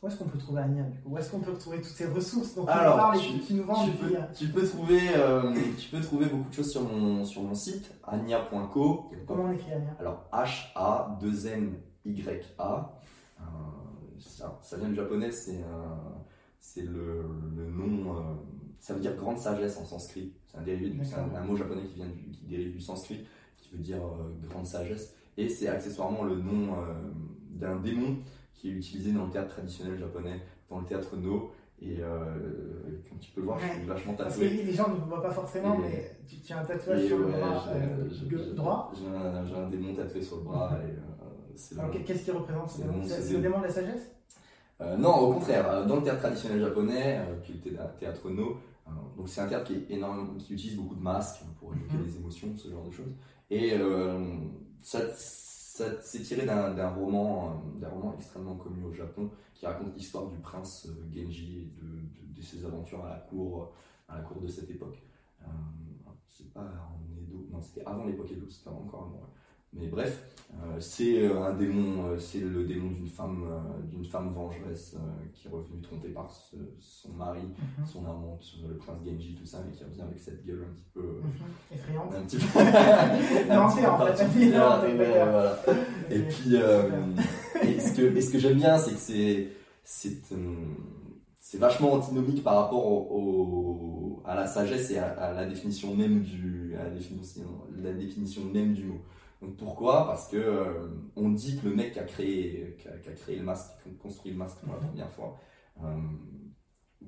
[0.00, 2.64] où est-ce qu'on peut trouver Ania Où est-ce qu'on peut retrouver toutes ces ressources dont
[2.66, 3.12] Alors,
[3.46, 6.72] tu, nous vends tu peux, tu peux, trouver, euh, tu peux trouver beaucoup de choses
[6.72, 9.10] sur mon, sur mon site, ania.co.
[9.26, 9.94] Comment on écrit Ania?
[10.00, 11.40] Alors, H-A-2-N-Y-A.
[14.18, 16.21] ça, ça, vient du japonais, c'est un
[16.62, 17.24] c'est le,
[17.56, 18.20] le, nom, euh,
[18.78, 20.32] ça veut dire grande sagesse en sanskrit.
[20.46, 20.96] C'est un, dérivé
[21.36, 23.26] un, mot japonais qui, vient qui dérive du sanskrit,
[23.58, 25.12] qui veut dire euh, grande sagesse.
[25.36, 26.94] Et c'est accessoirement le nom euh,
[27.50, 28.16] d'un démon
[28.54, 30.40] qui est utilisé dans le théâtre traditionnel japonais,
[30.70, 31.50] dans le théâtre No.
[31.84, 34.46] Et comme tu peux le voir, je suis vachement tatoué.
[34.46, 37.18] Parce que les gens ne me voient pas forcément, mais tu, as un tatouage sur
[37.18, 37.66] le bras
[38.54, 38.92] droit.
[38.94, 40.78] J'ai un, démon tatoué sur le bras.
[42.06, 44.12] Qu'est-ce qu'il représente C'est le démon de la sagesse?
[44.82, 48.28] Euh, non, au contraire, euh, dans le théâtre traditionnel japonais, euh, qui est le théâtre
[48.30, 48.56] no,
[49.16, 52.04] donc c'est un théâtre qui, est énorme, qui utilise beaucoup de masques pour évoquer mhm.
[52.04, 53.12] les émotions, ce genre de choses.
[53.48, 53.74] Et
[54.82, 60.36] ça, s'est tiré d'un roman, d'un roman extrêmement connu au Japon qui raconte l'histoire du
[60.38, 63.72] prince Genji et de, de, ses aventures à la cour,
[64.08, 64.98] à la cour de cette époque.
[66.28, 69.30] c'est pas en Edo, non, c'était avant l'époque Edo, c'était encore avant.
[69.74, 73.44] Mais bref, euh, c'est euh, un démon, euh, c'est le démon d'une femme,
[73.90, 74.96] d'une femme vengeresse
[75.32, 76.30] qui est revenue trompée par
[76.78, 77.86] son mari, mhm.
[77.86, 78.38] son amant,
[78.68, 81.74] le prince Genji, tout ça, mais qui revient avec cette gueule un petit peu mhm.
[81.74, 82.14] effrayante.
[82.14, 82.58] Un petit peu.
[83.54, 84.22] non, c'est en fait.
[86.10, 89.48] Et puis, et ce que, et ce que j'aime bien, c'est que c'est,
[89.82, 90.18] c'est,
[91.40, 96.74] c'est vachement antinomique par rapport au, à la sagesse et à, la définition même du,
[96.78, 97.44] à la définition,
[97.82, 99.00] la définition même du mot
[99.50, 100.06] pourquoi?
[100.06, 103.44] Parce que euh, on dit que le mec qui a créé, qui a, créé le
[103.44, 104.86] masque, qui a construit le masque pour la mhm.
[104.88, 105.38] première fois,
[105.82, 105.96] euh,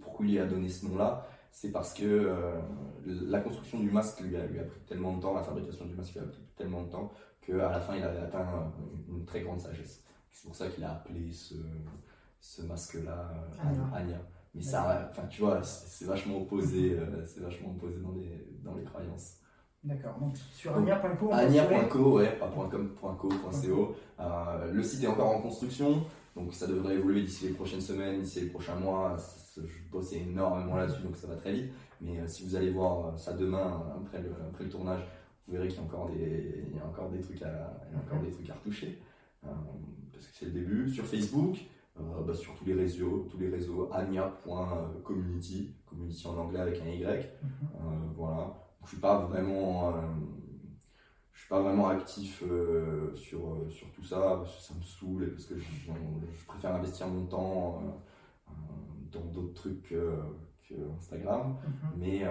[0.00, 1.26] pourquoi il lui a donné ce nom-là?
[1.50, 2.60] C'est parce que euh,
[3.04, 5.94] la construction du masque lui a, lui a, pris tellement de temps, la fabrication du
[5.94, 8.72] masque lui a pris tellement de temps qu'à la fin il avait atteint
[9.08, 10.04] une, très grande sagesse.
[10.32, 11.54] C'est pour ça qu'il a appelé ce,
[12.40, 13.30] ce masque-là
[13.94, 14.20] Anya.
[14.54, 18.84] Mais ça, enfin tu vois, c'est vachement opposé, c'est vachement opposé dans les, dans les
[18.84, 19.38] croyances.
[19.84, 21.30] D'accord, donc sur ania.co.
[21.30, 23.94] Ania.co, ouais, pas .com, .co, .co.
[24.18, 26.04] Euh, le site est encore en construction,
[26.34, 29.16] donc ça devrait évoluer d'ici les prochaines semaines, d'ici les prochains mois.
[29.56, 31.72] Je bosse énormément là-dessus, donc ça va très vite.
[32.00, 35.02] Mais euh, si vous allez voir ça demain, après le, après le tournage,
[35.46, 38.22] vous verrez qu'il y a encore des, il y a encore des trucs à, encore
[38.24, 38.98] des trucs à retoucher.
[39.44, 39.48] Euh,
[40.14, 40.88] parce que c'est le début.
[40.88, 41.58] Sur Facebook,
[41.96, 47.28] bah, sur tous les réseaux, tous les réseaux, ania.community, community en anglais avec un Y.
[47.42, 48.14] Mhm.
[48.16, 49.92] voilà je suis pas vraiment euh,
[51.32, 54.82] je suis pas vraiment actif euh, sur, euh, sur tout ça parce que ça me
[54.82, 55.90] saoule et parce que je,
[56.46, 57.82] préfère investir mon temps
[59.12, 60.18] dans d'autres trucs que,
[60.98, 61.56] Instagram.
[61.62, 61.90] Mhm.
[61.98, 62.22] mais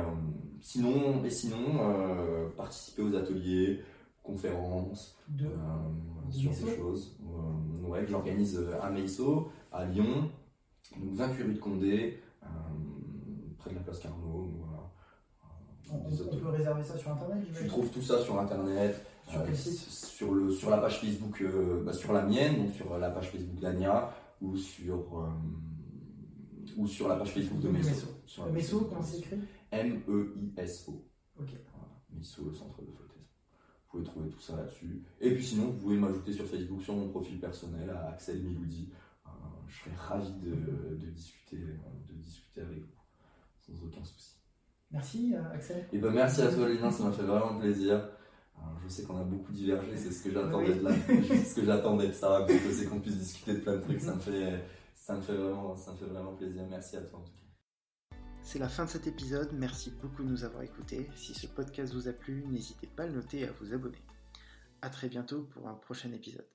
[0.60, 3.82] sinon et sinon participer aux ateliers
[4.22, 5.48] conférences de,
[6.30, 7.18] sur des choses.
[7.84, 10.30] Ouais j'organise un MEISO à Lyon.
[11.00, 12.20] Donc 28 rue de Condé
[13.58, 14.63] près de la place Carnot
[15.92, 19.06] on, peut réserver ça sur internet Tu trouves tout ça sur internet.
[19.30, 22.74] Sur quel site sur, le, sur la page Facebook, euh, bah, sur la mienne, donc
[22.74, 25.30] sur la page Facebook d'Ania, ou sur, euh,
[26.78, 28.08] ou sur la page Facebook de Messo.
[28.26, 29.40] Sur Messo, comment c'est écrit?
[29.72, 31.06] M-E-I-S-O.
[31.40, 31.50] Ok.
[32.12, 33.18] Messo, le centre de flottaise.
[33.18, 35.04] Vous pouvez trouver tout ça là-dessus.
[35.20, 38.92] Et puis sinon, vous pouvez m'ajouter sur Facebook, sur mon profil personnel, à Axel Miloudi.
[39.26, 39.30] Euh,
[39.68, 43.02] je serais ravi de, de, discuter, de discuter avec vous,
[43.60, 44.43] sans aucun souci.
[44.94, 45.80] Merci euh, Axel.
[45.80, 48.10] Et eh ben, merci à toi Lina, ça m'a fait vraiment plaisir.
[48.84, 50.92] je sais qu'on a beaucoup divergé, c'est ce que j'attendais de là,
[51.28, 54.14] c'est ce que j'attendais de ça, c'est qu'on puisse discuter de plein de trucs, ça
[54.14, 54.64] me fait,
[54.96, 56.64] ça me fait vraiment, ça me fait vraiment plaisir.
[56.70, 58.18] Merci à toi en tout cas.
[58.44, 61.10] C'est la fin de cet épisode, merci beaucoup de nous avoir écoutés.
[61.16, 64.02] Si ce podcast vous a plu, n'hésitez pas à le noter et à vous abonner.
[64.84, 66.46] A très bientôt pour un prochain épisode.